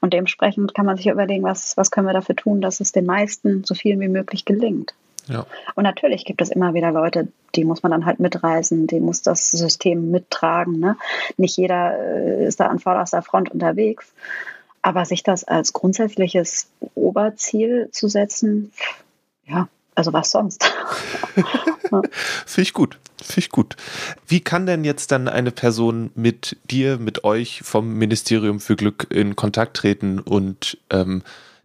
Und 0.00 0.12
dementsprechend 0.12 0.74
kann 0.74 0.86
man 0.86 0.96
sich 0.96 1.08
überlegen, 1.08 1.42
was, 1.42 1.76
was 1.76 1.90
können 1.90 2.06
wir 2.06 2.14
dafür 2.14 2.36
tun, 2.36 2.60
dass 2.60 2.80
es 2.80 2.92
den 2.92 3.06
meisten 3.06 3.64
so 3.64 3.74
viel 3.74 3.98
wie 3.98 4.08
möglich 4.08 4.44
gelingt. 4.44 4.94
Ja. 5.26 5.46
Und 5.74 5.84
natürlich 5.84 6.24
gibt 6.24 6.42
es 6.42 6.50
immer 6.50 6.74
wieder 6.74 6.90
Leute, 6.90 7.28
die 7.54 7.64
muss 7.64 7.82
man 7.82 7.92
dann 7.92 8.04
halt 8.04 8.20
mitreißen, 8.20 8.86
die 8.86 9.00
muss 9.00 9.22
das 9.22 9.50
System 9.50 10.10
mittragen. 10.10 10.78
Ne? 10.78 10.96
Nicht 11.36 11.56
jeder 11.56 11.98
äh, 11.98 12.46
ist 12.46 12.60
da 12.60 12.66
an 12.66 12.78
vorderster 12.78 13.22
Front 13.22 13.50
unterwegs. 13.50 14.12
Aber 14.84 15.06
sich 15.06 15.22
das 15.22 15.44
als 15.44 15.72
grundsätzliches 15.72 16.68
Oberziel 16.94 17.88
zu 17.90 18.06
setzen, 18.06 18.70
ja, 19.46 19.66
also 19.94 20.12
was 20.12 20.30
sonst? 20.30 20.62
Finde 22.44 22.62
ich 22.62 22.74
gut. 22.74 22.98
Finde 23.16 23.38
ich 23.38 23.48
gut. 23.48 23.76
Wie 24.26 24.40
kann 24.40 24.66
denn 24.66 24.84
jetzt 24.84 25.10
dann 25.10 25.26
eine 25.26 25.52
Person 25.52 26.10
mit 26.14 26.58
dir, 26.70 26.98
mit 26.98 27.24
euch 27.24 27.62
vom 27.64 27.94
Ministerium 27.94 28.60
für 28.60 28.76
Glück 28.76 29.06
in 29.08 29.36
Kontakt 29.36 29.74
treten 29.78 30.18
und 30.18 30.76
ähm, 30.90 31.22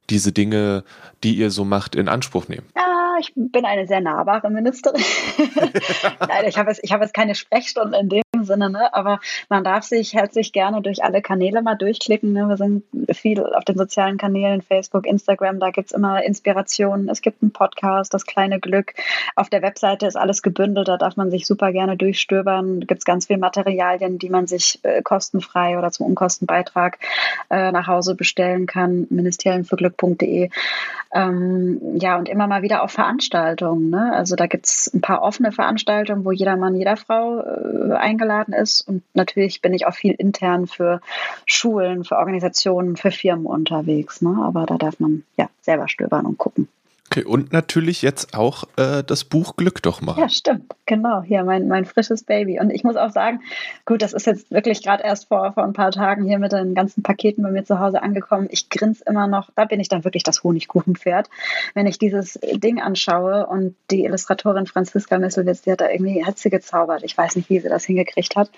diese 0.10 0.32
Dinge, 0.32 0.86
die 1.21 1.36
ihr 1.36 1.51
so 1.51 1.65
macht, 1.65 1.95
in 1.95 2.08
Anspruch 2.08 2.47
nehmen? 2.47 2.67
Ja, 2.73 2.88
ich 3.19 3.34
bin 3.36 3.65
eine 3.65 3.88
sehr 3.88 4.01
nahbare 4.01 4.49
Ministerin. 4.49 5.03
Nein, 6.27 6.45
ich 6.47 6.58
habe 6.58 6.71
jetzt, 6.71 6.91
hab 6.91 7.01
jetzt 7.01 7.13
keine 7.13 7.36
Sprechstunde 7.36 7.97
in 7.97 8.10
dem 8.10 8.23
Sinne, 8.41 8.69
ne? 8.69 8.93
aber 8.93 9.19
man 9.49 9.63
darf 9.63 9.84
sich 9.84 10.13
herzlich 10.13 10.53
gerne 10.53 10.82
durch 10.82 11.03
alle 11.03 11.21
Kanäle 11.21 11.62
mal 11.62 11.75
durchklicken. 11.75 12.34
Ne? 12.34 12.47
Wir 12.47 12.58
sind 12.58 12.84
viel 13.12 13.43
auf 13.43 13.65
den 13.65 13.77
sozialen 13.77 14.17
Kanälen, 14.17 14.62
Facebook, 14.62 15.05
Instagram, 15.05 15.60
da 15.60 15.71
gibt 15.71 15.89
es 15.89 15.91
immer 15.93 16.23
Inspirationen. 16.23 17.10
Es 17.10 17.21
gibt 17.21 17.41
einen 17.41 17.51
Podcast, 17.51 18.13
das 18.13 18.25
kleine 18.25 18.60
Glück. 18.60 18.93
Auf 19.36 19.49
der 19.49 19.62
Webseite 19.62 20.08
ist 20.08 20.15
alles 20.15 20.41
gebündelt, 20.41 20.88
da 20.88 20.97
darf 20.97 21.17
man 21.17 21.32
sich 21.32 21.45
super 21.45 21.71
gerne 21.71 21.97
durchstöbern. 21.97 22.82
Da 22.82 22.86
gibt 22.86 22.99
es 22.99 23.05
ganz 23.05 23.27
viele 23.27 23.39
Materialien, 23.39 24.19
die 24.19 24.29
man 24.29 24.47
sich 24.47 24.79
äh, 24.84 25.01
kostenfrei 25.01 25.77
oder 25.77 25.91
zum 25.91 26.08
Unkostenbeitrag 26.08 26.99
äh, 27.49 27.71
nach 27.71 27.88
Hause 27.88 28.15
bestellen 28.15 28.65
kann. 28.65 29.08
Ministeriumfürglück.de. 29.10 30.49
Ähm, 31.13 31.97
ja, 31.99 32.17
und 32.17 32.29
immer 32.29 32.47
mal 32.47 32.62
wieder 32.62 32.84
auch 32.84 32.89
Veranstaltungen. 32.89 33.09
Ne? 33.89 34.12
Also 34.13 34.36
da 34.36 34.48
gibt 34.48 34.65
es 34.65 34.91
ein 34.93 35.02
paar 35.02 35.22
offene 35.22 35.52
Veranstaltungen, 35.52 36.26
wo 36.26 36.32
jeder 36.32 36.56
Mann, 36.56 36.76
jeder 36.76 36.98
Frau 36.98 37.39
äh, 37.39 37.93
eingeladen 37.93 38.54
ist. 38.54 38.82
Und 38.82 39.04
natürlich 39.13 39.62
bin 39.62 39.74
ich 39.74 39.88
auch 39.88 39.93
viel 39.93 40.13
intern 40.13 40.67
für 40.67 41.02
Schulen, 41.45 42.04
für 42.04 42.17
Organisationen, 42.17 42.98
für 42.98 43.12
Firmen 43.12 43.45
unterwegs. 43.45 44.22
Ne? 44.22 44.38
Aber 44.43 44.65
da 44.65 44.78
darf 44.78 45.00
man 45.00 45.24
ja 45.38 45.50
selber 45.62 45.88
stöbern 45.88 46.26
und 46.26 46.38
gucken. 46.38 46.67
Okay, 47.12 47.24
und 47.24 47.52
natürlich 47.52 48.04
jetzt 48.04 48.36
auch 48.36 48.65
äh, 48.78 49.04
das 49.04 49.24
Buch 49.24 49.56
Glück 49.56 49.82
doch 49.82 50.00
mal. 50.00 50.15
Ja, 50.15 50.30
stimmt, 50.30 50.76
genau. 50.86 51.24
Hier 51.24 51.43
mein, 51.43 51.67
mein 51.67 51.86
frisches 51.86 52.22
Baby. 52.22 52.60
Und 52.60 52.69
ich 52.69 52.84
muss 52.84 52.98
auch 52.98 53.10
sagen, 53.10 53.41
gut, 53.86 54.04
das 54.04 54.13
ist 54.13 54.28
jetzt 54.28 54.52
wirklich 54.52 54.84
gerade 54.84 55.04
erst 55.04 55.28
vor, 55.28 55.54
vor 55.54 55.63
ein 55.63 55.74
paar 55.74 55.89
Tagen 55.89 56.26
hier 56.26 56.38
mit 56.38 56.52
den 56.52 56.76
ganzen 56.76 57.02
Paketen 57.02 57.41
bei 57.41 57.50
mir 57.50 57.65
zu 57.65 57.80
Hause 57.80 58.04
angekommen. 58.04 58.48
Ich 58.52 58.69
grinse 58.69 59.04
immer 59.08 59.26
noch, 59.26 59.50
da 59.56 59.65
bin 59.65 59.80
ich 59.80 59.89
dann 59.89 60.04
wirklich 60.04 60.22
das 60.22 60.43
Honigkuchenpferd, 60.43 61.32
wenn 61.74 61.88
ich 61.88 61.98
dieses 61.98 62.39
Ding 62.43 62.80
anschaue 62.80 63.48
und 63.48 63.76
die 63.89 64.04
Illustratorin 64.04 64.67
Franziska 64.67 65.17
Misselwitz, 65.17 65.63
die 65.63 65.72
hat 65.72 65.82
da 65.82 65.89
irgendwie 65.89 66.24
Herze 66.24 66.52
gezaubert. 66.52 67.02
Ich 67.04 67.17
weiß 67.17 67.38
nicht, 67.38 67.50
wie 67.50 67.60
sie 67.60 67.69
das 67.69 67.86
hingekriegt 67.86 68.36
hat. 68.36 68.52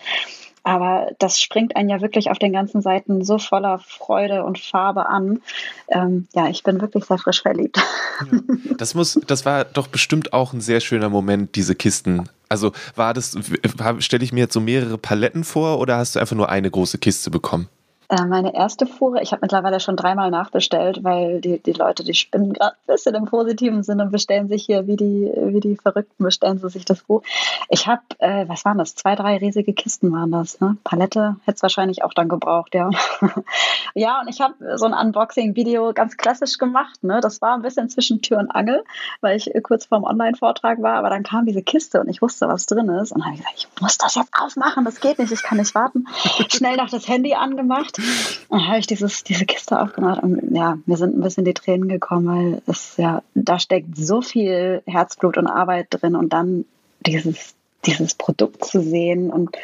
Aber 0.63 1.11
das 1.19 1.41
springt 1.41 1.75
einen 1.75 1.89
ja 1.89 2.01
wirklich 2.01 2.29
auf 2.29 2.37
den 2.37 2.53
ganzen 2.53 2.81
Seiten 2.81 3.23
so 3.23 3.39
voller 3.39 3.79
Freude 3.79 4.43
und 4.43 4.59
Farbe 4.59 5.07
an. 5.07 5.41
Ähm, 5.87 6.27
ja, 6.33 6.47
ich 6.49 6.63
bin 6.63 6.81
wirklich 6.81 7.05
sehr 7.05 7.17
frisch 7.17 7.41
verliebt. 7.41 7.79
Ja. 8.21 8.75
Das 8.77 8.93
muss, 8.93 9.19
das 9.25 9.45
war 9.45 9.65
doch 9.65 9.87
bestimmt 9.87 10.31
auch 10.31 10.53
ein 10.53 10.61
sehr 10.61 10.79
schöner 10.79 11.09
Moment, 11.09 11.55
diese 11.55 11.73
Kisten. 11.73 12.29
Also 12.49 12.71
war 12.95 13.15
das, 13.15 13.35
stelle 13.99 14.23
ich 14.23 14.31
mir 14.31 14.41
jetzt 14.41 14.53
so 14.53 14.59
mehrere 14.59 14.99
Paletten 14.99 15.43
vor 15.43 15.79
oder 15.79 15.97
hast 15.97 16.15
du 16.15 16.19
einfach 16.19 16.35
nur 16.35 16.49
eine 16.49 16.69
große 16.69 16.99
Kiste 16.99 17.31
bekommen? 17.31 17.67
Äh, 18.11 18.25
meine 18.25 18.53
erste 18.53 18.85
Fuhre, 18.85 19.21
ich 19.21 19.31
habe 19.31 19.39
mittlerweile 19.41 19.79
schon 19.79 19.95
dreimal 19.95 20.31
nachbestellt, 20.31 21.01
weil 21.01 21.39
die, 21.39 21.59
die 21.59 21.71
Leute, 21.71 22.03
die 22.03 22.13
spinnen 22.13 22.51
gerade 22.51 22.73
ein 22.73 22.93
bisschen 22.93 23.15
im 23.15 23.23
positiven 23.23 23.83
Sinne 23.83 24.03
und 24.03 24.11
bestellen 24.11 24.49
sich 24.49 24.65
hier 24.65 24.85
wie 24.85 24.97
die, 24.97 25.31
wie 25.33 25.61
die 25.61 25.77
Verrückten, 25.77 26.25
bestellen 26.25 26.57
sie 26.59 26.67
sich 26.67 26.83
das 26.83 27.03
Buch. 27.03 27.23
Ich 27.69 27.87
habe, 27.87 28.01
äh, 28.17 28.49
was 28.49 28.65
waren 28.65 28.79
das? 28.79 28.95
Zwei, 28.95 29.15
drei 29.15 29.37
riesige 29.37 29.71
Kisten 29.71 30.11
waren 30.11 30.29
das. 30.29 30.59
Ne? 30.59 30.75
Palette 30.83 31.37
hätte 31.45 31.55
es 31.55 31.63
wahrscheinlich 31.63 32.03
auch 32.03 32.13
dann 32.13 32.27
gebraucht, 32.27 32.75
ja. 32.75 32.89
ja, 33.93 34.19
und 34.19 34.27
ich 34.27 34.41
habe 34.41 34.77
so 34.77 34.85
ein 34.87 34.93
Unboxing-Video 34.93 35.93
ganz 35.93 36.17
klassisch 36.17 36.57
gemacht. 36.57 37.01
Ne? 37.05 37.21
Das 37.21 37.41
war 37.41 37.53
ein 37.53 37.61
bisschen 37.61 37.89
zwischen 37.89 38.21
Tür 38.21 38.39
und 38.39 38.51
Angel, 38.51 38.83
weil 39.21 39.37
ich 39.37 39.49
kurz 39.63 39.85
vorm 39.85 40.03
Online-Vortrag 40.03 40.81
war, 40.81 40.95
aber 40.95 41.09
dann 41.09 41.23
kam 41.23 41.45
diese 41.45 41.61
Kiste 41.61 42.01
und 42.01 42.09
ich 42.09 42.21
wusste, 42.21 42.49
was 42.49 42.65
drin 42.65 42.89
ist. 42.89 43.13
Und 43.13 43.23
habe 43.23 43.35
ich 43.35 43.39
gesagt, 43.39 43.55
ich 43.57 43.81
muss 43.81 43.97
das 43.97 44.15
jetzt 44.15 44.31
aufmachen, 44.37 44.83
das 44.83 44.99
geht 44.99 45.17
nicht, 45.17 45.31
ich 45.31 45.43
kann 45.43 45.59
nicht 45.59 45.73
warten. 45.75 46.07
Schnell 46.49 46.75
noch 46.75 46.89
das 46.89 47.07
Handy 47.07 47.35
angemacht 47.35 48.00
dann 48.49 48.67
habe 48.67 48.79
ich 48.79 48.87
dieses, 48.87 49.23
diese 49.23 49.45
Kiste 49.45 49.79
aufgemacht 49.79 50.23
und 50.23 50.55
ja, 50.55 50.77
mir 50.85 50.97
sind 50.97 51.17
ein 51.17 51.21
bisschen 51.21 51.45
die 51.45 51.53
Tränen 51.53 51.87
gekommen, 51.87 52.27
weil 52.27 52.61
es 52.67 52.97
ja, 52.97 53.23
da 53.33 53.59
steckt 53.59 53.97
so 53.97 54.21
viel 54.21 54.83
Herzblut 54.85 55.37
und 55.37 55.47
Arbeit 55.47 55.87
drin 55.89 56.15
und 56.15 56.33
dann 56.33 56.65
dieses, 57.05 57.55
dieses 57.85 58.13
Produkt 58.13 58.65
zu 58.65 58.81
sehen 58.81 59.29
und 59.29 59.57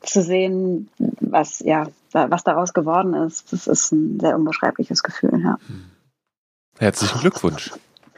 zu 0.00 0.22
sehen, 0.22 0.88
was, 1.20 1.60
ja, 1.60 1.88
was 2.12 2.44
daraus 2.44 2.72
geworden 2.72 3.14
ist, 3.14 3.52
das 3.52 3.66
ist 3.66 3.92
ein 3.92 4.20
sehr 4.20 4.36
unbeschreibliches 4.36 5.02
Gefühl, 5.02 5.40
ja. 5.42 5.58
Herzlichen 6.78 7.20
Glückwunsch. 7.20 7.70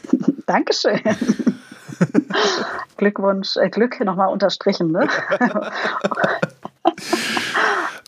Dankeschön. 0.46 1.00
Glückwunsch, 2.96 3.56
äh, 3.56 3.68
Glück 3.68 4.00
nochmal 4.00 4.28
unterstrichen. 4.28 4.90
Ne? 4.90 5.08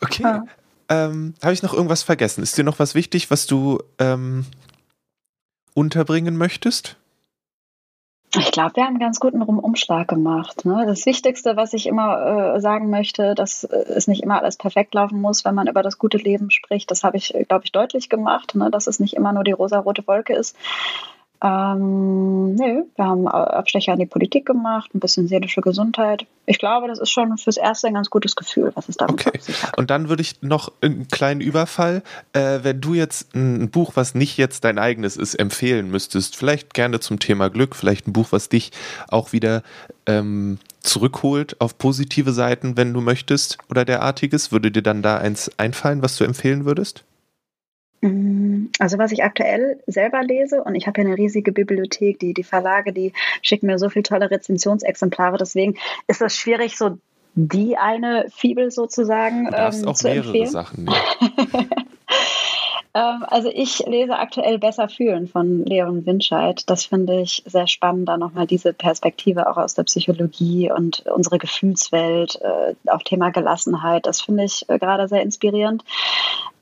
okay. 0.03 0.41
Ähm, 0.89 1.35
Habe 1.43 1.53
ich 1.53 1.63
noch 1.63 1.75
irgendwas 1.75 2.03
vergessen? 2.03 2.43
Ist 2.43 2.57
dir 2.57 2.65
noch 2.65 2.79
was 2.79 2.95
wichtig, 2.95 3.31
was 3.31 3.47
du 3.47 3.79
ähm, 3.99 4.47
unterbringen 5.75 6.37
möchtest? 6.37 6.97
Ich 8.39 8.51
glaube, 8.51 8.77
wir 8.77 8.83
haben 8.83 8.91
einen 8.91 8.99
ganz 8.99 9.19
guten 9.19 9.41
Umschlag 9.41 10.09
gemacht. 10.09 10.65
Ne? 10.65 10.85
Das 10.87 11.07
Wichtigste, 11.07 11.57
was 11.57 11.73
ich 11.73 11.87
immer 11.87 12.55
äh, 12.57 12.61
sagen 12.61 12.91
möchte, 12.91 13.35
dass 13.35 13.65
äh, 13.65 13.77
es 13.77 14.09
nicht 14.09 14.23
immer 14.23 14.41
alles 14.41 14.57
perfekt 14.57 14.95
laufen 14.95 15.21
muss, 15.21 15.45
wenn 15.45 15.55
man 15.55 15.69
über 15.69 15.83
das 15.83 15.99
gute 15.99 16.19
Leben 16.19 16.51
spricht. 16.51 16.91
Das 16.91 17.03
habe 17.03 17.17
ich, 17.17 17.35
glaube 17.49 17.65
ich, 17.65 17.73
deutlich 17.73 18.09
gemacht, 18.09 18.55
ne? 18.55 18.71
dass 18.71 18.89
es 18.89 19.01
nicht 19.01 19.15
immer 19.15 19.33
nur 19.33 19.45
die 19.45 19.53
rosa-rote 19.53 20.07
Wolke 20.07 20.35
ist. 20.35 20.57
Ähm, 21.47 22.55
nö, 22.57 22.85
wir 22.97 23.05
haben 23.05 23.29
Abstecher 23.29 23.93
an 23.93 23.99
die 24.01 24.07
Politik 24.07 24.47
gemacht, 24.47 24.93
ein 24.95 25.01
bisschen 25.01 25.29
seelische 25.29 25.61
Gesundheit. 25.61 26.27
Ich 26.47 26.59
glaube, 26.59 26.89
das 26.89 26.99
ist 26.99 27.11
schon 27.11 27.37
fürs 27.39 27.57
Erste 27.57 27.87
ein 27.87 27.95
ganz 27.95 28.11
gutes 28.11 28.35
Gefühl, 28.35 28.73
was 28.75 28.89
es 28.89 28.97
damit 28.97 29.27
okay. 29.27 29.39
hat. 29.63 29.79
Und 29.79 29.91
dann 29.91 30.09
würde 30.09 30.23
ich 30.23 30.43
noch 30.43 30.73
einen 30.81 31.07
kleinen 31.09 31.41
Überfall, 31.41 32.03
äh, 32.33 32.61
wenn 32.63 32.81
du 32.81 32.95
jetzt 32.95 33.35
ein 33.35 33.71
Buch, 33.71 33.93
was 33.95 34.15
nicht 34.15 34.37
jetzt 34.39 34.65
dein 34.65 34.79
eigenes 34.79 35.17
ist, 35.17 35.35
empfehlen 35.37 35.91
müsstest, 35.91 36.37
vielleicht 36.37 36.75
gerne 36.75 36.99
zum 37.01 37.21
Thema 37.21 37.49
Glück, 37.49 37.77
vielleicht 37.77 38.09
ein 38.09 38.13
Buch, 38.13 38.29
was 38.31 38.49
dich 38.49 38.73
auch 39.09 39.33
wieder 39.33 39.63
ähm, 40.07 40.59
zurückholt 40.81 41.61
auf 41.61 41.79
positive 41.79 42.33
Seiten, 42.33 42.77
wenn 42.77 42.93
du 42.93 43.01
möchtest 43.01 43.59
oder 43.71 43.85
derartiges, 43.85 44.51
würde 44.51 44.71
dir 44.71 44.83
dann 44.83 45.03
da 45.03 45.19
eins 45.19 45.51
einfallen, 45.59 46.03
was 46.03 46.17
du 46.17 46.25
empfehlen 46.25 46.65
würdest? 46.65 47.05
Mm, 48.01 48.67
also 48.79 48.99
was 48.99 49.13
ich 49.13 49.25
aktuell 49.25 49.81
selber 49.87 50.23
lese 50.23 50.63
und 50.63 50.75
ich 50.75 50.87
habe 50.87 51.01
ja 51.01 51.07
eine 51.07 51.17
riesige 51.17 51.53
Bibliothek, 51.53 52.19
die, 52.19 52.35
die 52.35 52.45
Verlage, 52.45 52.93
die 52.93 53.13
schicken 53.43 53.67
mir 53.67 53.79
so 53.79 53.89
viele 53.89 54.03
tolle 54.03 54.31
Rezensionsexemplare, 54.31 55.39
deswegen 55.39 55.77
ist 56.07 56.23
es 56.23 56.37
schwierig, 56.37 56.77
so 56.77 56.99
die 57.35 57.77
eine 57.77 58.27
Fibel 58.35 58.71
sozusagen 58.71 59.51
ähm, 59.53 59.87
auch 59.87 59.95
zu 59.95 60.09
mehrere 60.09 60.27
empfehlen. 60.27 60.47
Sachen. 60.47 60.91
Ähm, 62.97 63.25
also 63.29 63.51
ich 63.53 63.81
lese 63.81 64.19
aktuell 64.19 64.59
Besser 64.59 64.89
fühlen 64.89 65.29
von 65.29 65.67
Leon 65.67 66.07
Winscheid. 66.07 66.63
Das 66.67 66.87
finde 66.87 67.21
ich 67.21 67.43
sehr 67.45 67.67
spannend, 67.67 68.09
da 68.09 68.17
nochmal 68.17 68.47
diese 68.47 68.73
Perspektive 68.73 69.51
auch 69.51 69.59
aus 69.59 69.75
der 69.75 69.83
Psychologie 69.83 70.73
und 70.73 71.05
unsere 71.05 71.37
Gefühlswelt, 71.37 72.41
äh, 72.41 72.75
auch 72.91 73.03
Thema 73.03 73.29
Gelassenheit. 73.31 74.07
Das 74.07 74.23
finde 74.23 74.45
ich 74.45 74.65
äh, 74.69 74.79
gerade 74.79 75.09
sehr 75.09 75.21
inspirierend. 75.21 75.85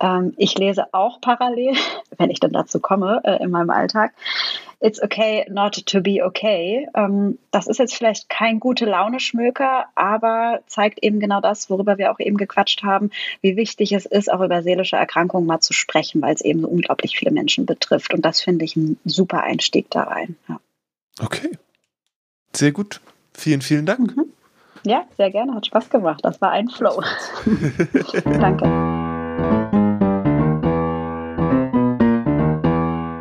Ähm, 0.04 0.34
ich 0.36 0.58
lese 0.58 0.92
auch 0.92 1.20
parallel, 1.20 1.74
wenn 2.18 2.30
ich 2.30 2.40
dann 2.40 2.52
dazu 2.52 2.78
komme, 2.78 3.22
äh, 3.24 3.42
in 3.42 3.50
meinem 3.50 3.70
Alltag, 3.70 4.12
It's 4.80 5.02
okay 5.02 5.46
not 5.48 5.86
to 5.86 6.02
be 6.02 6.22
okay. 6.22 6.86
Ähm, 6.94 7.38
das 7.50 7.68
ist 7.68 7.78
jetzt 7.78 7.94
vielleicht 7.94 8.28
kein 8.28 8.60
gute 8.60 8.84
Laune-Schmöker, 8.84 9.86
aber 9.94 10.60
zeigt 10.66 11.02
eben 11.02 11.20
genau 11.20 11.40
das, 11.40 11.70
worüber 11.70 11.96
wir 11.96 12.12
auch 12.12 12.20
eben 12.20 12.36
gequatscht 12.36 12.82
haben, 12.82 13.10
wie 13.40 13.56
wichtig 13.56 13.92
es 13.92 14.04
ist, 14.04 14.30
auch 14.30 14.42
über 14.42 14.62
seelische 14.62 14.96
Erkrankungen 14.96 15.46
mal 15.46 15.60
zu 15.60 15.72
sprechen, 15.72 16.20
weil 16.20 16.34
es 16.34 16.42
eben 16.42 16.60
so 16.60 16.68
unglaublich 16.68 17.16
viele 17.16 17.30
Menschen 17.30 17.64
betrifft. 17.64 18.12
Und 18.12 18.26
das 18.26 18.42
finde 18.42 18.66
ich 18.66 18.76
ein 18.76 18.98
super 19.06 19.42
Einstieg 19.42 19.90
da 19.90 20.02
rein. 20.02 20.36
Ja. 20.50 20.60
Okay. 21.18 21.52
Sehr 22.52 22.72
gut. 22.72 23.00
Vielen, 23.32 23.62
vielen 23.62 23.86
Dank. 23.86 24.14
Mhm. 24.14 24.26
Ja, 24.84 25.06
sehr 25.16 25.30
gerne. 25.30 25.54
Hat 25.54 25.64
Spaß 25.64 25.88
gemacht. 25.88 26.20
Das 26.22 26.42
war 26.42 26.50
ein 26.50 26.68
Flow. 26.68 27.02
Danke. 28.24 28.93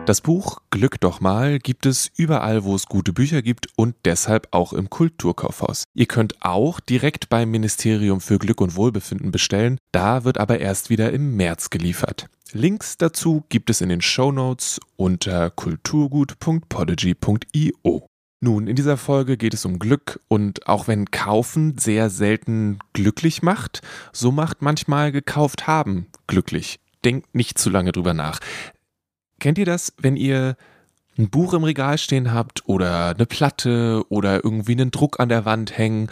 Das 0.05 0.19
Buch 0.19 0.57
Glück 0.69 0.99
doch 0.99 1.21
mal 1.21 1.59
gibt 1.59 1.85
es 1.85 2.11
überall, 2.17 2.65
wo 2.65 2.75
es 2.75 2.87
gute 2.87 3.13
Bücher 3.13 3.41
gibt 3.41 3.67
und 3.77 3.95
deshalb 4.03 4.49
auch 4.51 4.73
im 4.73 4.89
Kulturkaufhaus. 4.89 5.85
Ihr 5.93 6.07
könnt 6.07 6.41
auch 6.41 6.81
direkt 6.81 7.29
beim 7.29 7.49
Ministerium 7.51 8.19
für 8.19 8.37
Glück 8.37 8.59
und 8.59 8.75
Wohlbefinden 8.75 9.31
bestellen, 9.31 9.77
da 9.93 10.25
wird 10.25 10.39
aber 10.39 10.59
erst 10.59 10.89
wieder 10.89 11.13
im 11.13 11.37
März 11.37 11.69
geliefert. 11.69 12.27
Links 12.51 12.97
dazu 12.97 13.45
gibt 13.47 13.69
es 13.69 13.79
in 13.79 13.87
den 13.87 14.01
Show 14.01 14.33
Notes 14.33 14.81
unter 14.97 15.49
kulturgut.podigy.io. 15.49 18.07
Nun, 18.41 18.67
in 18.67 18.75
dieser 18.75 18.97
Folge 18.97 19.37
geht 19.37 19.53
es 19.53 19.63
um 19.63 19.79
Glück 19.79 20.19
und 20.27 20.67
auch 20.67 20.89
wenn 20.89 21.11
Kaufen 21.11 21.77
sehr 21.77 22.09
selten 22.09 22.79
glücklich 22.91 23.41
macht, 23.41 23.79
so 24.11 24.33
macht 24.33 24.61
manchmal 24.61 25.13
gekauft 25.13 25.65
haben 25.65 26.07
glücklich. 26.27 26.81
Denkt 27.05 27.35
nicht 27.35 27.57
zu 27.57 27.69
lange 27.69 27.93
drüber 27.93 28.13
nach. 28.13 28.41
Kennt 29.39 29.57
ihr 29.57 29.65
das, 29.65 29.93
wenn 29.97 30.15
ihr 30.15 30.55
ein 31.17 31.29
Buch 31.29 31.53
im 31.53 31.63
Regal 31.63 31.97
stehen 31.97 32.33
habt 32.33 32.67
oder 32.67 33.09
eine 33.09 33.25
Platte 33.25 34.03
oder 34.09 34.43
irgendwie 34.43 34.71
einen 34.73 34.91
Druck 34.91 35.19
an 35.19 35.29
der 35.29 35.45
Wand 35.45 35.77
hängen 35.77 36.09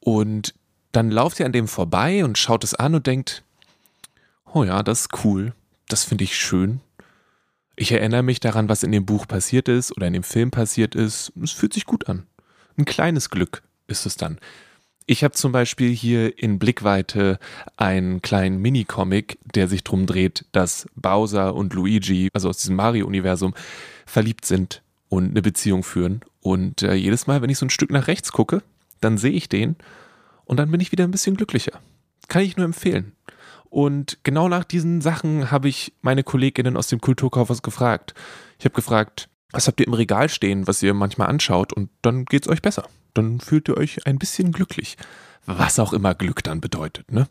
und 0.00 0.54
dann 0.92 1.10
lauft 1.10 1.40
ihr 1.40 1.46
an 1.46 1.52
dem 1.52 1.66
vorbei 1.66 2.24
und 2.24 2.38
schaut 2.38 2.62
es 2.62 2.74
an 2.74 2.94
und 2.94 3.06
denkt, 3.06 3.42
oh 4.52 4.62
ja, 4.62 4.82
das 4.82 5.02
ist 5.02 5.24
cool, 5.24 5.52
das 5.88 6.04
finde 6.04 6.24
ich 6.24 6.36
schön. 6.36 6.80
Ich 7.76 7.90
erinnere 7.90 8.22
mich 8.22 8.38
daran, 8.38 8.68
was 8.68 8.84
in 8.84 8.92
dem 8.92 9.04
Buch 9.04 9.26
passiert 9.26 9.68
ist 9.68 9.96
oder 9.96 10.06
in 10.06 10.12
dem 10.12 10.22
Film 10.22 10.52
passiert 10.52 10.94
ist. 10.94 11.32
Es 11.42 11.50
fühlt 11.50 11.72
sich 11.72 11.86
gut 11.86 12.08
an. 12.08 12.26
Ein 12.78 12.84
kleines 12.84 13.30
Glück 13.30 13.62
ist 13.88 14.06
es 14.06 14.16
dann. 14.16 14.38
Ich 15.06 15.22
habe 15.22 15.34
zum 15.34 15.52
Beispiel 15.52 15.90
hier 15.90 16.38
in 16.38 16.58
Blickweite 16.58 17.38
einen 17.76 18.22
kleinen 18.22 18.58
Mini-Comic, 18.58 19.38
der 19.54 19.68
sich 19.68 19.84
drum 19.84 20.06
dreht, 20.06 20.46
dass 20.52 20.86
Bowser 20.96 21.54
und 21.54 21.74
Luigi, 21.74 22.30
also 22.32 22.48
aus 22.48 22.58
diesem 22.58 22.76
Mario-Universum, 22.76 23.52
verliebt 24.06 24.46
sind 24.46 24.82
und 25.10 25.30
eine 25.30 25.42
Beziehung 25.42 25.82
führen. 25.82 26.22
Und 26.40 26.82
äh, 26.82 26.94
jedes 26.94 27.26
Mal, 27.26 27.42
wenn 27.42 27.50
ich 27.50 27.58
so 27.58 27.66
ein 27.66 27.70
Stück 27.70 27.90
nach 27.90 28.06
rechts 28.06 28.32
gucke, 28.32 28.62
dann 29.02 29.18
sehe 29.18 29.32
ich 29.32 29.50
den 29.50 29.76
und 30.46 30.56
dann 30.56 30.70
bin 30.70 30.80
ich 30.80 30.90
wieder 30.90 31.04
ein 31.04 31.10
bisschen 31.10 31.36
glücklicher. 31.36 31.80
Kann 32.28 32.42
ich 32.42 32.56
nur 32.56 32.64
empfehlen. 32.64 33.12
Und 33.68 34.20
genau 34.22 34.48
nach 34.48 34.64
diesen 34.64 35.02
Sachen 35.02 35.50
habe 35.50 35.68
ich 35.68 35.92
meine 36.00 36.22
Kolleginnen 36.22 36.78
aus 36.78 36.86
dem 36.86 37.02
Kulturkaufhaus 37.02 37.60
gefragt. 37.60 38.14
Ich 38.58 38.64
habe 38.64 38.74
gefragt, 38.74 39.28
was 39.50 39.66
habt 39.66 39.80
ihr 39.80 39.86
im 39.86 39.92
Regal 39.92 40.30
stehen, 40.30 40.66
was 40.66 40.82
ihr 40.82 40.94
manchmal 40.94 41.28
anschaut 41.28 41.74
und 41.74 41.90
dann 42.00 42.24
geht's 42.24 42.48
euch 42.48 42.62
besser 42.62 42.88
dann 43.14 43.40
fühlt 43.40 43.68
ihr 43.68 43.76
euch 43.76 44.06
ein 44.06 44.18
bisschen 44.18 44.52
glücklich. 44.52 44.96
Was 45.46 45.78
auch 45.78 45.92
immer 45.92 46.14
Glück 46.14 46.42
dann 46.42 46.60
bedeutet, 46.60 47.12
ne? 47.12 47.28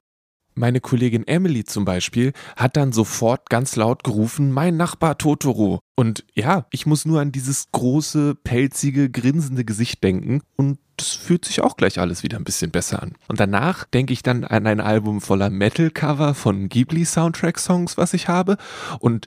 Meine 0.56 0.82
Kollegin 0.82 1.26
Emily 1.26 1.63
zum 1.63 1.84
Beispiel 1.84 2.32
hat 2.56 2.78
dann 2.78 2.91
sofort 2.91 3.50
ganz 3.50 3.76
laut 3.76 4.04
gerufen, 4.04 4.52
mein 4.52 4.78
Nachbar 4.78 5.17
Totoro. 5.17 5.80
Und 5.96 6.26
ja, 6.36 6.67
ich 6.69 6.86
muss 6.86 7.06
nur 7.06 7.22
an 7.22 7.32
dieses 7.32 7.72
große, 7.72 8.36
pelzige, 8.36 9.10
grinsende 9.10 9.65
Gesicht 9.65 10.04
denken 10.04 10.41
und 10.56 10.78
das 10.98 11.10
fühlt 11.10 11.43
sich 11.43 11.62
auch 11.62 11.76
gleich 11.76 12.00
alles 12.00 12.22
wieder 12.22 12.38
ein 12.38 12.43
bisschen 12.43 12.69
besser 12.69 13.02
an. 13.02 13.13
Und 13.28 13.39
danach 13.39 13.86
denke 13.86 14.13
ich 14.13 14.22
dann 14.22 14.43
an 14.43 14.67
ein 14.67 14.80
Album 14.80 15.22
voller 15.22 15.50
Metal-Cover 15.50 16.36
von 16.36 16.69
Ghibli-Soundtrack-Songs, 16.69 17.98
was 17.98 18.13
ich 18.13 18.28
habe. 18.28 18.58
Und 19.00 19.26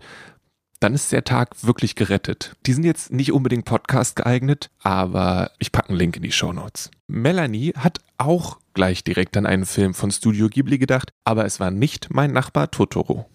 dann 0.80 0.94
ist 0.94 1.12
der 1.12 1.24
Tag 1.24 1.50
wirklich 1.62 1.94
gerettet. 1.94 2.54
Die 2.66 2.72
sind 2.72 2.84
jetzt 2.84 3.12
nicht 3.12 3.32
unbedingt 3.32 3.64
Podcast 3.64 4.16
geeignet, 4.16 4.70
aber 4.82 5.50
ich 5.58 5.72
packe 5.72 5.90
einen 5.90 5.98
Link 5.98 6.16
in 6.16 6.22
die 6.22 6.32
Show 6.32 6.52
Notes. 6.52 6.90
Melanie 7.06 7.72
hat 7.76 7.98
auch 8.18 8.58
gleich 8.74 9.04
direkt 9.04 9.36
an 9.36 9.46
einen 9.46 9.66
Film 9.66 9.94
von 9.94 10.10
Studio 10.10 10.48
Ghibli 10.48 10.78
gedacht, 10.78 11.10
aber 11.24 11.44
es 11.44 11.60
war 11.60 11.70
nicht 11.70 12.08
mein 12.10 12.32
Nachbar 12.32 12.70
Totoro. 12.70 13.26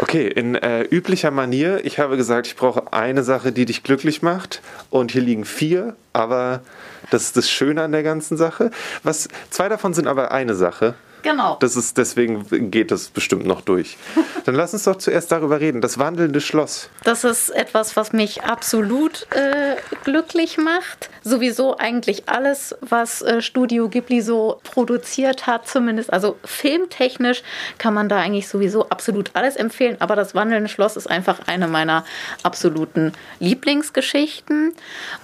Okay, 0.00 0.26
in 0.26 0.54
äh, 0.54 0.84
üblicher 0.84 1.30
Manier, 1.30 1.84
ich 1.84 1.98
habe 1.98 2.16
gesagt, 2.16 2.46
ich 2.46 2.56
brauche 2.56 2.94
eine 2.94 3.22
Sache, 3.22 3.52
die 3.52 3.66
dich 3.66 3.82
glücklich 3.82 4.22
macht. 4.22 4.62
Und 4.88 5.12
hier 5.12 5.20
liegen 5.20 5.44
vier, 5.44 5.96
aber 6.14 6.62
das 7.10 7.24
ist 7.24 7.36
das 7.36 7.50
Schöne 7.50 7.82
an 7.82 7.92
der 7.92 8.02
ganzen 8.02 8.38
Sache. 8.38 8.70
Was, 9.02 9.28
zwei 9.50 9.68
davon 9.68 9.92
sind 9.92 10.06
aber 10.06 10.32
eine 10.32 10.54
Sache. 10.54 10.94
Genau. 11.22 11.56
Das 11.60 11.76
ist, 11.76 11.98
deswegen 11.98 12.70
geht 12.70 12.90
das 12.90 13.08
bestimmt 13.08 13.46
noch 13.46 13.60
durch. 13.60 13.96
Dann 14.44 14.54
lass 14.54 14.72
uns 14.72 14.84
doch 14.84 14.96
zuerst 14.96 15.30
darüber 15.30 15.60
reden. 15.60 15.80
Das 15.80 15.98
wandelnde 15.98 16.40
Schloss. 16.40 16.90
Das 17.04 17.24
ist 17.24 17.50
etwas, 17.50 17.96
was 17.96 18.12
mich 18.12 18.42
absolut 18.42 19.26
äh, 19.30 19.76
glücklich 20.04 20.58
macht. 20.58 21.10
Sowieso 21.22 21.76
eigentlich 21.76 22.28
alles, 22.28 22.74
was 22.80 23.22
äh, 23.22 23.40
Studio 23.40 23.88
Ghibli 23.88 24.20
so 24.20 24.60
produziert 24.64 25.46
hat, 25.46 25.68
zumindest. 25.68 26.12
Also 26.12 26.36
filmtechnisch 26.44 27.42
kann 27.78 27.94
man 27.94 28.08
da 28.08 28.18
eigentlich 28.18 28.48
sowieso 28.48 28.88
absolut 28.88 29.30
alles 29.34 29.56
empfehlen. 29.56 29.96
Aber 30.00 30.16
das 30.16 30.34
wandelnde 30.34 30.68
Schloss 30.68 30.96
ist 30.96 31.08
einfach 31.08 31.40
eine 31.46 31.68
meiner 31.68 32.04
absoluten 32.42 33.12
Lieblingsgeschichten. 33.38 34.74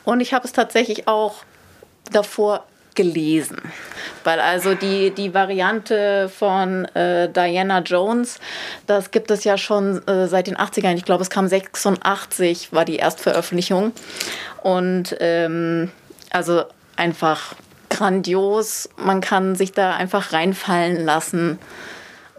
Und 0.04 0.20
ich 0.20 0.32
habe 0.32 0.44
es 0.46 0.52
tatsächlich 0.52 1.08
auch 1.08 1.42
davor 2.12 2.64
gelesen. 2.98 3.62
Weil 4.24 4.40
also 4.40 4.74
die, 4.74 5.12
die 5.12 5.32
Variante 5.32 6.28
von 6.28 6.84
äh, 6.96 7.28
Diana 7.30 7.78
Jones, 7.78 8.40
das 8.88 9.12
gibt 9.12 9.30
es 9.30 9.44
ja 9.44 9.56
schon 9.56 10.06
äh, 10.08 10.26
seit 10.26 10.48
den 10.48 10.56
80ern. 10.56 10.96
Ich 10.96 11.04
glaube, 11.04 11.22
es 11.22 11.30
kam 11.30 11.46
86, 11.46 12.72
war 12.72 12.84
die 12.84 12.96
Erstveröffentlichung. 12.96 13.92
Und 14.64 15.16
ähm, 15.20 15.92
also 16.30 16.64
einfach 16.96 17.54
grandios. 17.88 18.88
Man 18.96 19.20
kann 19.20 19.54
sich 19.54 19.70
da 19.70 19.94
einfach 19.94 20.32
reinfallen 20.32 21.04
lassen. 21.04 21.60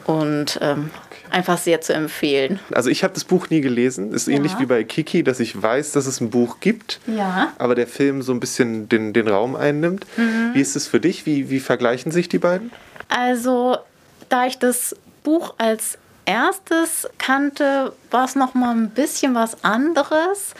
Und 0.03 0.59
ähm, 0.61 0.91
einfach 1.31 1.57
sehr 1.57 1.81
zu 1.81 1.93
empfehlen. 1.93 2.59
Also 2.71 2.89
ich 2.89 3.03
habe 3.03 3.13
das 3.13 3.23
Buch 3.23 3.49
nie 3.49 3.61
gelesen. 3.61 4.13
Ist 4.13 4.27
ja. 4.27 4.35
ähnlich 4.35 4.57
wie 4.59 4.65
bei 4.65 4.83
Kiki, 4.83 5.23
dass 5.23 5.39
ich 5.39 5.61
weiß, 5.61 5.91
dass 5.91 6.07
es 6.07 6.19
ein 6.19 6.29
Buch 6.31 6.59
gibt, 6.59 6.99
ja. 7.05 7.53
aber 7.57 7.75
der 7.75 7.87
Film 7.87 8.21
so 8.21 8.31
ein 8.31 8.39
bisschen 8.39 8.89
den, 8.89 9.13
den 9.13 9.27
Raum 9.27 9.55
einnimmt. 9.55 10.05
Mhm. 10.17 10.51
Wie 10.53 10.61
ist 10.61 10.75
es 10.75 10.87
für 10.87 10.99
dich? 10.99 11.25
Wie, 11.25 11.49
wie 11.49 11.59
vergleichen 11.59 12.11
sich 12.11 12.29
die 12.29 12.39
beiden? 12.39 12.71
Also, 13.09 13.77
da 14.29 14.47
ich 14.47 14.57
das 14.57 14.95
Buch 15.23 15.53
als 15.57 15.98
erstes 16.29 17.09
kannte, 17.17 17.91
war 18.11 18.25
es 18.25 18.35
noch 18.35 18.53
mal 18.53 18.69
ein 18.69 18.91
bisschen 18.91 19.33
was 19.33 19.63
anderes. 19.63 20.53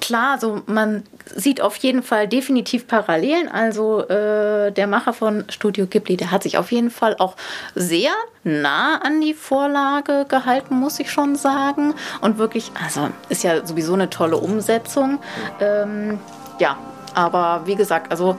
Klar, 0.00 0.32
also 0.32 0.62
man 0.66 1.04
sieht 1.32 1.60
auf 1.60 1.76
jeden 1.76 2.02
Fall 2.02 2.26
definitiv 2.26 2.88
Parallelen. 2.88 3.48
Also 3.48 4.00
äh, 4.08 4.72
der 4.72 4.88
Macher 4.88 5.12
von 5.12 5.44
Studio 5.50 5.86
Ghibli, 5.86 6.16
der 6.16 6.32
hat 6.32 6.42
sich 6.42 6.58
auf 6.58 6.72
jeden 6.72 6.90
Fall 6.90 7.14
auch 7.20 7.36
sehr 7.76 8.10
nah 8.42 8.98
an 9.02 9.20
die 9.20 9.34
Vorlage 9.34 10.26
gehalten, 10.28 10.74
muss 10.74 10.98
ich 10.98 11.12
schon 11.12 11.36
sagen. 11.36 11.94
Und 12.20 12.38
wirklich, 12.38 12.72
also 12.84 13.08
ist 13.28 13.44
ja 13.44 13.64
sowieso 13.64 13.94
eine 13.94 14.10
tolle 14.10 14.36
Umsetzung. 14.36 15.20
Ähm, 15.60 16.18
ja, 16.58 16.76
aber 17.14 17.62
wie 17.66 17.76
gesagt, 17.76 18.10
also 18.10 18.36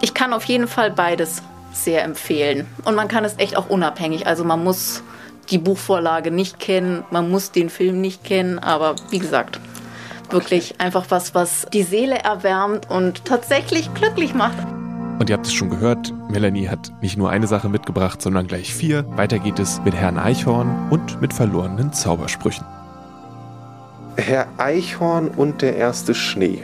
ich 0.00 0.14
kann 0.14 0.32
auf 0.32 0.44
jeden 0.44 0.68
Fall 0.68 0.92
beides 0.92 1.42
sehr 1.72 2.04
empfehlen. 2.04 2.68
Und 2.84 2.94
man 2.94 3.08
kann 3.08 3.24
es 3.24 3.36
echt 3.38 3.56
auch 3.56 3.68
unabhängig. 3.68 4.28
Also 4.28 4.44
man 4.44 4.62
muss 4.62 5.02
die 5.50 5.58
Buchvorlage 5.58 6.30
nicht 6.30 6.58
kennen, 6.58 7.04
man 7.10 7.30
muss 7.30 7.52
den 7.52 7.70
Film 7.70 8.00
nicht 8.00 8.24
kennen, 8.24 8.58
aber 8.58 8.96
wie 9.10 9.18
gesagt, 9.18 9.60
wirklich 10.30 10.80
einfach 10.80 11.06
was, 11.10 11.34
was 11.34 11.66
die 11.72 11.82
Seele 11.82 12.18
erwärmt 12.18 12.90
und 12.90 13.24
tatsächlich 13.24 13.92
glücklich 13.94 14.34
macht. 14.34 14.56
Und 15.18 15.30
ihr 15.30 15.36
habt 15.36 15.46
es 15.46 15.52
schon 15.52 15.70
gehört, 15.70 16.12
Melanie 16.28 16.68
hat 16.68 16.92
nicht 17.00 17.16
nur 17.16 17.30
eine 17.30 17.46
Sache 17.46 17.68
mitgebracht, 17.68 18.20
sondern 18.20 18.48
gleich 18.48 18.74
vier. 18.74 19.04
Weiter 19.16 19.38
geht 19.38 19.60
es 19.60 19.80
mit 19.84 19.94
Herrn 19.94 20.18
Eichhorn 20.18 20.88
und 20.90 21.20
mit 21.20 21.32
verlorenen 21.32 21.92
Zaubersprüchen. 21.92 22.64
Herr 24.16 24.46
Eichhorn 24.58 25.28
und 25.28 25.62
der 25.62 25.76
erste 25.76 26.14
Schnee. 26.14 26.62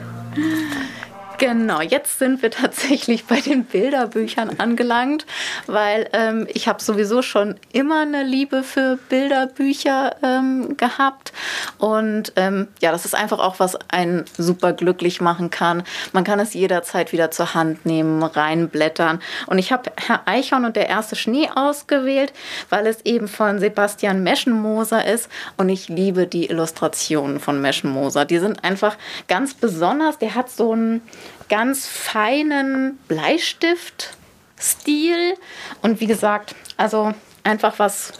Genau, 1.41 1.81
jetzt 1.81 2.19
sind 2.19 2.43
wir 2.43 2.51
tatsächlich 2.51 3.25
bei 3.25 3.41
den 3.41 3.65
Bilderbüchern 3.65 4.61
angelangt, 4.61 5.25
weil 5.67 6.07
ähm, 6.13 6.47
ich 6.53 6.69
habe 6.69 6.83
sowieso 6.83 7.23
schon 7.23 7.55
immer 7.73 8.03
eine 8.03 8.25
Liebe 8.25 8.63
für 8.63 8.99
Bilderbücher 9.09 10.17
ähm, 10.23 10.77
gehabt 10.77 11.33
und 11.79 12.35
ähm, 12.37 12.69
ja, 12.83 12.93
das 12.93 13.07
ist 13.07 13.15
einfach 13.15 13.39
auch 13.39 13.59
was 13.59 13.79
einen 13.91 14.27
super 14.37 14.75
glücklich 14.75 15.23
machen 15.23 15.49
kann. 15.49 15.83
Man 16.13 16.25
kann 16.25 16.41
es 16.41 16.53
jederzeit 16.53 17.11
wieder 17.11 17.31
zur 17.31 17.55
Hand 17.55 17.87
nehmen, 17.87 18.23
reinblättern 18.23 19.23
und 19.47 19.57
ich 19.57 19.73
habe 19.73 19.93
Herr 19.97 20.21
Eichhorn 20.27 20.67
und 20.67 20.77
der 20.77 20.91
erste 20.91 21.17
Schnee 21.17 21.49
ausgewählt, 21.55 22.35
weil 22.69 22.87
es 22.87 23.01
eben 23.07 23.29
von 23.29 23.61
Sebastian 23.61 24.23
Meschenmoser 24.23 25.07
ist 25.07 25.31
und 25.57 25.71
ich 25.71 25.89
liebe 25.89 26.27
die 26.27 26.51
Illustrationen 26.51 27.41
von 27.41 27.63
Meschenmoser. 27.63 28.27
Die 28.27 28.39
sind 28.39 28.63
einfach 28.63 28.99
ganz 29.27 29.55
besonders. 29.55 30.19
Der 30.19 30.35
hat 30.35 30.51
so 30.51 30.75
ein 30.75 31.01
ganz 31.49 31.87
feinen 31.87 32.99
Bleistift-Stil. 33.09 35.37
Und 35.83 36.01
wie 36.01 36.07
gesagt, 36.07 36.55
also 36.77 37.15
einfach 37.45 37.79
was 37.79 38.13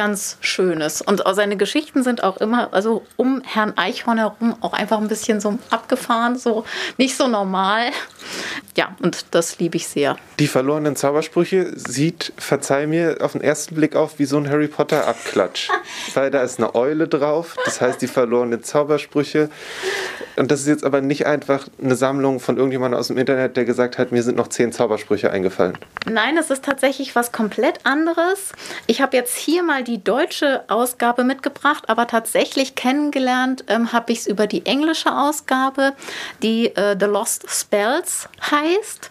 ganz 0.00 0.38
Schönes. 0.40 1.02
Und 1.02 1.22
seine 1.32 1.58
Geschichten 1.58 2.02
sind 2.02 2.24
auch 2.24 2.38
immer, 2.38 2.72
also 2.72 3.02
um 3.16 3.42
Herrn 3.44 3.76
Eichhorn 3.76 4.16
herum, 4.16 4.56
auch 4.62 4.72
einfach 4.72 4.96
ein 4.96 5.08
bisschen 5.08 5.42
so 5.42 5.58
abgefahren, 5.68 6.38
so 6.38 6.64
nicht 6.96 7.18
so 7.18 7.28
normal. 7.28 7.90
Ja, 8.78 8.96
und 9.02 9.26
das 9.32 9.58
liebe 9.58 9.76
ich 9.76 9.88
sehr. 9.88 10.16
Die 10.38 10.46
verlorenen 10.46 10.96
Zaubersprüche 10.96 11.72
sieht, 11.76 12.32
verzeih 12.38 12.86
mir, 12.86 13.18
auf 13.20 13.32
den 13.32 13.42
ersten 13.42 13.74
Blick 13.74 13.94
auf 13.94 14.18
wie 14.18 14.24
so 14.24 14.38
ein 14.38 14.48
Harry 14.48 14.68
Potter 14.68 15.06
Abklatsch. 15.06 15.68
Weil 16.14 16.30
da 16.30 16.42
ist 16.42 16.58
eine 16.58 16.74
Eule 16.74 17.06
drauf, 17.06 17.56
das 17.66 17.82
heißt 17.82 18.00
die 18.00 18.06
verlorenen 18.06 18.62
Zaubersprüche. 18.62 19.50
Und 20.36 20.50
das 20.50 20.60
ist 20.60 20.68
jetzt 20.68 20.84
aber 20.84 21.02
nicht 21.02 21.26
einfach 21.26 21.68
eine 21.82 21.96
Sammlung 21.96 22.40
von 22.40 22.56
irgendjemandem 22.56 22.98
aus 22.98 23.08
dem 23.08 23.18
Internet, 23.18 23.58
der 23.58 23.66
gesagt 23.66 23.98
hat, 23.98 24.12
mir 24.12 24.22
sind 24.22 24.38
noch 24.38 24.48
zehn 24.48 24.72
Zaubersprüche 24.72 25.30
eingefallen. 25.30 25.76
Nein, 26.06 26.38
es 26.38 26.48
ist 26.50 26.64
tatsächlich 26.64 27.14
was 27.14 27.32
komplett 27.32 27.84
anderes. 27.84 28.52
Ich 28.86 29.02
habe 29.02 29.16
jetzt 29.16 29.36
hier 29.36 29.62
mal 29.62 29.84
die 29.84 29.89
deutsche 29.98 30.64
Ausgabe 30.68 31.24
mitgebracht, 31.24 31.84
aber 31.88 32.06
tatsächlich 32.06 32.74
kennengelernt 32.74 33.64
ähm, 33.68 33.92
habe 33.92 34.12
ich 34.12 34.20
es 34.20 34.26
über 34.26 34.46
die 34.46 34.66
englische 34.66 35.14
Ausgabe, 35.14 35.92
die 36.42 36.74
äh, 36.76 36.96
The 36.98 37.06
Lost 37.06 37.48
Spells 37.48 38.28
heißt. 38.50 39.10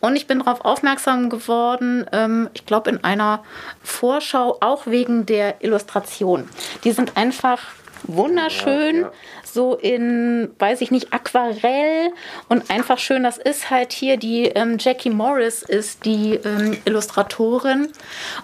Und 0.00 0.16
ich 0.16 0.26
bin 0.26 0.40
darauf 0.40 0.64
aufmerksam 0.64 1.30
geworden, 1.30 2.06
ähm, 2.12 2.48
ich 2.54 2.66
glaube 2.66 2.90
in 2.90 3.04
einer 3.04 3.42
Vorschau, 3.82 4.58
auch 4.60 4.86
wegen 4.86 5.26
der 5.26 5.62
Illustration. 5.62 6.48
Die 6.84 6.92
sind 6.92 7.16
einfach 7.16 7.60
wunderschön. 8.04 8.96
Ja, 8.96 9.02
ja. 9.02 9.12
So 9.44 9.74
in, 9.74 10.50
weiß 10.58 10.80
ich 10.80 10.90
nicht, 10.90 11.12
Aquarell. 11.12 12.10
Und 12.48 12.70
einfach 12.70 12.98
schön. 12.98 13.22
Das 13.22 13.38
ist 13.38 13.70
halt 13.70 13.92
hier 13.92 14.16
die 14.16 14.46
ähm, 14.46 14.76
Jackie 14.78 15.10
Morris 15.10 15.62
ist 15.62 16.04
die 16.04 16.34
ähm, 16.34 16.78
Illustratorin. 16.84 17.88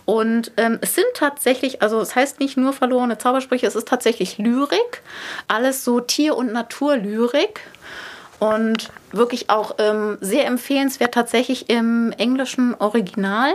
Und 0.04 0.52
ähm, 0.56 0.78
es 0.82 0.94
sind 0.94 1.06
tatsächlich, 1.14 1.82
also 1.82 2.00
es 2.00 2.14
heißt 2.14 2.40
nicht 2.40 2.56
nur 2.56 2.72
verlorene 2.72 3.18
Zaubersprüche, 3.18 3.66
es 3.66 3.74
ist 3.74 3.88
tatsächlich 3.88 4.38
Lyrik, 4.38 5.02
alles 5.46 5.84
so 5.84 6.00
Tier- 6.00 6.36
und 6.36 6.52
Naturlyrik. 6.52 7.60
Und 8.38 8.90
wirklich 9.10 9.50
auch 9.50 9.74
ähm, 9.78 10.16
sehr 10.20 10.46
empfehlenswert 10.46 11.12
tatsächlich 11.12 11.68
im 11.70 12.12
englischen 12.12 12.74
Original 12.78 13.54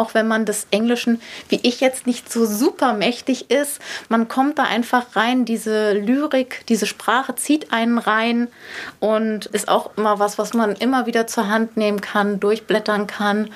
auch 0.00 0.14
wenn 0.14 0.26
man 0.26 0.46
des 0.46 0.66
Englischen, 0.70 1.20
wie 1.50 1.60
ich 1.62 1.80
jetzt 1.80 2.06
nicht 2.06 2.32
so 2.32 2.46
super 2.46 2.94
mächtig 2.94 3.50
ist, 3.50 3.80
man 4.08 4.28
kommt 4.28 4.58
da 4.58 4.62
einfach 4.64 5.14
rein, 5.14 5.44
diese 5.44 5.92
Lyrik, 5.92 6.64
diese 6.68 6.86
Sprache 6.86 7.34
zieht 7.34 7.72
einen 7.72 7.98
rein 7.98 8.48
und 8.98 9.46
ist 9.46 9.68
auch 9.68 9.90
immer 9.96 10.18
was, 10.18 10.38
was 10.38 10.54
man 10.54 10.74
immer 10.74 11.04
wieder 11.04 11.26
zur 11.26 11.48
Hand 11.48 11.76
nehmen 11.76 12.00
kann, 12.00 12.40
durchblättern 12.40 13.06
kann 13.06 13.50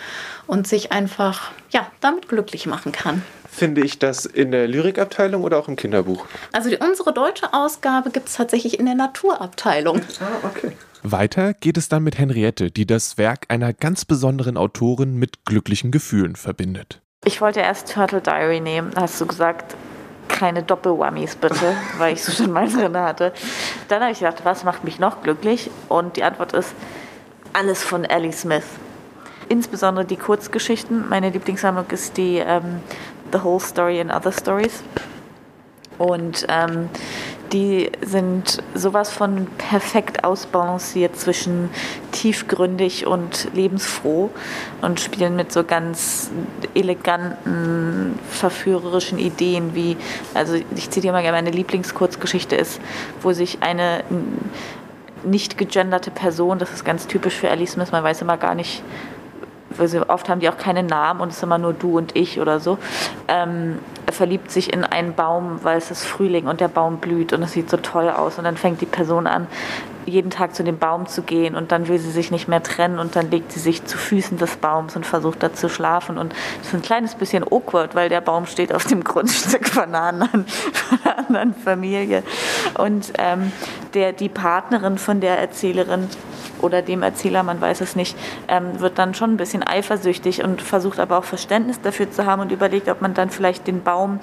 und 0.47 0.69
sich 0.69 0.93
einfach 0.93 1.51
ja, 1.71 1.87
damit 2.03 2.29
glücklich 2.29 2.67
machen 2.67 2.93
kann. 2.93 3.23
Finde 3.51 3.83
ich 3.83 3.99
das 3.99 4.27
in 4.27 4.51
der 4.51 4.69
Lyrikabteilung 4.69 5.45
oder 5.45 5.59
auch 5.59 5.69
im 5.69 5.77
Kinderbuch? 5.77 6.27
Also 6.53 6.69
die, 6.69 6.77
unsere 6.77 7.15
deutsche 7.15 7.55
Ausgabe 7.55 8.11
gibt 8.11 8.29
es 8.29 8.35
tatsächlich 8.35 8.79
in 8.79 8.85
der 8.85 8.97
Naturabteilung. 8.97 10.03
Ah, 10.21 10.47
okay. 10.47 10.73
Weiter 11.07 11.53
geht 11.53 11.77
es 11.77 11.91
dann 11.91 12.03
mit 12.03 12.17
Henriette, 12.17 12.71
die 12.71 12.87
das 12.87 13.19
Werk 13.19 13.45
einer 13.49 13.75
ganz 13.75 14.07
besonderen 14.07 14.57
Autorin 14.57 15.17
mit 15.17 15.45
glücklichen 15.45 15.91
Gefühlen 15.91 16.35
verbindet. 16.35 17.03
Ich 17.27 17.43
wollte 17.43 17.61
erst 17.61 17.93
Turtle 17.93 18.23
Diary 18.23 18.61
nehmen, 18.61 18.91
hast 18.97 19.21
du 19.21 19.27
gesagt, 19.27 19.77
keine 20.29 20.63
Doppelwummies 20.63 21.37
bitte, 21.37 21.77
weil 21.99 22.15
ich 22.15 22.25
so 22.25 22.33
schon 22.33 22.53
mal 22.53 22.69
drin 22.69 22.97
hatte. 22.97 23.35
Dann 23.89 24.01
habe 24.01 24.13
ich 24.13 24.21
gedacht, 24.21 24.45
was 24.45 24.65
macht 24.65 24.85
mich 24.85 24.99
noch 24.99 25.23
glücklich? 25.23 25.71
Und 25.91 26.17
die 26.17 26.25
Antwort 26.25 26.55
ist 26.55 26.75
alles 27.53 27.83
von 27.83 28.05
Ellie 28.05 28.33
Smith. 28.33 28.65
Insbesondere 29.51 30.07
die 30.07 30.17
Kurzgeschichten. 30.17 31.07
Meine 31.11 31.29
Lieblingssammlung 31.29 31.87
ist 31.91 32.17
die 32.17 32.39
ähm, 32.39 32.81
The 33.31 33.43
Whole 33.43 33.61
Story 33.61 34.01
and 34.01 34.11
Other 34.11 34.33
Stories. 34.33 34.83
Und 35.99 36.47
ähm, 36.49 36.89
die 37.55 37.93
sind 38.03 38.65
sowas 38.75 39.11
von 39.11 39.47
perfekt 39.59 40.25
ausbalanciert 40.25 41.17
zwischen 41.17 41.71
tiefgründig 42.11 43.07
und 43.07 43.49
lebensfroh 43.55 44.31
und 44.83 44.99
spielen 44.99 45.37
mit 45.37 45.53
so 45.53 45.63
ganz 45.63 46.33
eleganten, 46.75 48.19
verführerischen 48.29 49.21
Ideen 49.21 49.77
wie, 49.77 49.97
also 50.35 50.57
ich 50.75 50.91
zitiere 50.91 51.13
mal 51.13 51.23
gerne, 51.23 51.39
meine 51.39 51.57
Lieblingskurzgeschichte 51.57 52.57
ist, 52.57 52.81
wo 53.23 53.33
sich 53.33 53.59
eine 53.61 54.03
nicht 55.23 55.57
gegenderte 55.57 56.11
Person, 56.11 56.59
das 56.59 56.73
ist 56.73 56.85
ganz 56.85 57.07
typisch 57.07 57.35
für 57.35 57.51
Alice 57.51 57.73
Smith, 57.73 57.93
man 57.93 58.03
weiß 58.03 58.21
immer 58.21 58.37
gar 58.37 58.57
nicht, 58.57 58.83
weil 59.79 60.03
oft 60.09 60.29
haben 60.29 60.41
die 60.41 60.49
auch 60.49 60.59
keine 60.59 60.83
Namen 60.83 61.21
und 61.21 61.29
es 61.29 61.37
ist 61.37 61.43
immer 61.43 61.59
nur 61.59 61.73
du 61.73 61.97
und 61.99 62.17
ich 62.17 62.41
oder 62.41 62.61
so. 62.61 62.79
Ähm, 63.29 63.79
er 64.07 64.13
verliebt 64.13 64.51
sich 64.51 64.73
in 64.73 64.85
einen 64.85 65.15
Baum, 65.15 65.61
weil 65.63 65.79
es 65.79 65.91
ist 65.91 66.05
Frühling 66.05 66.47
und 66.47 66.61
der 66.61 66.69
Baum 66.69 66.99
blüht 66.99 67.33
und 67.33 67.43
es 67.43 67.53
sieht 67.53 67.71
so 67.71 67.77
toll 67.77 68.11
aus. 68.11 68.39
Und 68.39 68.45
dann 68.45 68.57
fängt 68.57 68.81
die 68.81 68.87
Person 68.87 69.27
an, 69.27 69.47
jeden 70.07 70.31
Tag 70.31 70.55
zu 70.55 70.65
dem 70.65 70.79
Baum 70.79 71.07
zu 71.07 71.23
gehen 71.23 71.55
und 71.55 71.73
dann 71.73 71.89
will 71.89 71.99
sie 71.99 72.11
sich 72.11 72.31
nicht 72.31 72.49
mehr 72.49 72.63
trennen 72.63 72.99
und 72.99 73.17
dann 73.17 73.31
legt 73.31 73.53
sie 73.53 73.61
sich 73.61 73.85
zu 73.85 73.97
Füßen 73.97 74.39
des 74.39 74.57
Baums 74.57 74.97
und 74.97 75.07
versucht 75.07 75.43
da 75.43 75.53
zu 75.53 75.69
schlafen. 75.69 76.19
Und 76.19 76.35
es 76.61 76.69
ist 76.69 76.75
ein 76.75 76.83
kleines 76.83 77.15
bisschen 77.15 77.45
awkward, 77.45 77.95
weil 77.95 78.09
der 78.09 78.21
Baum 78.21 78.47
steht 78.47 78.75
auf 78.75 78.85
dem 78.85 79.05
Grundstück 79.05 79.69
von 79.69 79.85
einer 79.85 80.03
anderen, 80.03 80.47
von 80.47 80.99
einer 81.05 81.19
anderen 81.19 81.55
Familie. 81.55 82.23
Und 82.79 83.13
ähm, 83.19 83.53
der, 83.95 84.13
die 84.13 84.29
Partnerin 84.29 84.99
von 84.99 85.21
der 85.21 85.39
Erzählerin 85.39 86.09
oder 86.65 86.83
dem 86.83 87.03
Erzähler, 87.03 87.43
man 87.43 87.61
weiß 87.61 87.81
es 87.83 87.95
nicht, 87.95 88.17
ähm, 88.49 88.81
wird 88.81 88.99
dann 88.99 89.15
schon 89.15 89.35
ein 89.35 89.37
bisschen 89.37 89.63
eifersüchtig 89.63 90.43
und 90.43 90.63
versucht 90.63 90.99
aber 90.99 91.19
auch 91.19 91.25
Verständnis 91.25 91.81
dafür 91.81 92.11
zu 92.11 92.27
haben 92.27 92.41
und 92.43 92.51
überlegt, 92.51 92.89
ob 92.89 93.03
man 93.03 93.15
dann 93.15 93.31
vielleicht 93.31 93.67
den 93.67 93.83
Baum 93.83 94.19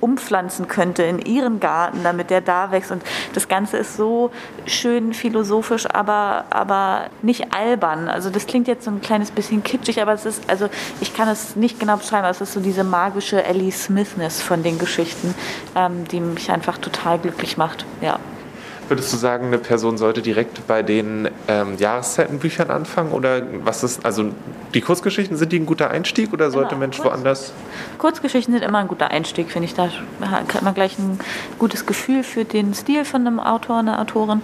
umpflanzen 0.00 0.68
könnte 0.68 1.02
in 1.02 1.18
ihren 1.18 1.58
Garten, 1.58 2.00
damit 2.04 2.30
der 2.30 2.42
da 2.42 2.70
wächst. 2.70 2.92
Und 2.92 3.02
das 3.34 3.48
Ganze 3.48 3.78
ist 3.78 3.96
so 3.96 4.30
schön 4.66 5.14
philosophisch, 5.26 5.86
aber, 5.92 6.44
aber 6.50 7.06
nicht 7.22 7.52
albern. 7.52 8.08
Also 8.08 8.30
das 8.30 8.46
klingt 8.46 8.68
jetzt 8.68 8.84
so 8.84 8.90
ein 8.90 9.00
kleines 9.00 9.32
bisschen 9.32 9.64
kitschig, 9.64 10.00
aber 10.00 10.12
es 10.12 10.24
ist, 10.24 10.48
also 10.48 10.68
ich 11.00 11.14
kann 11.14 11.28
es 11.28 11.56
nicht 11.56 11.80
genau 11.80 11.96
beschreiben, 11.96 12.24
aber 12.24 12.30
es 12.30 12.40
ist 12.40 12.52
so 12.52 12.60
diese 12.60 12.84
magische 12.84 13.42
Ellie 13.42 13.72
Smithness 13.72 14.40
von 14.40 14.62
den 14.62 14.78
Geschichten, 14.78 15.34
ähm, 15.74 16.06
die 16.08 16.20
mich 16.20 16.50
einfach 16.50 16.78
total 16.78 17.18
glücklich 17.18 17.56
macht. 17.56 17.84
Ja. 18.00 18.20
Würdest 18.88 19.12
du 19.12 19.16
sagen, 19.16 19.48
eine 19.48 19.58
Person 19.58 19.98
sollte 19.98 20.22
direkt 20.22 20.64
bei 20.68 20.84
den 20.84 21.28
ähm, 21.48 21.76
Jahreszeitenbüchern 21.76 22.70
anfangen? 22.70 23.10
Oder 23.10 23.42
was 23.64 23.82
ist, 23.82 24.06
also 24.06 24.30
die 24.74 24.80
Kurzgeschichten, 24.80 25.36
sind 25.36 25.50
die 25.50 25.58
ein 25.58 25.66
guter 25.66 25.90
Einstieg 25.90 26.32
oder 26.32 26.52
sollte 26.52 26.68
genau, 26.68 26.80
Mensch 26.80 26.98
Kurz, 26.98 27.08
woanders? 27.08 27.52
Kurzgeschichten 27.98 28.54
sind 28.54 28.62
immer 28.62 28.78
ein 28.78 28.86
guter 28.86 29.10
Einstieg, 29.10 29.50
finde 29.50 29.66
ich. 29.66 29.74
Da 29.74 29.90
hat 30.20 30.62
man 30.62 30.72
gleich 30.72 30.96
ein 31.00 31.18
gutes 31.58 31.84
Gefühl 31.84 32.22
für 32.22 32.44
den 32.44 32.74
Stil 32.74 33.04
von 33.04 33.26
einem 33.26 33.40
Autor, 33.40 33.78
einer 33.78 34.00
Autorin. 34.00 34.40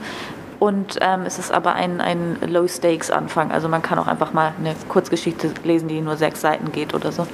Und 0.63 0.97
ähm, 1.01 1.23
es 1.23 1.41
ist 1.41 1.51
aber 1.51 1.75
ein, 1.75 2.01
ein 2.01 2.37
Low-Stakes-Anfang. 2.41 3.51
Also 3.51 3.69
man 3.69 3.83
kann 3.83 3.99
auch 3.99 4.07
einfach 4.07 4.33
mal 4.33 4.55
eine 4.57 4.77
Kurzgeschichte 4.89 5.53
lesen, 5.65 5.89
die 5.89 6.01
nur 6.01 6.17
sechs 6.17 6.41
Seiten 6.41 6.71
geht 6.71 6.95
oder 6.95 7.11
so. 7.11 7.27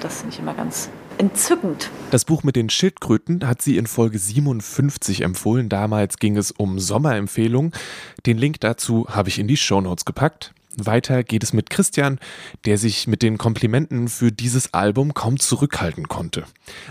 Das 0.00 0.22
finde 0.22 0.32
ich 0.32 0.40
immer 0.40 0.54
ganz 0.54 0.88
entzückend. 1.18 1.90
Das 2.10 2.24
Buch 2.24 2.42
mit 2.42 2.56
den 2.56 2.70
Schildkröten 2.70 3.46
hat 3.46 3.60
sie 3.60 3.76
in 3.76 3.86
Folge 3.86 4.18
57 4.18 5.20
empfohlen. 5.20 5.68
Damals 5.68 6.16
ging 6.16 6.38
es 6.38 6.52
um 6.52 6.78
Sommerempfehlungen. 6.78 7.72
Den 8.24 8.38
Link 8.38 8.60
dazu 8.60 9.08
habe 9.10 9.28
ich 9.28 9.38
in 9.38 9.46
die 9.46 9.58
Shownotes 9.58 10.06
gepackt. 10.06 10.54
Weiter 10.76 11.24
geht 11.24 11.42
es 11.42 11.52
mit 11.52 11.70
Christian, 11.70 12.18
der 12.64 12.78
sich 12.78 13.06
mit 13.06 13.22
den 13.22 13.38
Komplimenten 13.38 14.08
für 14.08 14.32
dieses 14.32 14.74
Album 14.74 15.14
kaum 15.14 15.38
zurückhalten 15.38 16.08
konnte. 16.08 16.44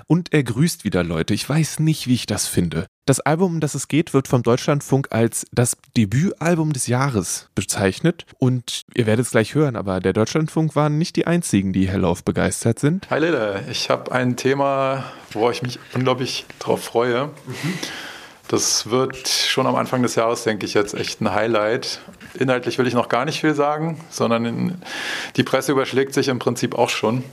Und 0.08 0.34
er 0.34 0.44
grüßt 0.44 0.84
wieder 0.84 1.04
Leute. 1.04 1.34
Ich 1.34 1.48
weiß 1.48 1.80
nicht, 1.80 2.08
wie 2.08 2.14
ich 2.14 2.26
das 2.26 2.48
finde. 2.48 2.88
Das 3.06 3.20
Album, 3.20 3.56
um 3.56 3.60
das 3.60 3.76
es 3.76 3.90
geht, 3.90 4.14
wird 4.14 4.30
vom 4.30 4.44
Deutschlandfunk 4.44 5.08
als 5.12 5.46
das 5.52 5.76
Debütalbum 5.98 6.72
des 6.72 6.88
Jahres 6.88 7.50
bezeichnet. 7.54 8.26
Und 8.38 8.84
ihr 8.96 9.06
werdet 9.06 9.26
es 9.26 9.32
gleich 9.32 9.56
hören, 9.56 9.76
aber 9.76 10.00
der 10.00 10.14
Deutschlandfunk 10.14 10.76
waren 10.78 10.98
nicht 10.98 11.18
die 11.18 11.28
einzigen, 11.28 11.74
die 11.74 11.90
hellauf 11.90 12.24
begeistert 12.24 12.80
sind. 12.80 13.10
Hi 13.10 13.20
Lille, 13.20 13.66
ich 13.70 13.90
habe 13.90 14.12
ein 14.14 14.38
Thema, 14.38 15.04
wo 15.32 15.50
ich 15.50 15.62
mich 15.62 15.80
unglaublich 15.94 16.46
drauf 16.60 16.82
freue. 16.82 17.26
Mhm. 17.46 17.74
Das 18.48 18.90
wird 18.90 19.28
schon 19.28 19.66
am 19.68 19.76
Anfang 19.76 20.04
des 20.04 20.16
Jahres, 20.16 20.44
denke 20.44 20.66
ich, 20.66 20.74
jetzt 20.74 20.94
echt 20.94 21.22
ein 21.22 21.34
Highlight. 21.34 22.02
Inhaltlich 22.34 22.78
will 22.78 22.88
ich 22.88 22.94
noch 22.94 23.10
gar 23.10 23.26
nicht 23.26 23.42
viel 23.42 23.54
sagen, 23.54 24.00
sondern 24.10 24.82
die 25.36 25.44
Presse 25.44 25.72
überschlägt 25.72 26.14
sich 26.14 26.28
im 26.28 26.40
Prinzip 26.40 26.78
auch 26.78 26.90
schon. 26.90 27.24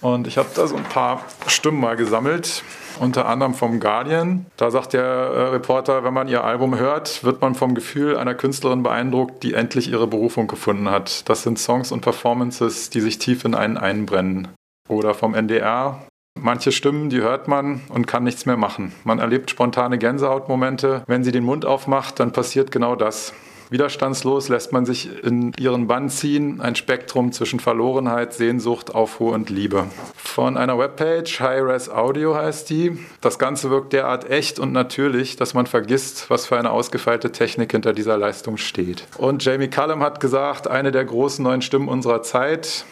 Und 0.00 0.26
ich 0.26 0.38
habe 0.38 0.48
da 0.54 0.66
so 0.66 0.74
ein 0.74 0.84
paar 0.84 1.24
Stimmen 1.46 1.80
mal 1.80 1.96
gesammelt 1.96 2.64
unter 2.98 3.26
anderem 3.26 3.54
vom 3.54 3.80
Guardian. 3.80 4.46
Da 4.56 4.70
sagt 4.70 4.92
der 4.92 5.02
äh, 5.02 5.42
Reporter, 5.48 6.04
wenn 6.04 6.14
man 6.14 6.28
ihr 6.28 6.44
Album 6.44 6.78
hört, 6.78 7.24
wird 7.24 7.40
man 7.40 7.54
vom 7.54 7.74
Gefühl 7.74 8.16
einer 8.16 8.34
Künstlerin 8.34 8.82
beeindruckt, 8.82 9.42
die 9.42 9.54
endlich 9.54 9.90
ihre 9.90 10.06
Berufung 10.06 10.46
gefunden 10.46 10.90
hat. 10.90 11.28
Das 11.28 11.42
sind 11.42 11.58
Songs 11.58 11.92
und 11.92 12.00
Performances, 12.00 12.90
die 12.90 13.00
sich 13.00 13.18
tief 13.18 13.44
in 13.44 13.54
einen 13.54 13.76
einbrennen. 13.76 14.48
Oder 14.88 15.14
vom 15.14 15.34
NDR. 15.34 16.06
Manche 16.44 16.72
Stimmen, 16.72 17.08
die 17.08 17.20
hört 17.20 17.46
man 17.46 17.82
und 17.88 18.06
kann 18.06 18.24
nichts 18.24 18.46
mehr 18.46 18.56
machen. 18.56 18.92
Man 19.04 19.20
erlebt 19.20 19.50
spontane 19.50 19.96
Gänsehautmomente. 19.96 21.04
Wenn 21.06 21.22
sie 21.22 21.30
den 21.30 21.44
Mund 21.44 21.64
aufmacht, 21.64 22.18
dann 22.18 22.32
passiert 22.32 22.72
genau 22.72 22.96
das. 22.96 23.32
Widerstandslos 23.70 24.48
lässt 24.48 24.72
man 24.72 24.84
sich 24.84 25.24
in 25.24 25.52
ihren 25.58 25.86
Bann 25.86 26.10
ziehen, 26.10 26.60
ein 26.60 26.74
Spektrum 26.74 27.32
zwischen 27.32 27.58
Verlorenheit, 27.58 28.34
Sehnsucht, 28.34 28.94
Aufruhr 28.94 29.32
und 29.32 29.48
Liebe. 29.48 29.86
Von 30.14 30.58
einer 30.58 30.78
Webpage, 30.78 31.40
High-Res 31.40 31.88
Audio 31.88 32.34
heißt 32.34 32.68
die. 32.68 32.98
Das 33.22 33.38
Ganze 33.38 33.70
wirkt 33.70 33.92
derart 33.94 34.28
echt 34.28 34.58
und 34.58 34.72
natürlich, 34.72 35.36
dass 35.36 35.54
man 35.54 35.66
vergisst, 35.66 36.28
was 36.28 36.44
für 36.46 36.58
eine 36.58 36.70
ausgefeilte 36.70 37.32
Technik 37.32 37.72
hinter 37.72 37.94
dieser 37.94 38.18
Leistung 38.18 38.58
steht. 38.58 39.06
Und 39.16 39.42
Jamie 39.42 39.68
Cullum 39.68 40.02
hat 40.02 40.20
gesagt, 40.20 40.68
eine 40.68 40.92
der 40.92 41.04
großen 41.06 41.42
neuen 41.42 41.62
Stimmen 41.62 41.88
unserer 41.88 42.22
Zeit. 42.22 42.84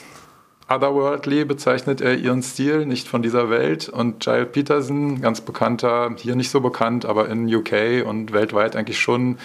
Otherworldly 0.71 1.45
bezeichnet 1.45 2.01
er 2.01 2.15
ihren 2.15 2.43
Stil, 2.43 2.87
nicht 2.87 3.09
von 3.09 3.23
dieser 3.23 3.51
Welt. 3.51 3.89
Und 3.89 4.21
Giles 4.21 4.53
Peterson, 4.53 5.21
ganz 5.21 5.41
bekannter, 5.41 6.15
hier 6.17 6.37
nicht 6.37 6.51
so 6.51 6.61
bekannt, 6.61 7.05
aber 7.05 7.29
in 7.29 7.53
UK 7.53 8.07
und 8.07 8.33
weltweit 8.33 8.77
eigentlich 8.77 9.01
schon 9.01 9.39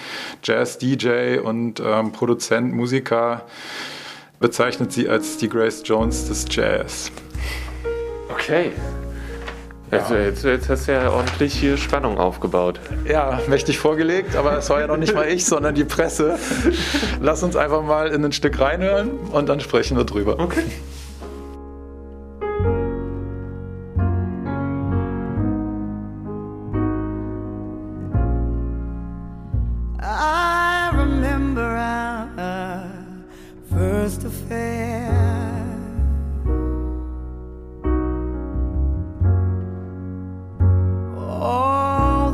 Jazz-DJ 0.44 1.40
und 1.40 1.82
ähm, 1.84 2.12
Produzent, 2.12 2.74
Musiker, 2.76 3.42
bezeichnet 4.40 4.94
sie 4.94 5.10
als 5.10 5.38
die 5.38 5.50
Grace 5.50 5.82
Jones 5.84 6.28
des 6.28 6.46
Jazz. 6.48 7.12
Okay. 8.32 8.72
Jetzt, 9.92 10.12
ja. 10.12 10.18
jetzt, 10.18 10.44
jetzt, 10.44 10.70
hast 10.70 10.88
du 10.88 10.92
ja 10.92 11.10
ordentlich 11.10 11.56
hier 11.56 11.78
Spannung 11.78 12.20
aufgebaut. 12.20 12.80
Ja, 13.08 13.40
mächtig 13.48 13.80
vorgelegt, 13.80 14.36
aber 14.36 14.58
es 14.60 14.70
war 14.70 14.82
ja 14.82 14.88
noch 14.88 14.98
nicht 14.98 15.16
mal 15.16 15.28
ich, 15.28 15.46
sondern 15.46 15.74
die 15.74 15.86
Presse. 15.86 16.38
Lass 17.20 17.42
uns 17.42 17.56
einfach 17.56 17.82
mal 17.82 18.10
in 18.10 18.24
ein 18.24 18.32
Stück 18.32 18.60
reinhören 18.60 19.12
und 19.32 19.50
dann 19.50 19.60
sprechen 19.60 19.98
wir 19.98 20.04
drüber. 20.04 20.40
Okay. 20.40 20.64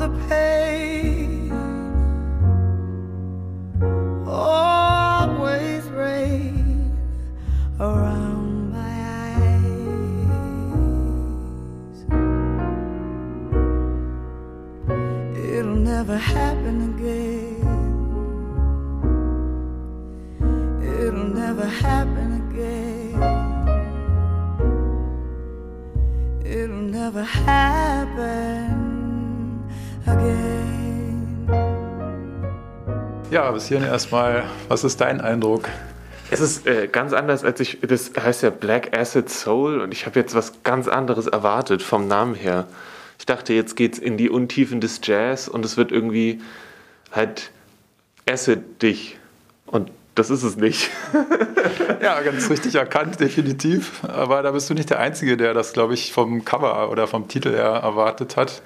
the 0.01 0.09
pain. 0.27 0.50
Bis 33.51 33.67
hierhin 33.67 33.87
erstmal. 33.87 34.43
Was 34.67 34.83
ist 34.83 35.01
dein 35.01 35.21
Eindruck? 35.21 35.69
Es 36.29 36.39
ist 36.39 36.65
äh, 36.65 36.87
ganz 36.87 37.13
anders, 37.13 37.43
als 37.43 37.59
ich. 37.59 37.79
Das 37.81 38.11
heißt 38.19 38.43
ja 38.43 38.49
Black 38.49 38.97
Acid 38.97 39.29
Soul 39.29 39.81
und 39.81 39.91
ich 39.91 40.05
habe 40.05 40.19
jetzt 40.19 40.33
was 40.33 40.63
ganz 40.63 40.87
anderes 40.87 41.27
erwartet 41.27 41.83
vom 41.83 42.07
Namen 42.07 42.35
her. 42.35 42.67
Ich 43.19 43.25
dachte, 43.25 43.53
jetzt 43.53 43.75
geht's 43.75 43.99
in 43.99 44.17
die 44.17 44.29
Untiefen 44.29 44.81
des 44.81 45.01
Jazz 45.03 45.47
und 45.47 45.63
es 45.65 45.77
wird 45.77 45.91
irgendwie 45.91 46.41
halt 47.11 47.51
acid-dich. 48.27 49.17
Und 49.65 49.91
das 50.15 50.29
ist 50.29 50.43
es 50.43 50.55
nicht. 50.55 50.89
ja, 52.01 52.21
ganz 52.21 52.49
richtig 52.49 52.75
erkannt, 52.75 53.19
definitiv. 53.19 54.03
Aber 54.03 54.41
da 54.41 54.51
bist 54.51 54.69
du 54.69 54.73
nicht 54.73 54.89
der 54.89 54.99
Einzige, 54.99 55.37
der 55.37 55.53
das, 55.53 55.73
glaube 55.73 55.93
ich, 55.93 56.13
vom 56.13 56.45
Cover 56.45 56.89
oder 56.89 57.07
vom 57.07 57.27
Titel 57.27 57.51
her 57.51 57.81
erwartet 57.83 58.37
hat. 58.37 58.61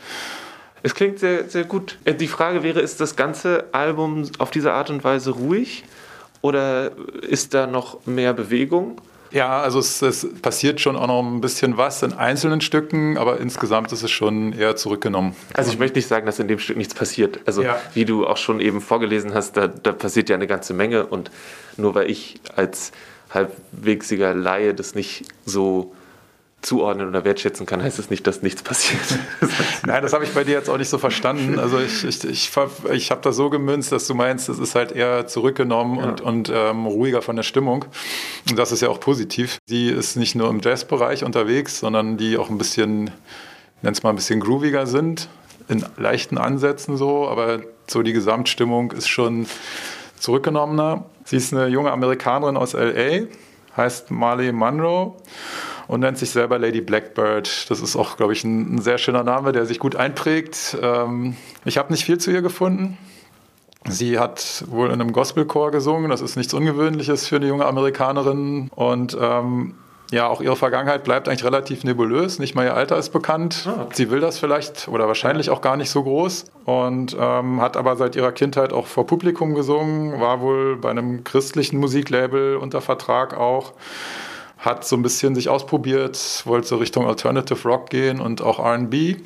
Es 0.86 0.94
klingt 0.94 1.18
sehr, 1.18 1.50
sehr 1.50 1.64
gut. 1.64 1.98
Äh, 2.06 2.14
die 2.14 2.28
Frage 2.28 2.62
wäre, 2.62 2.80
ist 2.80 3.02
das 3.02 3.16
ganze 3.16 3.66
Album 3.72 4.30
auf 4.38 4.52
diese 4.52 4.72
Art 4.72 4.92
und 4.92 5.04
Weise 5.04 5.32
ruhig 5.32 5.84
oder 6.42 6.92
ist 7.28 7.56
da 7.56 7.66
noch 7.66 8.06
mehr 8.06 8.34
Bewegung? 8.34 9.02
Ja, 9.32 9.62
also 9.62 9.80
es, 9.80 10.04
es, 10.04 10.28
passiert 10.44 10.80
schon 10.80 10.96
auch 10.96 11.08
noch 11.08 11.24
ein 11.24 11.42
bisschen 11.42 11.78
was 11.78 12.04
in 12.04 12.14
einzelnen 12.14 12.62
Stücken, 12.62 13.18
aber 13.18 13.40
insgesamt 13.40 13.92
ist 13.94 14.04
es 14.04 14.12
schon 14.12 14.54
eher 14.54 14.76
zurückgenommen. 14.76 15.36
Also 15.56 15.72
ich 15.72 15.80
möchte 15.80 15.98
nicht 15.98 16.08
sagen, 16.08 16.28
dass 16.28 16.38
in 16.38 16.48
dem 16.48 16.60
Stück 16.60 16.78
nichts 16.78 16.94
passiert. 16.94 17.40
Also 17.48 17.64
ja. 17.64 17.82
wie 17.96 18.06
du 18.06 18.28
auch 18.28 18.38
schon 18.38 18.60
eben 18.60 18.80
vorgelesen 18.80 19.34
hast, 19.34 19.58
da, 19.58 19.68
da 19.68 19.92
passiert 19.92 20.30
ja 20.30 20.36
eine 20.36 20.46
ganze 20.46 20.76
Menge 20.76 21.08
und 21.08 21.32
nur 21.78 21.96
weil 21.96 22.12
ich 22.12 22.40
als 22.56 22.92
halbwegsiger 23.34 24.36
Laie 24.36 24.76
das 24.76 24.94
nicht 24.94 25.24
so 25.46 25.96
zuordnen 26.66 27.08
oder 27.08 27.24
wertschätzen 27.24 27.66
kann, 27.66 27.82
heißt 27.82 28.00
es 28.00 28.10
nicht, 28.10 28.26
dass 28.26 28.42
nichts 28.42 28.64
passiert. 28.64 29.02
Nein, 29.86 30.02
das 30.02 30.14
habe 30.14 30.24
ich 30.24 30.34
bei 30.34 30.44
dir 30.44 30.54
jetzt 30.54 30.70
auch 30.70 30.78
nicht 30.78 30.90
so 30.90 30.98
verstanden. 30.98 31.60
Also 31.60 31.80
ich, 31.80 32.04
ich, 32.04 32.24
ich, 32.24 32.52
ich 32.92 33.12
habe 33.12 33.22
das 33.22 33.36
so 33.36 33.50
gemünzt, 33.50 33.92
dass 33.92 34.08
du 34.08 34.16
meinst, 34.16 34.50
es 34.50 34.60
ist 34.60 34.74
halt 34.76 34.92
eher 34.92 35.28
zurückgenommen 35.28 36.00
ja. 36.00 36.06
und, 36.06 36.22
und 36.22 36.52
ähm, 36.54 36.88
ruhiger 36.88 37.22
von 37.22 37.36
der 37.36 37.44
Stimmung. 37.44 37.86
Und 38.50 38.58
das 38.58 38.72
ist 38.72 38.82
ja 38.82 38.90
auch 38.90 39.00
positiv. 39.00 39.60
Die 39.70 39.90
ist 39.90 40.16
nicht 40.16 40.36
nur 40.36 40.50
im 40.50 40.60
Jazzbereich 40.62 41.24
unterwegs, 41.24 41.80
sondern 41.80 42.18
die 42.18 42.38
auch 42.38 42.50
ein 42.50 42.58
bisschen, 42.58 43.12
nenn 43.82 43.94
es 43.94 44.02
mal 44.02 44.10
ein 44.10 44.16
bisschen 44.16 44.40
grooviger 44.40 44.88
sind, 44.88 45.30
in 45.68 45.86
leichten 45.98 46.38
Ansätzen 46.38 46.98
so, 46.98 47.28
aber 47.28 47.62
so 47.88 48.02
die 48.02 48.14
Gesamtstimmung 48.14 48.92
ist 48.92 49.08
schon 49.08 49.46
zurückgenommener. 50.20 51.06
Sie 51.26 51.38
ist 51.38 51.54
eine 51.54 51.68
junge 51.68 51.92
Amerikanerin 51.92 52.58
aus 52.58 52.74
LA, 52.74 53.28
heißt 53.78 54.10
Marley 54.10 54.52
Monroe 54.52 55.16
und 55.88 56.02
nennt 56.02 56.18
sich 56.18 56.32
selber 56.32 56.60
Lady 56.60 56.82
Blackbird. 56.82 57.70
Das 57.70 57.82
ist 57.82 57.96
auch, 57.96 58.18
glaube 58.18 58.34
ich, 58.34 58.44
ein, 58.44 58.76
ein, 58.76 58.82
sehr 58.82 58.98
schöner 58.98 59.24
Name, 59.24 59.52
der 59.52 59.66
sich 59.66 59.80
gut 59.80 59.96
einprägt. 59.96 60.78
Ähm, 60.82 61.36
ich 61.64 61.78
habe 61.78 61.92
nicht 61.92 62.06
viel 62.06 62.18
zu 62.18 62.32
ihr 62.32 62.42
gefunden. 62.42 62.98
Sie 63.88 64.18
hat 64.18 64.64
wohl 64.68 64.88
in 64.88 64.94
einem 64.94 65.12
Gospelchor 65.12 65.72
gesungen. 65.72 66.10
Das 66.10 66.22
ist 66.22 66.36
nichts 66.38 66.54
Ungewöhnliches 66.54 67.28
für 67.28 67.36
eine 67.36 67.48
junge 67.48 67.66
Amerikanerin. 67.66 68.70
Und 68.74 69.16
ähm, 69.20 69.76
ja, 70.12 70.28
auch 70.28 70.42
ihre 70.42 70.56
Vergangenheit 70.56 71.04
bleibt 71.04 71.28
eigentlich 71.28 71.44
relativ 71.44 71.84
nebulös. 71.84 72.40
Nicht 72.40 72.56
mal 72.56 72.66
ihr 72.66 72.74
Alter 72.76 72.98
ist 72.98 73.10
bekannt. 73.10 73.68
Ah, 73.68 73.84
okay. 73.84 73.94
Sie 73.94 74.10
will 74.10 74.20
das 74.20 74.40
vielleicht 74.40 74.88
oder 74.88 75.08
wahrscheinlich 75.08 75.50
auch 75.50 75.62
gar 75.62 75.78
nicht 75.78 75.90
so 75.90 76.04
groß. 76.04 76.46
Und 76.66 77.16
ähm, 77.20 77.62
hat 77.62 77.78
aber 77.78 77.96
seit 77.96 78.16
ihrer 78.16 78.32
Kindheit 78.32 78.74
auch 78.74 78.88
vor 78.88 79.06
Publikum 79.06 79.54
gesungen, 79.54 80.20
war 80.20 80.42
wohl 80.42 80.78
bei 80.78 80.90
einem 80.90 81.24
christlichen 81.24 81.80
Musiklabel 81.80 82.58
unter 82.58 82.82
Vertrag 82.82 83.36
auch 83.36 83.74
hat 84.66 84.84
so 84.84 84.96
ein 84.96 85.04
bisschen 85.04 85.36
sich 85.36 85.48
ausprobiert, 85.48 86.42
wollte 86.46 86.68
so 86.68 86.78
Richtung 86.78 87.06
Alternative 87.06 87.68
Rock 87.68 87.90
gehen 87.92 88.20
und 88.20 88.42
auch 88.42 88.60
RB 88.60 89.18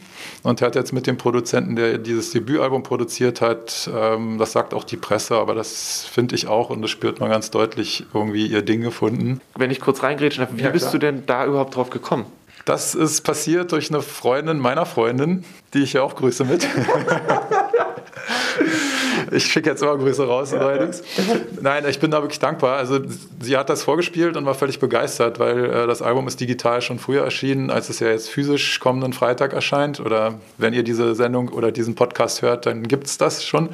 und 0.43 0.61
hat 0.61 0.75
jetzt 0.75 0.91
mit 0.91 1.07
dem 1.07 1.17
Produzenten, 1.17 1.75
der 1.75 1.97
dieses 1.97 2.31
Debütalbum 2.31 2.83
produziert 2.83 3.39
hat, 3.39 3.89
ähm, 3.93 4.37
das 4.37 4.51
sagt 4.51 4.73
auch 4.73 4.83
die 4.83 4.97
Presse, 4.97 5.35
aber 5.35 5.55
das 5.55 6.05
finde 6.05 6.35
ich 6.35 6.47
auch 6.47 6.69
und 6.69 6.81
das 6.81 6.91
spürt 6.91 7.19
man 7.21 7.29
ganz 7.29 7.51
deutlich, 7.51 8.05
irgendwie 8.13 8.47
ihr 8.47 8.61
Ding 8.61 8.81
gefunden. 8.81 9.39
Wenn 9.55 9.71
ich 9.71 9.79
kurz 9.79 10.03
reingrätschen 10.03 10.43
darf, 10.43 10.55
wie 10.55 10.63
ja, 10.63 10.69
bist 10.69 10.93
du 10.93 10.97
denn 10.97 11.23
da 11.25 11.45
überhaupt 11.45 11.75
drauf 11.75 11.89
gekommen? 11.89 12.25
Das 12.65 12.93
ist 12.93 13.21
passiert 13.21 13.71
durch 13.71 13.89
eine 13.89 14.01
Freundin 14.01 14.59
meiner 14.59 14.85
Freundin, 14.85 15.43
die 15.73 15.79
ich 15.79 15.93
ja 15.93 16.03
auch 16.03 16.15
grüße 16.15 16.43
mit. 16.45 16.67
ich 19.31 19.45
schicke 19.45 19.69
jetzt 19.69 19.81
immer 19.81 19.97
Grüße 19.97 20.25
raus 20.25 20.53
allerdings. 20.53 21.03
Nein, 21.61 21.85
ich 21.87 21.99
bin 21.99 22.11
da 22.11 22.21
wirklich 22.21 22.39
dankbar. 22.39 22.77
Also 22.77 22.99
sie 23.41 23.57
hat 23.57 23.69
das 23.69 23.83
vorgespielt 23.83 24.37
und 24.37 24.45
war 24.45 24.55
völlig 24.55 24.79
begeistert, 24.79 25.39
weil 25.39 25.65
äh, 25.65 25.87
das 25.87 26.01
Album 26.01 26.27
ist 26.27 26.39
digital 26.39 26.81
schon 26.81 26.99
früher 26.99 27.23
erschienen, 27.23 27.69
als 27.69 27.89
es 27.89 27.99
ja 27.99 28.07
jetzt 28.09 28.29
physisch 28.29 28.79
kommenden 28.79 29.13
Freitag 29.13 29.53
erscheint. 29.53 29.99
Oder 29.99 30.35
wenn 30.57 30.73
ihr 30.73 30.83
diese 30.83 31.15
Sendung 31.15 31.49
oder 31.49 31.71
diesen 31.71 31.95
Podcast 31.95 32.41
hört, 32.41 32.65
dann 32.65 32.87
gibt 32.87 33.07
es 33.07 33.17
das 33.17 33.45
schon. 33.45 33.69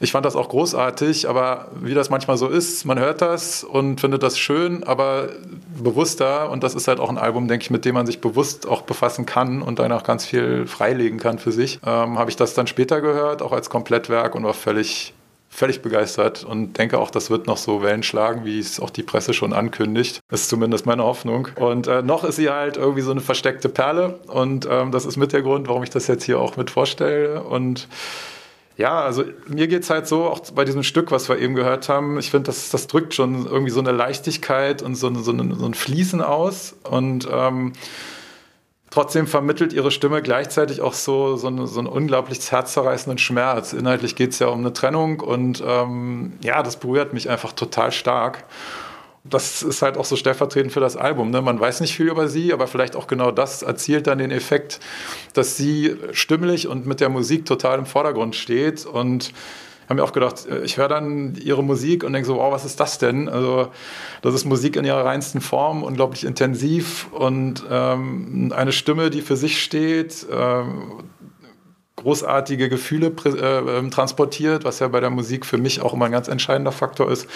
Ich 0.00 0.12
fand 0.12 0.24
das 0.24 0.36
auch 0.36 0.48
großartig, 0.48 1.28
aber 1.28 1.68
wie 1.80 1.94
das 1.94 2.08
manchmal 2.08 2.36
so 2.36 2.46
ist, 2.48 2.84
man 2.84 3.00
hört 3.00 3.20
das 3.20 3.64
und 3.64 4.00
findet 4.00 4.22
das 4.22 4.38
schön, 4.38 4.84
aber 4.84 5.28
bewusster 5.76 6.50
und 6.50 6.62
das 6.62 6.74
ist 6.76 6.86
halt 6.86 7.00
auch 7.00 7.08
ein 7.08 7.18
Album, 7.18 7.48
denke 7.48 7.64
ich, 7.64 7.70
mit 7.70 7.84
dem 7.84 7.94
man 7.94 8.06
sich 8.06 8.20
bewusst 8.20 8.68
auch 8.68 8.82
befassen 8.82 9.26
kann 9.26 9.60
und 9.60 9.80
dann 9.80 9.90
auch 9.90 10.04
ganz 10.04 10.24
viel 10.24 10.66
freilegen 10.66 11.18
kann 11.18 11.40
für 11.40 11.50
sich. 11.50 11.80
Ähm, 11.84 12.18
Habe 12.18 12.30
ich 12.30 12.36
das 12.36 12.54
dann 12.54 12.68
später 12.68 13.00
gehört, 13.00 13.42
auch 13.42 13.52
als 13.52 13.70
Komplettwerk 13.70 14.36
und 14.36 14.44
war 14.44 14.54
völlig 14.54 15.14
völlig 15.50 15.82
begeistert 15.82 16.44
und 16.44 16.78
denke 16.78 16.98
auch, 16.98 17.10
das 17.10 17.30
wird 17.30 17.46
noch 17.46 17.56
so 17.56 17.82
Wellen 17.82 18.02
schlagen, 18.02 18.44
wie 18.44 18.58
es 18.58 18.78
auch 18.80 18.90
die 18.90 19.02
Presse 19.02 19.32
schon 19.32 19.52
ankündigt. 19.52 20.20
Das 20.28 20.42
ist 20.42 20.50
zumindest 20.50 20.86
meine 20.86 21.02
Hoffnung. 21.02 21.48
Und 21.56 21.86
äh, 21.86 22.02
noch 22.02 22.22
ist 22.22 22.36
sie 22.36 22.50
halt 22.50 22.76
irgendwie 22.76 23.00
so 23.00 23.10
eine 23.10 23.20
versteckte 23.20 23.68
Perle 23.68 24.18
und 24.28 24.68
ähm, 24.70 24.92
das 24.92 25.04
ist 25.04 25.16
mit 25.16 25.32
der 25.32 25.42
Grund, 25.42 25.66
warum 25.66 25.82
ich 25.82 25.90
das 25.90 26.06
jetzt 26.06 26.24
hier 26.24 26.38
auch 26.38 26.56
mit 26.56 26.70
vorstelle 26.70 27.42
und 27.42 27.88
ja, 28.78 29.00
also 29.00 29.24
mir 29.48 29.66
geht 29.66 29.82
es 29.82 29.90
halt 29.90 30.06
so, 30.06 30.26
auch 30.26 30.38
bei 30.54 30.64
diesem 30.64 30.84
Stück, 30.84 31.10
was 31.10 31.28
wir 31.28 31.38
eben 31.38 31.56
gehört 31.56 31.88
haben, 31.88 32.16
ich 32.16 32.30
finde, 32.30 32.46
das, 32.46 32.70
das 32.70 32.86
drückt 32.86 33.12
schon 33.12 33.44
irgendwie 33.44 33.72
so 33.72 33.80
eine 33.80 33.90
Leichtigkeit 33.90 34.82
und 34.82 34.94
so, 34.94 35.12
so, 35.14 35.32
eine, 35.32 35.56
so 35.56 35.66
ein 35.66 35.74
Fließen 35.74 36.22
aus. 36.22 36.76
Und 36.88 37.28
ähm, 37.28 37.72
trotzdem 38.90 39.26
vermittelt 39.26 39.72
ihre 39.72 39.90
Stimme 39.90 40.22
gleichzeitig 40.22 40.80
auch 40.80 40.92
so, 40.92 41.36
so, 41.36 41.48
eine, 41.48 41.66
so 41.66 41.80
einen 41.80 41.88
unglaublich 41.88 42.52
herzzerreißenden 42.52 43.18
Schmerz. 43.18 43.72
Inhaltlich 43.72 44.14
geht 44.14 44.30
es 44.30 44.38
ja 44.38 44.46
um 44.46 44.60
eine 44.60 44.72
Trennung 44.72 45.18
und 45.18 45.60
ähm, 45.66 46.34
ja, 46.40 46.62
das 46.62 46.76
berührt 46.76 47.12
mich 47.12 47.28
einfach 47.28 47.52
total 47.52 47.90
stark 47.90 48.44
das 49.30 49.62
ist 49.62 49.82
halt 49.82 49.96
auch 49.96 50.04
so 50.04 50.16
stellvertretend 50.16 50.72
für 50.72 50.80
das 50.80 50.96
Album. 50.96 51.30
Ne? 51.30 51.42
Man 51.42 51.58
weiß 51.58 51.80
nicht 51.80 51.94
viel 51.94 52.08
über 52.08 52.28
sie, 52.28 52.52
aber 52.52 52.66
vielleicht 52.66 52.96
auch 52.96 53.06
genau 53.06 53.30
das 53.30 53.62
erzielt 53.62 54.06
dann 54.06 54.18
den 54.18 54.30
Effekt, 54.30 54.80
dass 55.34 55.56
sie 55.56 55.96
stimmlich 56.12 56.68
und 56.68 56.86
mit 56.86 57.00
der 57.00 57.08
Musik 57.08 57.46
total 57.46 57.78
im 57.78 57.86
Vordergrund 57.86 58.36
steht. 58.36 58.86
Und 58.86 59.28
ich 59.28 59.90
habe 59.90 60.00
mir 60.00 60.04
auch 60.04 60.12
gedacht, 60.12 60.46
ich 60.64 60.76
höre 60.76 60.88
dann 60.88 61.34
ihre 61.36 61.64
Musik 61.64 62.04
und 62.04 62.12
denke 62.12 62.26
so, 62.26 62.36
wow, 62.36 62.52
was 62.52 62.64
ist 62.64 62.78
das 62.78 62.98
denn? 62.98 63.28
Also 63.28 63.68
das 64.20 64.34
ist 64.34 64.44
Musik 64.44 64.76
in 64.76 64.84
ihrer 64.84 65.04
reinsten 65.04 65.40
Form, 65.40 65.82
unglaublich 65.82 66.24
intensiv 66.24 67.08
und 67.12 67.64
ähm, 67.70 68.52
eine 68.54 68.72
Stimme, 68.72 69.10
die 69.10 69.22
für 69.22 69.36
sich 69.36 69.62
steht. 69.62 70.26
Ähm, 70.30 71.04
großartige 71.96 72.68
Gefühle 72.68 73.12
äh, 73.24 73.78
ähm, 73.78 73.90
transportiert, 73.90 74.64
was 74.64 74.78
ja 74.78 74.88
bei 74.88 75.00
der 75.00 75.10
Musik 75.10 75.44
für 75.44 75.58
mich 75.58 75.80
auch 75.80 75.94
immer 75.94 76.06
ein 76.06 76.12
ganz 76.12 76.28
entscheidender 76.28 76.70
Faktor 76.70 77.10
ist. 77.10 77.26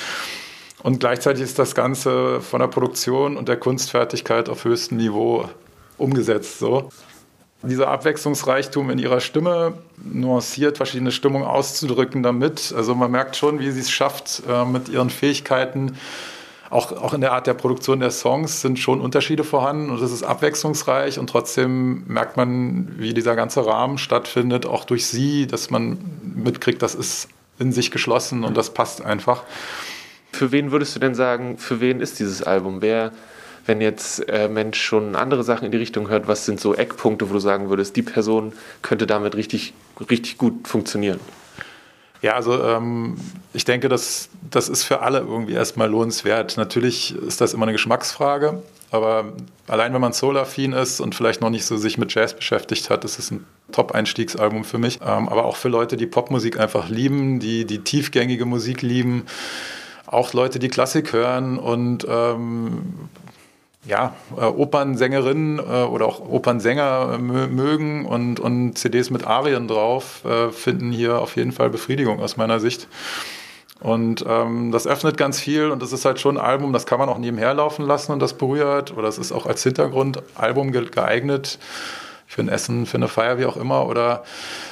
Und 0.83 1.01
gleichzeitig 1.01 1.43
ist 1.43 1.59
das 1.59 1.75
Ganze 1.75 2.41
von 2.41 2.61
der 2.61 2.67
Produktion 2.67 3.37
und 3.37 3.49
der 3.49 3.57
Kunstfertigkeit 3.57 4.49
auf 4.49 4.65
höchstem 4.65 4.99
Niveau 4.99 5.49
umgesetzt. 5.97 6.59
So. 6.59 6.91
Dieser 7.63 7.89
Abwechslungsreichtum 7.89 8.91
in 8.91 8.99
ihrer 8.99 9.21
Stimme, 9.21 9.75
nuanciert 10.03 10.79
verschiedene 10.79 11.13
Stimmungen 11.13 11.47
auszudrücken 11.47 12.25
damit. 12.25 12.75
Also 12.77 12.97
man 12.97 13.13
merkt 13.13 13.37
schon, 13.37 13.61
wie 13.61 13.71
sie 13.71 13.81
es 13.81 13.91
schafft, 13.91 14.43
äh, 14.49 14.65
mit 14.65 14.89
ihren 14.89 15.11
Fähigkeiten, 15.11 15.97
auch, 16.73 16.91
auch 16.91 17.13
in 17.13 17.21
der 17.21 17.33
Art 17.33 17.47
der 17.47 17.53
Produktion 17.53 18.01
der 18.01 18.11
Songs 18.11 18.63
sind 18.63 18.79
schon 18.79 19.03
Unterschiede 19.03 19.45
vorhanden 19.45 19.91
und 19.91 20.01
es 20.01 20.11
ist 20.11 20.23
abwechslungsreich 20.23 21.19
und 21.19 21.29
trotzdem 21.29 22.05
merkt 22.07 22.39
man, 22.39 22.95
wie 22.99 23.13
dieser 23.13 23.37
ganze 23.37 23.67
Rahmen 23.67 23.99
stattfindet, 23.99 24.65
auch 24.65 24.87
durch 24.87 25.07
sie, 25.07 25.47
dass 25.47 25.69
man 25.69 25.99
mitkriegt, 26.35 26.81
das 26.81 26.95
ist 26.95 27.29
in 27.59 27.73
sich 27.73 27.91
geschlossen 27.91 28.43
und 28.43 28.57
das 28.57 28.73
passt 28.73 29.05
einfach. 29.05 29.43
Für 30.33 30.51
wen 30.51 30.73
würdest 30.73 30.97
du 30.97 31.01
denn 31.01 31.15
sagen, 31.15 31.59
für 31.59 31.81
wen 31.81 32.01
ist 32.01 32.19
dieses 32.19 32.43
Album? 32.43 32.81
Wer, 32.81 33.13
wenn 33.67 33.81
jetzt 33.81 34.29
äh, 34.29 34.49
Mensch 34.49 34.81
schon 34.81 35.15
andere 35.15 35.45
Sachen 35.45 35.67
in 35.67 35.73
die 35.73 35.79
Richtung 35.79 36.09
hört, 36.09 36.27
was 36.27 36.47
sind 36.47 36.59
so 36.59 36.75
Eckpunkte, 36.75 37.29
wo 37.29 37.35
du 37.35 37.39
sagen 37.39 37.69
würdest, 37.69 37.97
die 37.97 38.03
Person 38.03 38.53
könnte 38.81 39.07
damit 39.07 39.37
richtig, 39.37 39.75
richtig 40.11 40.39
gut 40.39 40.67
funktionieren? 40.67 41.21
Ja, 42.23 42.35
also 42.35 42.63
ähm, 42.63 43.17
ich 43.53 43.65
denke, 43.65 43.89
das, 43.89 44.29
das 44.49 44.69
ist 44.69 44.85
für 44.85 45.01
alle 45.01 45.19
irgendwie 45.19 45.55
erstmal 45.55 45.91
lohnenswert. 45.91 46.57
Natürlich 46.57 47.17
ist 47.17 47.41
das 47.41 47.53
immer 47.53 47.65
eine 47.65 47.73
Geschmacksfrage, 47.73 48.63
aber 48.93 49.33
allein 49.67 49.93
wenn 49.93 50.01
man 50.01 50.13
soul-affin 50.13 50.73
ist 50.73 51.01
und 51.01 51.17
vielleicht 51.17 51.41
noch 51.41 51.51
nicht 51.51 51.65
so 51.65 51.77
sich 51.77 51.99
mit 51.99 52.15
Jazz 52.15 52.35
beschäftigt 52.35 52.91
hat, 52.91 53.05
ist 53.05 53.19
es 53.19 53.33
ein 53.33 53.45
Top-Einstiegsalbum 53.73 54.65
für 54.65 54.79
mich. 54.79 55.01
Ähm, 55.05 55.29
aber 55.29 55.45
auch 55.45 55.57
für 55.57 55.69
Leute, 55.69 55.97
die 55.97 56.07
Popmusik 56.07 56.61
einfach 56.61 56.89
lieben, 56.89 57.41
die 57.41 57.65
die 57.65 57.81
tiefgängige 57.81 58.45
Musik 58.45 58.83
lieben, 58.83 59.27
auch 60.13 60.33
Leute, 60.33 60.59
die 60.59 60.69
Klassik 60.69 61.13
hören 61.13 61.59
und 61.59 62.07
ähm, 62.09 63.09
ja, 63.85 64.15
äh, 64.37 64.45
Opernsängerinnen 64.45 65.59
äh, 65.59 65.63
oder 65.85 66.07
auch 66.07 66.21
Opernsänger 66.21 67.19
mögen 67.19 68.07
und, 68.07 68.39
und 68.39 68.79
CDs 68.79 69.11
mit 69.11 69.27
Arien 69.27 69.67
drauf 69.67 70.25
äh, 70.25 70.51
finden 70.51 70.93
hier 70.93 71.19
auf 71.19 71.37
jeden 71.37 71.53
Fall 71.53 71.71
Befriedigung 71.71 72.21
aus 72.21 72.37
meiner 72.37 72.61
Sicht. 72.61 72.87
Und 73.81 74.25
ähm, 74.29 74.71
das 74.71 74.87
öffnet 74.87 75.17
ganz 75.17 75.41
viel 75.41 75.71
und 75.71 75.83
das 75.83 75.93
ist 75.93 76.05
halt 76.05 76.21
schon 76.21 76.39
ein 76.39 76.45
Album, 76.45 76.73
das 76.73 76.87
kann 76.87 77.01
man 77.01 77.09
auch 77.09 77.19
nebenher 77.19 77.53
laufen 77.55 77.85
lassen 77.85 78.13
und 78.13 78.21
das 78.21 78.35
berührt. 78.35 78.97
Oder 78.97 79.09
es 79.09 79.19
ist 79.19 79.33
auch 79.33 79.47
als 79.47 79.65
Hintergrundalbum 79.65 80.71
geeignet 80.71 81.59
für 82.29 82.43
ein 82.43 82.49
Essen, 82.49 82.87
für 82.87 82.99
eine 82.99 83.09
Feier, 83.09 83.39
wie 83.39 83.47
auch 83.47 83.57
immer. 83.57 83.89
Oder 83.89 84.23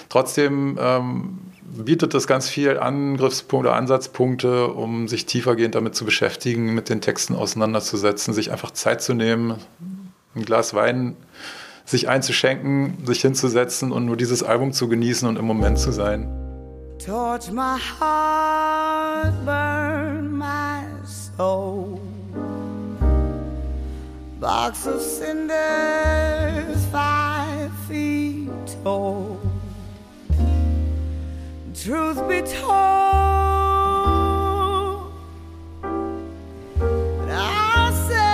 trotzdem 0.09 0.79
ähm, 0.81 1.39
bietet 1.71 2.15
es 2.15 2.27
ganz 2.27 2.49
viel 2.49 2.79
Angriffspunkte, 2.79 3.73
Ansatzpunkte, 3.73 4.69
um 4.69 5.09
sich 5.09 5.27
tiefergehend 5.27 5.75
damit 5.75 5.95
zu 5.95 6.05
beschäftigen, 6.05 6.75
mit 6.75 6.89
den 6.89 7.01
Texten 7.01 7.35
auseinanderzusetzen, 7.35 8.35
sich 8.35 8.53
einfach 8.53 8.71
Zeit 8.73 9.03
zu 9.03 9.15
nehmen, 9.15 9.55
ein 10.35 10.45
Glas 10.45 10.75
Wein 10.75 11.17
sich 11.91 12.09
einzuschenken, 12.09 13.05
sich 13.05 13.21
hinzusetzen 13.21 13.91
und 13.93 14.07
nur 14.07 14.17
dieses 14.17 14.43
Album 14.43 14.73
zu 14.73 14.89
genießen 14.89 15.29
und 15.29 15.37
im 15.37 15.45
Moment 15.45 15.79
zu 15.79 15.93
sein. 15.93 16.29
Torch 17.05 17.51
my 17.51 17.79
heart, 17.99 19.35
burn 19.45 20.39
my 20.39 20.85
soul. 21.05 21.99
Box 24.39 24.87
of 24.87 25.01
cinders, 25.01 25.57
five 26.93 27.71
feet 27.89 28.51
tall. 28.85 29.30
Truth 31.83 32.29
be 32.29 32.43
told, 32.43 32.69
I 37.27 37.91
say 38.07 38.29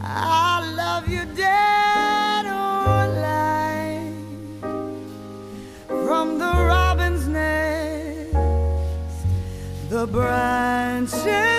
I 0.00 0.72
love 0.74 1.06
you 1.06 1.26
dead 1.36 2.46
or 2.46 3.04
alive. 3.10 4.14
From 6.06 6.38
the 6.38 6.44
robin's 6.44 7.28
nest, 7.28 8.32
the 9.90 10.06
branches 10.06 11.51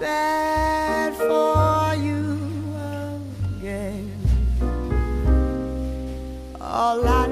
bad 0.00 1.12
for 1.16 1.94
you 2.02 2.74
again. 3.58 4.10
All 6.58 7.06
I 7.06 7.26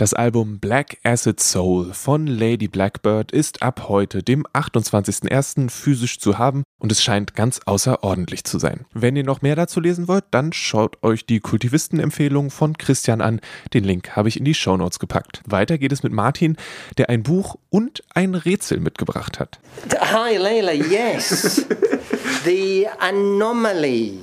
Das 0.00 0.14
Album 0.14 0.60
Black 0.60 0.96
Acid 1.04 1.40
Soul 1.40 1.92
von 1.92 2.26
Lady 2.26 2.68
Blackbird 2.68 3.32
ist 3.32 3.60
ab 3.60 3.90
heute, 3.90 4.22
dem 4.22 4.46
28.01. 4.46 5.68
physisch 5.68 6.18
zu 6.18 6.38
haben 6.38 6.62
und 6.78 6.90
es 6.90 7.02
scheint 7.02 7.34
ganz 7.34 7.60
außerordentlich 7.66 8.44
zu 8.44 8.58
sein. 8.58 8.86
Wenn 8.94 9.14
ihr 9.14 9.24
noch 9.24 9.42
mehr 9.42 9.56
dazu 9.56 9.78
lesen 9.78 10.08
wollt, 10.08 10.24
dann 10.30 10.54
schaut 10.54 10.96
euch 11.02 11.26
die 11.26 11.40
Kultivisten-Empfehlung 11.40 12.50
von 12.50 12.78
Christian 12.78 13.20
an. 13.20 13.42
Den 13.74 13.84
Link 13.84 14.16
habe 14.16 14.30
ich 14.30 14.38
in 14.38 14.46
die 14.46 14.54
Shownotes 14.54 15.00
gepackt. 15.00 15.42
Weiter 15.44 15.76
geht 15.76 15.92
es 15.92 16.02
mit 16.02 16.14
Martin, 16.14 16.56
der 16.96 17.10
ein 17.10 17.22
Buch 17.22 17.58
und 17.68 18.02
ein 18.14 18.34
Rätsel 18.34 18.80
mitgebracht 18.80 19.38
hat. 19.38 19.60
Hi, 20.00 20.38
Layla. 20.38 20.72
Yes. 20.72 21.66
the 22.46 22.86
Anomaly 23.00 24.20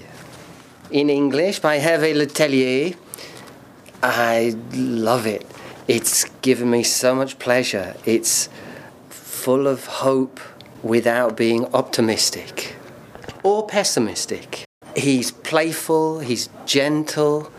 in 0.90 1.10
English 1.10 1.62
by 1.62 1.78
Hervé 1.78 2.14
Letellier. 2.14 2.96
I 4.02 4.56
love 4.74 5.28
it. 5.28 5.46
It's 5.88 6.26
given 6.42 6.70
me 6.70 6.84
so 6.84 7.16
much 7.16 7.40
pleasure. 7.40 7.96
It's 8.06 8.50
full 9.10 9.68
of 9.68 9.86
hope 9.86 10.42
without 10.84 11.38
being 11.38 11.66
optimistic 11.74 12.76
or 13.42 13.66
pessimistic. 13.66 14.66
He's 14.98 15.32
playful, 15.32 16.20
he's 16.20 16.50
gentle, 16.66 17.50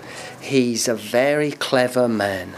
he's 0.42 0.88
a 0.88 0.94
very 0.94 1.52
clever 1.52 2.06
man. 2.06 2.52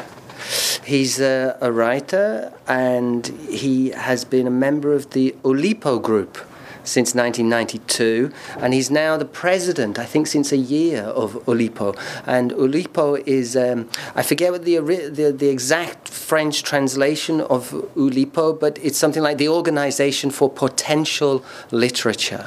He's 0.84 1.20
a, 1.20 1.56
a 1.60 1.70
writer 1.70 2.52
and 2.66 3.28
he 3.48 3.90
has 3.90 4.24
been 4.24 4.48
a 4.48 4.50
member 4.50 4.92
of 4.92 5.10
the 5.10 5.36
Olipo 5.44 6.02
group 6.02 6.36
since 6.84 7.14
1992 7.14 8.32
and 8.58 8.74
he's 8.74 8.90
now 8.90 9.16
the 9.16 9.24
president 9.24 9.98
I 9.98 10.04
think 10.04 10.26
since 10.26 10.52
a 10.52 10.56
year 10.56 11.02
of 11.02 11.34
Ulipo. 11.46 11.96
and 12.26 12.52
Ulipo 12.52 13.22
is 13.26 13.56
um, 13.56 13.88
I 14.14 14.22
forget 14.22 14.52
what 14.52 14.64
the, 14.64 14.78
the 14.78 15.32
the 15.36 15.48
exact 15.48 16.08
French 16.08 16.62
translation 16.62 17.40
of 17.40 17.70
Ulipo 17.96 18.58
but 18.58 18.78
it's 18.82 18.98
something 18.98 19.22
like 19.22 19.38
the 19.38 19.48
organization 19.48 20.30
for 20.30 20.50
potential 20.50 21.44
literature 21.70 22.46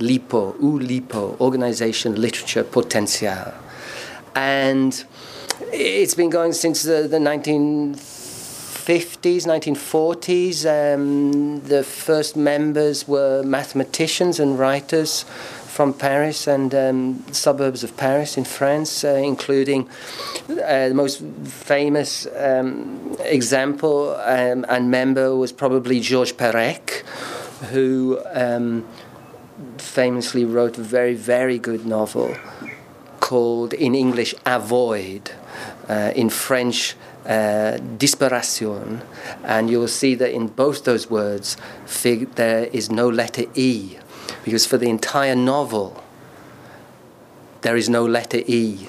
LIPO 0.00 0.58
Ulipo 0.58 1.40
Organisation 1.40 2.20
Literature 2.20 2.64
Potential 2.64 3.54
and 4.34 5.04
it's 5.72 6.14
been 6.14 6.30
going 6.30 6.52
since 6.52 6.82
the, 6.82 7.06
the 7.08 7.20
1950s, 8.84 9.46
1940s. 9.46 10.94
Um, 10.94 11.60
the 11.60 11.82
first 11.82 12.36
members 12.36 13.08
were 13.08 13.42
mathematicians 13.42 14.38
and 14.38 14.58
writers 14.58 15.22
from 15.22 15.94
Paris 15.94 16.46
and 16.46 16.74
um, 16.74 17.24
suburbs 17.32 17.82
of 17.82 17.96
Paris 17.96 18.36
in 18.36 18.44
France, 18.44 19.02
uh, 19.02 19.08
including 19.08 19.88
uh, 20.50 20.88
the 20.88 20.94
most 20.94 21.20
famous 21.44 22.26
um, 22.36 23.16
example 23.20 24.14
um, 24.16 24.66
and 24.68 24.90
member 24.90 25.34
was 25.34 25.50
probably 25.50 25.98
Georges 25.98 26.34
Perec, 26.34 27.04
who 27.70 28.20
um, 28.34 28.86
famously 29.78 30.44
wrote 30.44 30.76
a 30.76 30.82
very, 30.82 31.14
very 31.14 31.58
good 31.58 31.86
novel 31.86 32.36
called 33.20 33.72
in 33.72 33.94
English 33.94 34.34
Avoid, 34.44 35.32
uh, 35.88 36.12
in 36.14 36.28
French 36.28 36.94
uh, 37.26 37.78
Disperation, 37.98 39.02
and 39.44 39.70
you'll 39.70 39.88
see 39.88 40.14
that 40.14 40.32
in 40.32 40.48
both 40.48 40.84
those 40.84 41.08
words 41.08 41.56
fig- 41.86 42.34
there 42.34 42.64
is 42.66 42.90
no 42.90 43.08
letter 43.08 43.44
E, 43.54 43.98
because 44.44 44.66
for 44.66 44.76
the 44.76 44.88
entire 44.88 45.34
novel 45.34 46.02
there 47.62 47.76
is 47.76 47.88
no 47.88 48.04
letter 48.04 48.42
E. 48.46 48.88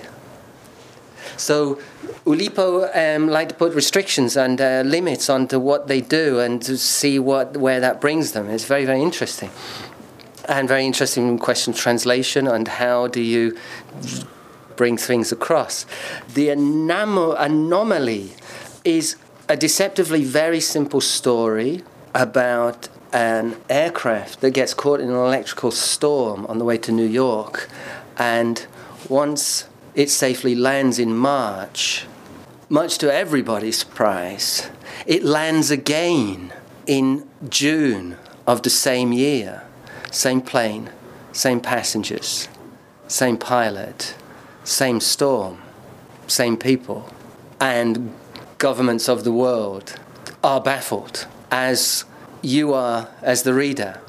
So 1.38 1.80
Ulipo 2.26 2.90
um, 2.96 3.28
like 3.30 3.50
to 3.50 3.56
put 3.56 3.74
restrictions 3.74 4.36
and 4.38 4.60
uh, 4.60 4.84
limits 4.86 5.30
onto 5.30 5.60
what 5.60 5.88
they 5.88 6.02
do 6.02 6.40
and 6.40 6.62
to 6.64 6.78
see 6.78 7.20
what 7.20 7.58
where 7.58 7.80
that 7.80 8.02
brings 8.02 8.32
them. 8.34 8.50
It's 8.50 8.66
very 8.66 8.86
very 8.86 9.02
interesting 9.02 9.50
and 10.48 10.68
very 10.68 10.86
interesting 10.86 11.38
question 11.40 11.74
translation 11.74 12.48
and 12.48 12.68
how 12.68 13.08
do 13.08 13.22
you 13.22 13.58
bring 14.76 14.98
things 14.98 15.32
across. 15.32 15.86
The 16.34 16.48
anamo- 16.50 17.36
anomaly 17.40 18.34
is 18.84 19.16
a 19.48 19.58
deceptively 19.58 20.24
very 20.24 20.60
simple 20.60 21.02
story 21.02 21.84
about 22.14 22.88
an 23.14 23.56
aircraft 23.70 24.42
that 24.42 24.52
gets 24.52 24.74
caught 24.74 25.00
in 25.00 25.10
an 25.10 25.16
electrical 25.16 25.72
storm 25.72 26.46
on 26.48 26.58
the 26.58 26.66
way 26.66 26.78
to 26.78 26.92
New 26.92 27.06
York. 27.06 27.70
And 28.18 28.66
once 29.08 29.68
it 29.94 30.10
safely 30.10 30.56
lands 30.56 31.00
in 31.00 31.16
March, 31.16 32.06
much 32.70 32.98
to 32.98 33.14
everybody's 33.14 33.78
surprise, 33.78 34.70
it 35.06 35.24
lands 35.24 35.72
again 35.72 36.54
in 36.88 37.28
June 37.48 38.18
of 38.48 38.64
the 38.64 38.70
same 38.70 39.14
year. 39.14 39.64
Same 40.12 40.42
plane, 40.42 40.90
same 41.32 41.60
passengers, 41.60 42.48
same 43.08 43.38
pilot, 43.38 44.16
same 44.66 45.00
storm, 45.00 45.62
same 46.28 46.58
people. 46.58 47.10
And 47.62 48.14
governments 48.58 49.08
of 49.08 49.24
the 49.24 49.32
world 49.32 49.98
are 50.44 50.60
baffled, 50.60 51.28
as 51.50 52.04
you 52.42 52.74
are 52.74 53.08
as 53.22 53.44
the 53.44 53.54
reader. 53.54 54.02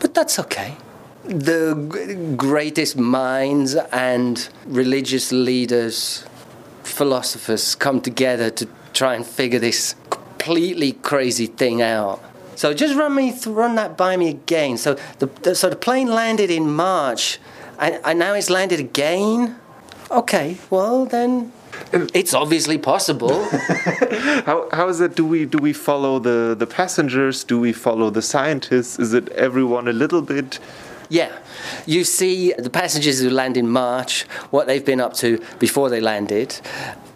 But 0.00 0.14
that's 0.14 0.38
okay. 0.38 0.76
The 1.24 2.34
greatest 2.36 2.96
minds 2.96 3.74
and 3.74 4.48
religious 4.66 5.30
leaders, 5.30 6.24
philosophers 6.82 7.74
come 7.74 8.00
together 8.00 8.50
to 8.50 8.68
try 8.94 9.14
and 9.14 9.24
figure 9.24 9.58
this 9.58 9.94
completely 10.10 10.92
crazy 10.92 11.46
thing 11.46 11.82
out. 11.82 12.22
So 12.56 12.74
just 12.74 12.96
run 12.96 13.14
me 13.14 13.30
th- 13.30 13.46
run 13.46 13.76
that 13.76 13.96
by 13.96 14.16
me 14.16 14.28
again. 14.30 14.78
So 14.78 14.94
the, 15.18 15.26
the 15.42 15.54
so 15.54 15.70
the 15.70 15.76
plane 15.76 16.08
landed 16.08 16.50
in 16.50 16.68
March, 16.70 17.38
and, 17.78 18.00
and 18.04 18.18
now 18.18 18.34
it's 18.34 18.50
landed 18.50 18.80
again. 18.80 19.56
Okay, 20.10 20.56
well 20.70 21.04
then, 21.04 21.52
it's 21.92 22.32
obviously 22.32 22.78
possible. 22.78 23.44
How, 24.46 24.68
how 24.72 24.88
is 24.88 25.00
it? 25.00 25.14
Do 25.14 25.26
we 25.26 25.44
do 25.44 25.58
we 25.58 25.72
follow 25.72 26.18
the, 26.18 26.54
the 26.58 26.66
passengers? 26.66 27.44
Do 27.44 27.60
we 27.60 27.72
follow 27.72 28.08
the 28.08 28.22
scientists? 28.22 28.98
Is 28.98 29.12
it 29.12 29.28
everyone 29.30 29.88
a 29.88 29.92
little 29.92 30.22
bit? 30.22 30.58
Yeah. 31.10 31.36
You 31.86 32.04
see 32.04 32.52
the 32.52 32.70
passengers 32.70 33.20
who 33.20 33.30
land 33.30 33.56
in 33.56 33.68
March, 33.68 34.22
what 34.50 34.66
they've 34.66 34.84
been 34.84 35.00
up 35.00 35.14
to 35.14 35.42
before 35.58 35.90
they 35.90 36.00
landed, 36.00 36.58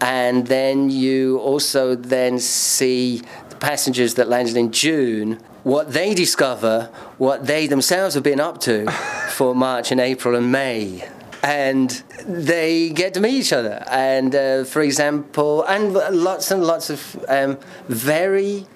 and 0.00 0.46
then 0.46 0.90
you 0.90 1.38
also 1.38 1.94
then 1.94 2.38
see 2.38 3.22
the 3.48 3.56
passengers 3.56 4.14
that 4.14 4.28
landed 4.28 4.56
in 4.56 4.72
June, 4.72 5.38
what 5.62 5.92
they 5.92 6.14
discover, 6.14 6.90
what 7.18 7.46
they 7.46 7.66
themselves 7.66 8.14
have 8.14 8.24
been 8.24 8.40
up 8.40 8.60
to 8.62 8.90
for 9.30 9.54
March 9.54 9.92
and 9.92 10.00
April 10.00 10.34
and 10.34 10.50
May. 10.50 11.08
And 11.42 11.90
they 12.24 12.90
get 12.90 13.14
to 13.14 13.20
meet 13.20 13.34
each 13.34 13.52
other. 13.52 13.84
And 13.90 14.34
uh, 14.34 14.64
for 14.64 14.80
example, 14.80 15.64
and 15.64 15.92
lots 15.92 16.50
and 16.50 16.64
lots 16.64 16.88
of 16.88 17.24
um, 17.28 17.58
very 17.88 18.66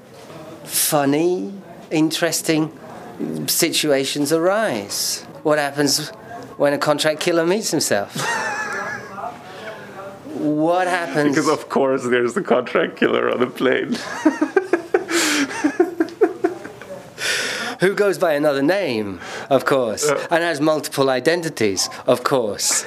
funny, 0.64 1.52
interesting 1.90 2.72
situations 3.46 4.32
arise. 4.32 5.22
What 5.42 5.58
happens 5.58 6.10
when 6.56 6.72
a 6.72 6.78
contract 6.78 7.20
killer 7.20 7.46
meets 7.46 7.70
himself? 7.70 8.14
what 10.34 10.86
happens? 10.88 11.36
Because 11.36 11.48
of 11.48 11.68
course 11.68 12.04
there's 12.04 12.34
the 12.34 12.42
contract 12.42 12.96
killer 12.96 13.30
on 13.30 13.40
the 13.40 13.46
plane. 13.46 13.96
who 17.80 17.94
goes 17.94 18.18
by 18.18 18.32
another 18.32 18.62
name, 18.62 19.20
of 19.50 19.64
course, 19.64 20.08
and 20.08 20.42
has 20.42 20.60
multiple 20.60 21.10
identities, 21.10 21.88
of 22.06 22.24
course. 22.24 22.84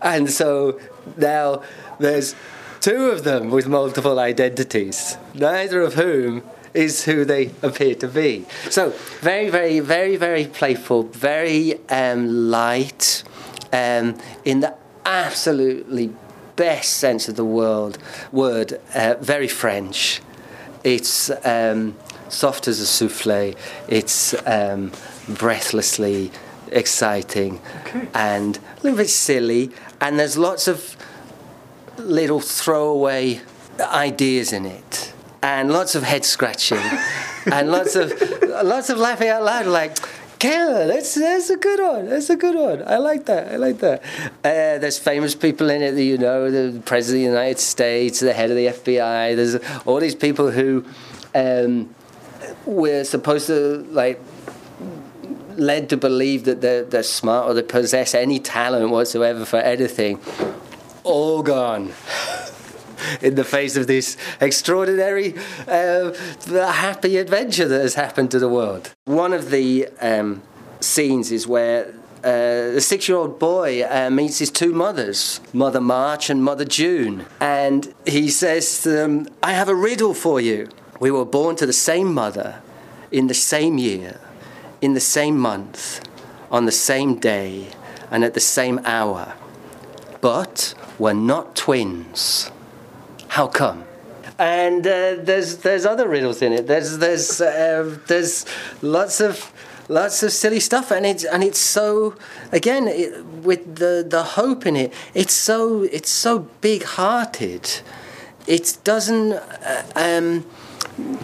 And 0.00 0.30
so 0.30 0.80
now 1.16 1.62
there's 1.98 2.34
two 2.80 3.10
of 3.10 3.24
them 3.24 3.50
with 3.50 3.68
multiple 3.68 4.18
identities, 4.18 5.16
neither 5.34 5.80
of 5.82 5.94
whom 5.94 6.42
is 6.74 7.04
who 7.04 7.24
they 7.24 7.50
appear 7.62 7.94
to 7.96 8.08
be. 8.08 8.46
So 8.70 8.90
very, 9.20 9.50
very, 9.50 9.80
very, 9.80 10.16
very 10.16 10.46
playful, 10.46 11.04
very 11.04 11.78
um, 11.88 12.50
light, 12.50 13.22
um, 13.72 14.18
in 14.44 14.60
the 14.60 14.74
absolutely 15.04 16.12
best 16.56 16.94
sense 16.94 17.28
of 17.28 17.36
the 17.36 17.44
world 17.44 17.98
word, 18.30 18.80
uh, 18.94 19.14
very 19.20 19.48
French. 19.48 20.20
It's 20.84 21.30
um, 21.44 21.96
soft 22.28 22.68
as 22.68 22.80
a 22.80 22.86
souffle. 22.86 23.54
It's 23.88 24.34
um, 24.46 24.92
breathlessly 25.34 26.30
exciting 26.72 27.60
and 28.14 28.58
a 28.58 28.82
little 28.82 28.96
bit 28.98 29.10
silly. 29.10 29.70
And 30.00 30.18
there's 30.18 30.36
lots 30.36 30.68
of 30.68 30.96
little 31.98 32.40
throwaway 32.40 33.40
ideas 33.80 34.52
in 34.52 34.66
it, 34.66 35.12
and 35.42 35.72
lots 35.72 35.94
of 35.94 36.02
head 36.02 36.24
scratching, 36.24 36.78
and 37.52 37.70
lots 37.70 37.96
of 37.96 38.12
lots 38.64 38.90
of 38.90 38.98
laughing 38.98 39.28
out 39.28 39.42
loud, 39.42 39.66
like. 39.66 39.96
Kayla, 40.38 40.88
that's 40.88 41.14
that's 41.14 41.50
a 41.50 41.56
good 41.56 41.78
one. 41.78 42.08
That's 42.08 42.28
a 42.28 42.34
good 42.34 42.56
one. 42.56 42.82
I 42.84 42.96
like 42.96 43.26
that. 43.26 43.52
I 43.52 43.56
like 43.58 43.78
that. 43.78 44.02
Uh, 44.42 44.76
there's 44.78 44.98
famous 44.98 45.36
people 45.36 45.70
in 45.70 45.82
it 45.82 45.92
that 45.92 46.02
you 46.02 46.18
know, 46.18 46.50
the 46.50 46.80
president 46.80 47.26
of 47.26 47.32
the 47.32 47.38
United 47.38 47.60
States, 47.60 48.18
the 48.18 48.32
head 48.32 48.50
of 48.50 48.56
the 48.56 48.66
FBI. 48.66 49.36
There's 49.36 49.54
all 49.86 50.00
these 50.00 50.16
people 50.16 50.50
who 50.50 50.84
um, 51.32 51.94
we're 52.66 53.04
supposed 53.04 53.46
to 53.46 53.86
like 53.92 54.20
led 55.58 55.88
to 55.90 55.96
believe 55.96 56.44
that 56.44 56.60
they're, 56.60 56.84
they're 56.84 57.02
smart 57.02 57.48
or 57.48 57.54
they 57.54 57.62
possess 57.62 58.14
any 58.14 58.38
talent 58.38 58.90
whatsoever 58.90 59.44
for 59.44 59.58
anything, 59.58 60.20
all 61.04 61.42
gone. 61.42 61.92
In 63.20 63.34
the 63.34 63.44
face 63.44 63.76
of 63.76 63.88
this 63.88 64.16
extraordinary, 64.40 65.34
uh, 65.66 66.12
happy 66.52 67.16
adventure 67.16 67.66
that 67.66 67.80
has 67.80 67.94
happened 67.94 68.30
to 68.30 68.38
the 68.38 68.48
world. 68.48 68.94
One 69.06 69.32
of 69.32 69.50
the 69.50 69.88
um, 70.00 70.40
scenes 70.80 71.32
is 71.32 71.46
where 71.46 71.92
uh, 72.22 72.70
the 72.70 72.80
six 72.80 73.08
year 73.08 73.18
old 73.18 73.40
boy 73.40 73.82
uh, 73.82 74.08
meets 74.08 74.38
his 74.38 74.50
two 74.50 74.72
mothers, 74.72 75.40
Mother 75.52 75.80
March 75.80 76.30
and 76.30 76.44
Mother 76.44 76.64
June. 76.64 77.26
And 77.40 77.92
he 78.06 78.28
says 78.30 78.82
to 78.82 78.90
them, 78.90 79.28
I 79.42 79.52
have 79.52 79.68
a 79.68 79.74
riddle 79.74 80.14
for 80.14 80.40
you. 80.40 80.68
We 81.00 81.10
were 81.10 81.24
born 81.24 81.56
to 81.56 81.66
the 81.66 81.72
same 81.72 82.14
mother 82.14 82.62
in 83.10 83.26
the 83.26 83.34
same 83.34 83.76
year, 83.76 84.20
in 84.82 84.94
the 84.94 85.00
same 85.00 85.38
month, 85.38 86.02
on 86.50 86.66
the 86.66 86.72
same 86.72 87.14
day, 87.14 87.68
and 88.10 88.24
at 88.24 88.34
the 88.34 88.40
same 88.40 88.80
hour. 88.84 89.34
But 90.20 90.74
we're 90.98 91.14
not 91.14 91.56
twins. 91.56 92.50
How 93.28 93.46
come? 93.46 93.84
And 94.38 94.86
uh, 94.86 95.16
there's 95.20 95.58
there's 95.58 95.86
other 95.86 96.08
riddles 96.08 96.42
in 96.42 96.52
it. 96.52 96.66
There's 96.66 96.98
there's 96.98 97.40
uh, 97.40 97.96
there's 98.08 98.44
lots 98.82 99.20
of 99.20 99.52
lots 99.88 100.22
of 100.22 100.32
silly 100.32 100.60
stuff, 100.60 100.90
and 100.90 101.06
it's 101.06 101.24
and 101.24 101.44
it's 101.44 101.60
so 101.60 102.16
again 102.50 102.88
it, 102.88 103.24
with 103.24 103.76
the 103.76 104.04
the 104.06 104.22
hope 104.22 104.66
in 104.66 104.74
it. 104.74 104.92
It's 105.14 105.32
so 105.34 105.82
it's 105.84 106.10
so 106.10 106.40
big 106.60 106.82
hearted. 106.82 107.70
It 108.46 108.78
doesn't 108.82 109.32
uh, 109.32 109.82
um, 109.94 110.44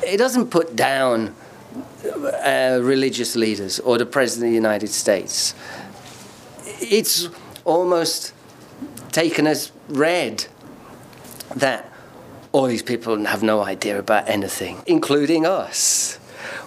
it 0.07 0.19
doesn't 0.19 0.51
put 0.51 0.77
down 0.77 1.35
uh, 2.45 2.79
religious 2.83 3.37
leaders 3.37 3.81
or 3.81 3.99
the 3.99 4.07
president 4.07 4.49
of 4.49 4.51
the 4.51 4.55
United 4.55 4.89
States. 4.89 5.55
It's 6.81 7.29
almost 7.65 8.33
taken 9.13 9.47
as 9.47 9.73
read 9.89 10.47
that 11.55 11.91
all 12.53 12.67
these 12.67 12.83
people 12.83 13.25
have 13.25 13.43
no 13.43 13.63
idea 13.63 13.99
about 13.99 14.29
anything, 14.29 14.83
including 14.87 15.47
us. 15.47 16.17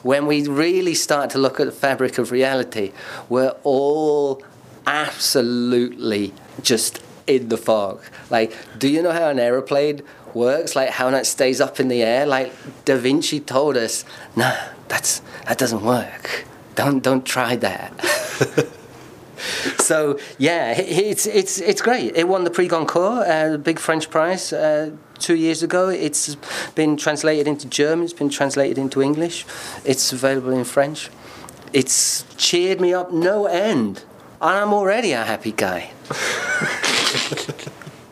When 0.04 0.26
we 0.26 0.48
really 0.48 0.96
start 0.96 1.30
to 1.32 1.38
look 1.38 1.60
at 1.60 1.66
the 1.66 1.72
fabric 1.72 2.18
of 2.18 2.32
reality, 2.32 2.92
we're 3.30 3.56
all 3.64 4.44
absolutely 4.86 6.34
just 6.62 7.02
in 7.28 7.50
the 7.50 7.58
fog. 7.58 8.02
Like, 8.30 8.54
do 8.78 8.88
you 8.88 9.02
know 9.02 9.12
how 9.12 9.30
an 9.30 9.40
aeroplane 9.40 10.02
works? 10.34 10.76
Like 10.76 10.90
how 10.90 11.10
it 11.10 11.26
stays 11.26 11.62
up 11.62 11.80
in 11.80 11.88
the 11.88 12.02
air? 12.02 12.26
Like 12.26 12.54
Da 12.86 12.98
Vinci 12.98 13.40
told 13.40 13.78
us, 13.78 14.06
no, 14.36 14.58
that's 14.92 15.22
that 15.48 15.58
doesn't 15.58 15.84
work. 15.84 16.46
Don't 16.76 17.02
don't 17.02 17.26
try 17.26 17.56
that. 17.56 18.00
so 19.80 20.20
yeah, 20.38 20.74
it's 20.78 21.26
it's 21.26 21.60
it's 21.60 21.82
great. 21.82 22.16
It 22.16 22.28
won 22.28 22.44
the 22.44 22.52
Prix 22.52 22.68
Goncourt, 22.68 23.26
uh, 23.26 23.52
the 23.52 23.58
big 23.58 23.80
French 23.80 24.10
prize, 24.10 24.52
uh, 24.52 24.92
two 25.18 25.36
years 25.36 25.64
ago. 25.64 25.88
It's 25.90 26.36
been 26.76 26.98
translated 26.98 27.48
into 27.48 27.70
German. 27.70 28.04
It's 28.04 28.14
been 28.14 28.30
translated 28.30 28.78
into 28.78 29.02
English. 29.02 29.46
It's 29.86 30.12
available 30.12 30.52
in 30.52 30.66
French. 30.66 31.10
It's 31.72 32.26
cheered 32.36 32.82
me 32.82 32.94
up 32.94 33.14
no 33.14 33.46
end, 33.46 34.04
and 34.42 34.58
I'm 34.58 34.74
already 34.74 35.14
a 35.14 35.24
happy 35.24 35.54
guy. 35.54 35.92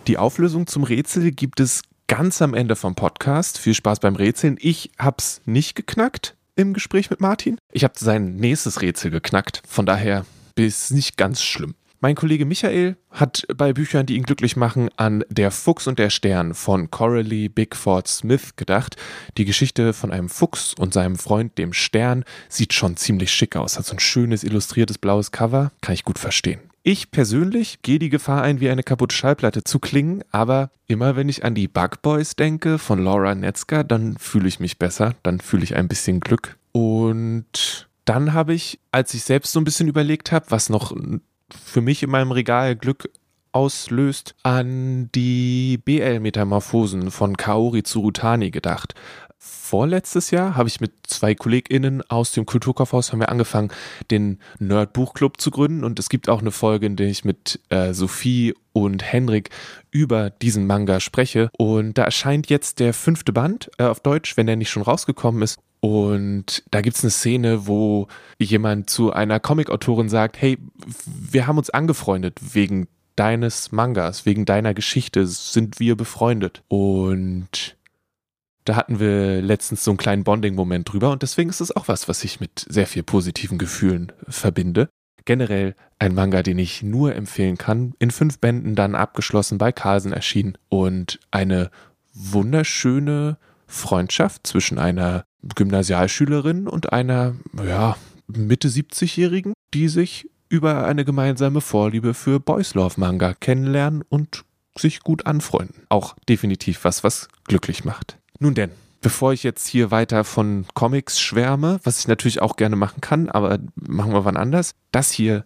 Die 0.07 0.17
Auflösung 0.17 0.65
zum 0.65 0.83
Rätsel 0.83 1.31
gibt 1.31 1.59
es 1.59 1.83
ganz 2.07 2.41
am 2.41 2.53
Ende 2.53 2.75
vom 2.75 2.95
Podcast. 2.95 3.59
Viel 3.59 3.75
Spaß 3.75 3.99
beim 3.99 4.15
Rätseln. 4.15 4.57
Ich 4.61 4.91
hab's 4.97 5.41
nicht 5.45 5.75
geknackt 5.75 6.35
im 6.59 6.73
Gespräch 6.73 7.09
mit 7.09 7.21
Martin. 7.21 7.57
Ich 7.71 7.83
habe 7.85 7.93
sein 7.97 8.35
nächstes 8.35 8.81
Rätsel 8.81 9.11
geknackt. 9.11 9.63
Von 9.65 9.85
daher 9.85 10.25
ist 10.55 10.91
nicht 10.91 11.15
ganz 11.15 11.41
schlimm. 11.41 11.75
Mein 12.01 12.15
Kollege 12.15 12.45
Michael 12.45 12.95
hat 13.11 13.45
bei 13.55 13.73
Büchern, 13.73 14.05
die 14.05 14.15
ihn 14.15 14.23
glücklich 14.23 14.55
machen, 14.55 14.89
an 14.95 15.23
Der 15.29 15.51
Fuchs 15.51 15.87
und 15.87 15.99
der 15.99 16.09
Stern 16.09 16.53
von 16.53 16.91
Coralie 16.91 17.49
Bigford 17.49 18.07
Smith 18.07 18.55
gedacht. 18.55 18.95
Die 19.37 19.45
Geschichte 19.45 19.93
von 19.93 20.11
einem 20.11 20.29
Fuchs 20.29 20.73
und 20.73 20.93
seinem 20.93 21.17
Freund, 21.17 21.57
dem 21.57 21.73
Stern, 21.73 22.23
sieht 22.47 22.73
schon 22.73 22.95
ziemlich 22.95 23.31
schick 23.31 23.55
aus. 23.55 23.77
Hat 23.77 23.85
so 23.85 23.93
ein 23.93 23.99
schönes, 23.99 24.43
illustriertes 24.43 24.97
blaues 24.97 25.31
Cover. 25.31 25.71
Kann 25.81 25.93
ich 25.93 26.05
gut 26.05 26.19
verstehen. 26.19 26.68
Ich 26.81 27.11
persönlich 27.11 27.81
gehe 27.81 27.99
die 27.99 28.09
Gefahr 28.09 28.41
ein, 28.41 28.61
wie 28.61 28.69
eine 28.69 28.83
kaputte 28.83 29.15
Schallplatte 29.15 29.63
zu 29.63 29.79
klingen, 29.79 30.23
aber 30.31 30.71
immer 30.87 31.15
wenn 31.15 31.27
ich 31.27 31.43
an 31.43 31.53
die 31.53 31.67
Bug 31.67 32.01
Boys 32.01 32.35
denke 32.35 32.77
von 32.77 33.03
Laura 33.03 33.35
Netzger, 33.35 33.83
dann 33.83 34.17
fühle 34.17 34.47
ich 34.47 34.59
mich 34.59 34.79
besser, 34.79 35.13
dann 35.23 35.39
fühle 35.41 35.63
ich 35.63 35.75
ein 35.75 35.89
bisschen 35.89 36.21
Glück. 36.21 36.57
Und 36.71 37.89
dann 38.05 38.33
habe 38.33 38.53
ich, 38.53 38.79
als 38.91 39.13
ich 39.13 39.23
selbst 39.23 39.51
so 39.51 39.59
ein 39.59 39.65
bisschen 39.65 39.89
überlegt 39.89 40.31
habe, 40.31 40.45
was 40.49 40.69
noch 40.69 40.95
für 41.53 41.81
mich 41.81 42.01
in 42.01 42.09
meinem 42.09 42.31
Regal 42.31 42.75
Glück 42.75 43.09
auslöst, 43.51 44.35
an 44.43 45.09
die 45.13 45.79
BL-Metamorphosen 45.83 47.11
von 47.11 47.35
Kaori 47.35 47.83
Tsurutani 47.83 48.51
gedacht. 48.51 48.93
Vorletztes 49.41 50.31
Jahr 50.31 50.57
habe 50.57 50.67
ich 50.67 50.81
mit 50.81 50.91
zwei 51.07 51.33
KollegInnen 51.33 52.03
aus 52.09 52.33
dem 52.33 52.45
Kulturkaufhaus 52.45 53.13
haben 53.13 53.21
wir 53.21 53.29
angefangen, 53.29 53.71
den 54.11 54.39
Nerd-Buchclub 54.59 55.39
zu 55.39 55.49
gründen. 55.49 55.85
Und 55.85 55.97
es 55.97 56.09
gibt 56.09 56.27
auch 56.27 56.41
eine 56.41 56.51
Folge, 56.51 56.85
in 56.85 56.97
der 56.97 57.07
ich 57.07 57.23
mit 57.23 57.61
äh, 57.69 57.93
Sophie 57.93 58.53
und 58.73 59.01
Henrik 59.01 59.49
über 59.91 60.29
diesen 60.29 60.67
Manga 60.67 60.99
spreche. 60.99 61.49
Und 61.57 61.97
da 61.97 62.03
erscheint 62.03 62.49
jetzt 62.49 62.81
der 62.81 62.93
fünfte 62.93 63.31
Band 63.31 63.71
äh, 63.77 63.83
auf 63.83 64.01
Deutsch, 64.01 64.35
wenn 64.35 64.45
der 64.45 64.57
nicht 64.57 64.71
schon 64.71 64.83
rausgekommen 64.83 65.41
ist. 65.41 65.57
Und 65.79 66.63
da 66.71 66.81
gibt 66.81 66.97
es 66.97 67.03
eine 67.05 67.11
Szene, 67.11 67.65
wo 67.65 68.09
jemand 68.39 68.89
zu 68.89 69.13
einer 69.13 69.39
Comic-Autorin 69.39 70.09
sagt, 70.09 70.41
hey, 70.41 70.57
wir 71.05 71.47
haben 71.47 71.57
uns 71.57 71.69
angefreundet 71.69 72.39
wegen 72.53 72.89
deines 73.15 73.71
Mangas, 73.71 74.25
wegen 74.25 74.43
deiner 74.43 74.73
Geschichte 74.73 75.27
sind 75.27 75.79
wir 75.79 75.95
befreundet. 75.95 76.63
Und 76.67 77.77
da 78.65 78.75
hatten 78.75 78.99
wir 78.99 79.41
letztens 79.41 79.83
so 79.83 79.91
einen 79.91 79.97
kleinen 79.97 80.23
Bonding-Moment 80.23 80.91
drüber 80.91 81.11
und 81.11 81.21
deswegen 81.21 81.49
ist 81.49 81.61
es 81.61 81.75
auch 81.75 81.87
was, 81.87 82.07
was 82.07 82.23
ich 82.23 82.39
mit 82.39 82.65
sehr 82.69 82.87
viel 82.87 83.03
positiven 83.03 83.57
Gefühlen 83.57 84.11
verbinde. 84.27 84.89
Generell 85.25 85.75
ein 85.99 86.15
Manga, 86.15 86.43
den 86.43 86.57
ich 86.59 86.81
nur 86.81 87.15
empfehlen 87.15 87.57
kann. 87.57 87.93
In 87.99 88.11
fünf 88.11 88.39
Bänden 88.39 88.75
dann 88.75 88.95
abgeschlossen 88.95 89.57
bei 89.57 89.71
Carlsen 89.71 90.13
erschienen 90.13 90.57
und 90.69 91.19
eine 91.31 91.71
wunderschöne 92.13 93.37
Freundschaft 93.67 94.47
zwischen 94.47 94.79
einer 94.79 95.25
Gymnasialschülerin 95.55 96.67
und 96.67 96.91
einer, 96.91 97.35
ja, 97.65 97.95
Mitte 98.27 98.67
70-Jährigen, 98.67 99.53
die 99.73 99.87
sich 99.87 100.29
über 100.49 100.85
eine 100.85 101.05
gemeinsame 101.05 101.61
Vorliebe 101.61 102.13
für 102.13 102.39
Boys 102.39 102.73
Love 102.73 102.99
Manga 102.99 103.33
kennenlernen 103.33 104.03
und 104.07 104.43
sich 104.77 105.01
gut 105.01 105.25
anfreunden. 105.25 105.83
Auch 105.89 106.15
definitiv 106.27 106.83
was, 106.83 107.03
was 107.03 107.27
glücklich 107.45 107.85
macht. 107.85 108.18
Nun 108.39 108.53
denn, 108.53 108.71
bevor 109.01 109.33
ich 109.33 109.43
jetzt 109.43 109.67
hier 109.67 109.91
weiter 109.91 110.23
von 110.23 110.65
Comics 110.73 111.19
schwärme, 111.19 111.79
was 111.83 111.99
ich 111.99 112.07
natürlich 112.07 112.41
auch 112.41 112.55
gerne 112.55 112.75
machen 112.75 113.01
kann, 113.01 113.29
aber 113.29 113.59
machen 113.75 114.13
wir 114.13 114.25
wann 114.25 114.37
anders, 114.37 114.75
das 114.91 115.11
hier 115.11 115.43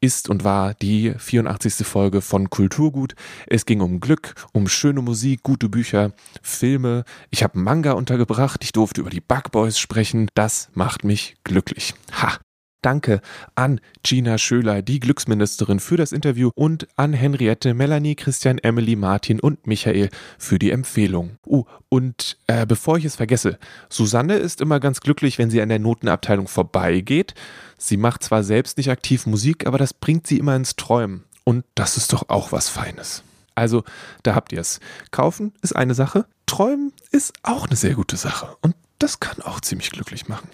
ist 0.00 0.28
und 0.28 0.42
war 0.42 0.74
die 0.74 1.14
84. 1.16 1.86
Folge 1.86 2.20
von 2.20 2.50
Kulturgut. 2.50 3.14
Es 3.46 3.66
ging 3.66 3.80
um 3.80 4.00
Glück, 4.00 4.34
um 4.52 4.66
schöne 4.66 5.00
Musik, 5.00 5.42
gute 5.42 5.68
Bücher, 5.68 6.12
Filme. 6.42 7.04
Ich 7.30 7.42
habe 7.42 7.58
Manga 7.58 7.92
untergebracht. 7.92 8.64
Ich 8.64 8.72
durfte 8.72 9.00
über 9.00 9.10
die 9.10 9.20
Bug 9.20 9.52
Boys 9.52 9.78
sprechen. 9.78 10.28
Das 10.34 10.70
macht 10.74 11.04
mich 11.04 11.36
glücklich. 11.44 11.94
Ha! 12.20 12.38
Danke 12.82 13.20
an 13.54 13.80
Gina 14.02 14.38
Schöler, 14.38 14.82
die 14.82 14.98
Glücksministerin, 14.98 15.78
für 15.78 15.96
das 15.96 16.10
Interview 16.10 16.50
und 16.56 16.88
an 16.96 17.12
Henriette, 17.12 17.74
Melanie, 17.74 18.16
Christian, 18.16 18.58
Emily, 18.58 18.96
Martin 18.96 19.38
und 19.38 19.66
Michael 19.66 20.10
für 20.36 20.58
die 20.58 20.72
Empfehlung. 20.72 21.38
Oh, 21.46 21.64
und 21.88 22.36
äh, 22.48 22.66
bevor 22.66 22.98
ich 22.98 23.04
es 23.04 23.16
vergesse, 23.16 23.58
Susanne 23.88 24.34
ist 24.34 24.60
immer 24.60 24.80
ganz 24.80 25.00
glücklich, 25.00 25.38
wenn 25.38 25.50
sie 25.50 25.62
an 25.62 25.68
der 25.68 25.78
Notenabteilung 25.78 26.48
vorbeigeht. 26.48 27.34
Sie 27.78 27.96
macht 27.96 28.24
zwar 28.24 28.42
selbst 28.42 28.78
nicht 28.78 28.90
aktiv 28.90 29.26
Musik, 29.26 29.66
aber 29.66 29.78
das 29.78 29.94
bringt 29.94 30.26
sie 30.26 30.38
immer 30.38 30.56
ins 30.56 30.74
Träumen. 30.74 31.22
Und 31.44 31.64
das 31.76 31.96
ist 31.96 32.12
doch 32.12 32.28
auch 32.28 32.50
was 32.50 32.68
Feines. 32.68 33.22
Also, 33.54 33.84
da 34.22 34.34
habt 34.34 34.52
ihr 34.52 34.60
es. 34.60 34.80
Kaufen 35.10 35.52
ist 35.62 35.76
eine 35.76 35.94
Sache, 35.94 36.26
träumen 36.46 36.92
ist 37.10 37.32
auch 37.42 37.66
eine 37.66 37.76
sehr 37.76 37.94
gute 37.94 38.16
Sache. 38.16 38.56
Und 38.60 38.74
das 38.98 39.20
kann 39.20 39.40
auch 39.42 39.60
ziemlich 39.60 39.90
glücklich 39.90 40.28
machen. 40.28 40.48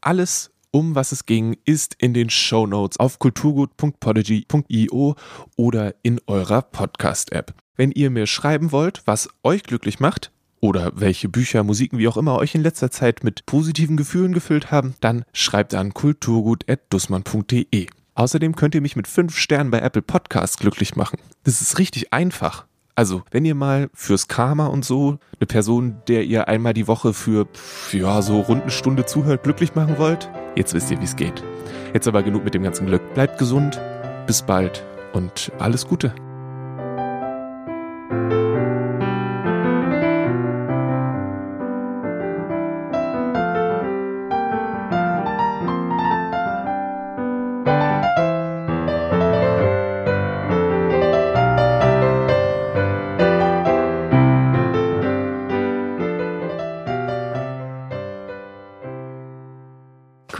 Alles 0.00 0.50
um 0.70 0.94
was 0.94 1.12
es 1.12 1.26
ging, 1.26 1.56
ist 1.64 1.94
in 1.98 2.14
den 2.14 2.30
Show 2.30 2.66
Notes 2.66 2.98
auf 2.98 3.18
kulturgut.podigy.io 3.18 5.14
oder 5.56 5.94
in 6.02 6.20
eurer 6.26 6.62
Podcast-App. 6.62 7.54
Wenn 7.76 7.90
ihr 7.92 8.10
mir 8.10 8.26
schreiben 8.26 8.72
wollt, 8.72 9.02
was 9.06 9.28
euch 9.42 9.62
glücklich 9.62 10.00
macht, 10.00 10.30
oder 10.60 10.92
welche 10.94 11.28
Bücher, 11.28 11.62
Musiken, 11.62 11.98
wie 11.98 12.08
auch 12.08 12.16
immer 12.16 12.36
euch 12.36 12.54
in 12.54 12.62
letzter 12.62 12.90
Zeit 12.90 13.22
mit 13.22 13.46
positiven 13.46 13.96
Gefühlen 13.96 14.32
gefüllt 14.32 14.70
haben, 14.70 14.94
dann 15.00 15.24
schreibt 15.32 15.74
an 15.74 15.94
kulturgut.dussmann.de. 15.94 17.86
Außerdem 18.14 18.56
könnt 18.56 18.74
ihr 18.74 18.80
mich 18.80 18.96
mit 18.96 19.06
5 19.06 19.36
Sternen 19.36 19.70
bei 19.70 19.80
Apple 19.80 20.02
Podcasts 20.02 20.56
glücklich 20.56 20.96
machen. 20.96 21.18
Das 21.44 21.60
ist 21.60 21.78
richtig 21.78 22.12
einfach. 22.12 22.66
Also, 22.98 23.22
wenn 23.30 23.44
ihr 23.44 23.54
mal 23.54 23.90
fürs 23.92 24.26
Karma 24.26 24.68
und 24.68 24.82
so 24.82 25.18
eine 25.38 25.46
Person, 25.46 25.96
der 26.08 26.24
ihr 26.24 26.48
einmal 26.48 26.72
die 26.72 26.88
Woche 26.88 27.12
für, 27.12 27.46
ja, 27.92 28.22
so 28.22 28.40
rund 28.40 28.62
eine 28.62 28.70
Stunde 28.70 29.04
zuhört, 29.04 29.42
glücklich 29.42 29.74
machen 29.74 29.98
wollt, 29.98 30.30
jetzt 30.54 30.72
wisst 30.72 30.90
ihr, 30.90 30.98
wie 30.98 31.04
es 31.04 31.14
geht. 31.14 31.44
Jetzt 31.92 32.08
aber 32.08 32.22
genug 32.22 32.44
mit 32.44 32.54
dem 32.54 32.62
ganzen 32.62 32.86
Glück. 32.86 33.02
Bleibt 33.12 33.38
gesund, 33.38 33.78
bis 34.26 34.40
bald 34.40 34.82
und 35.12 35.52
alles 35.58 35.86
Gute. 35.86 36.14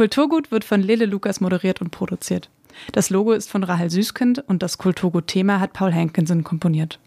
Kulturgut 0.07 0.53
wird 0.53 0.63
von 0.63 0.83
Lele 0.83 1.05
Lukas 1.05 1.41
moderiert 1.41 1.81
und 1.81 1.91
produziert. 1.91 2.49
Das 2.93 3.11
Logo 3.11 3.33
ist 3.33 3.51
von 3.51 3.65
Rahel 3.65 3.91
Süßkind 3.91 4.45
und 4.47 4.63
das 4.63 4.79
Kulturgut-Thema 4.79 5.59
hat 5.59 5.73
Paul 5.73 5.93
Hankinson 5.93 6.45
komponiert. 6.45 7.01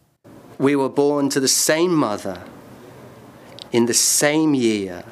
We 0.58 0.78
were 0.78 0.89
born 0.89 1.30
to 1.30 1.39
the 1.39 1.47
same 1.47 1.95
mother, 1.95 2.39
in 3.72 3.88
the 3.88 3.93
same 3.93 4.54
year, 4.54 5.06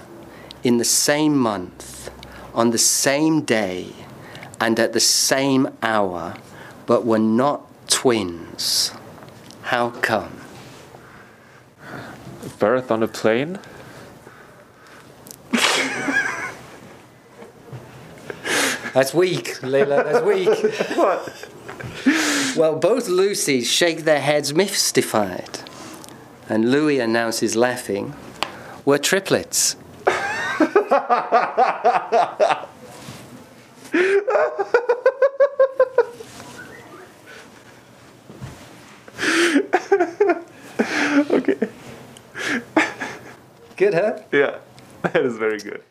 in 0.64 0.78
the 0.78 0.84
same 0.84 1.38
month, 1.38 2.12
on 2.54 2.74
the 2.74 2.78
same 2.78 3.46
day, 3.46 3.86
and 4.60 4.78
at 4.82 4.92
the 4.92 5.00
same 5.00 5.70
hour, 5.82 6.34
but 6.88 7.06
we're 7.06 7.18
not 7.18 7.62
twins. 7.88 8.92
How 9.72 9.94
come? 10.02 10.42
Birth 12.60 12.92
on 12.92 13.02
a 13.02 13.08
plane? 13.08 13.60
That's 18.98 19.14
weak, 19.14 19.62
Leila. 19.62 20.04
That's 20.04 20.26
weak. 20.26 20.50
what? 20.98 21.48
Well, 22.58 22.78
both 22.80 23.08
Lucy's 23.08 23.70
shake 23.72 24.06
their 24.06 24.20
heads 24.20 24.56
mystified, 24.56 25.60
and 26.50 26.72
Louis 26.72 27.00
announces 27.00 27.56
laughing. 27.56 28.16
We're 28.86 28.98
triplets. 28.98 29.76
Okay. 41.30 41.58
Good, 43.76 43.94
huh? 43.94 44.20
Yeah, 44.32 44.58
that 45.02 45.24
is 45.24 45.38
very 45.38 45.60
good. 45.60 45.84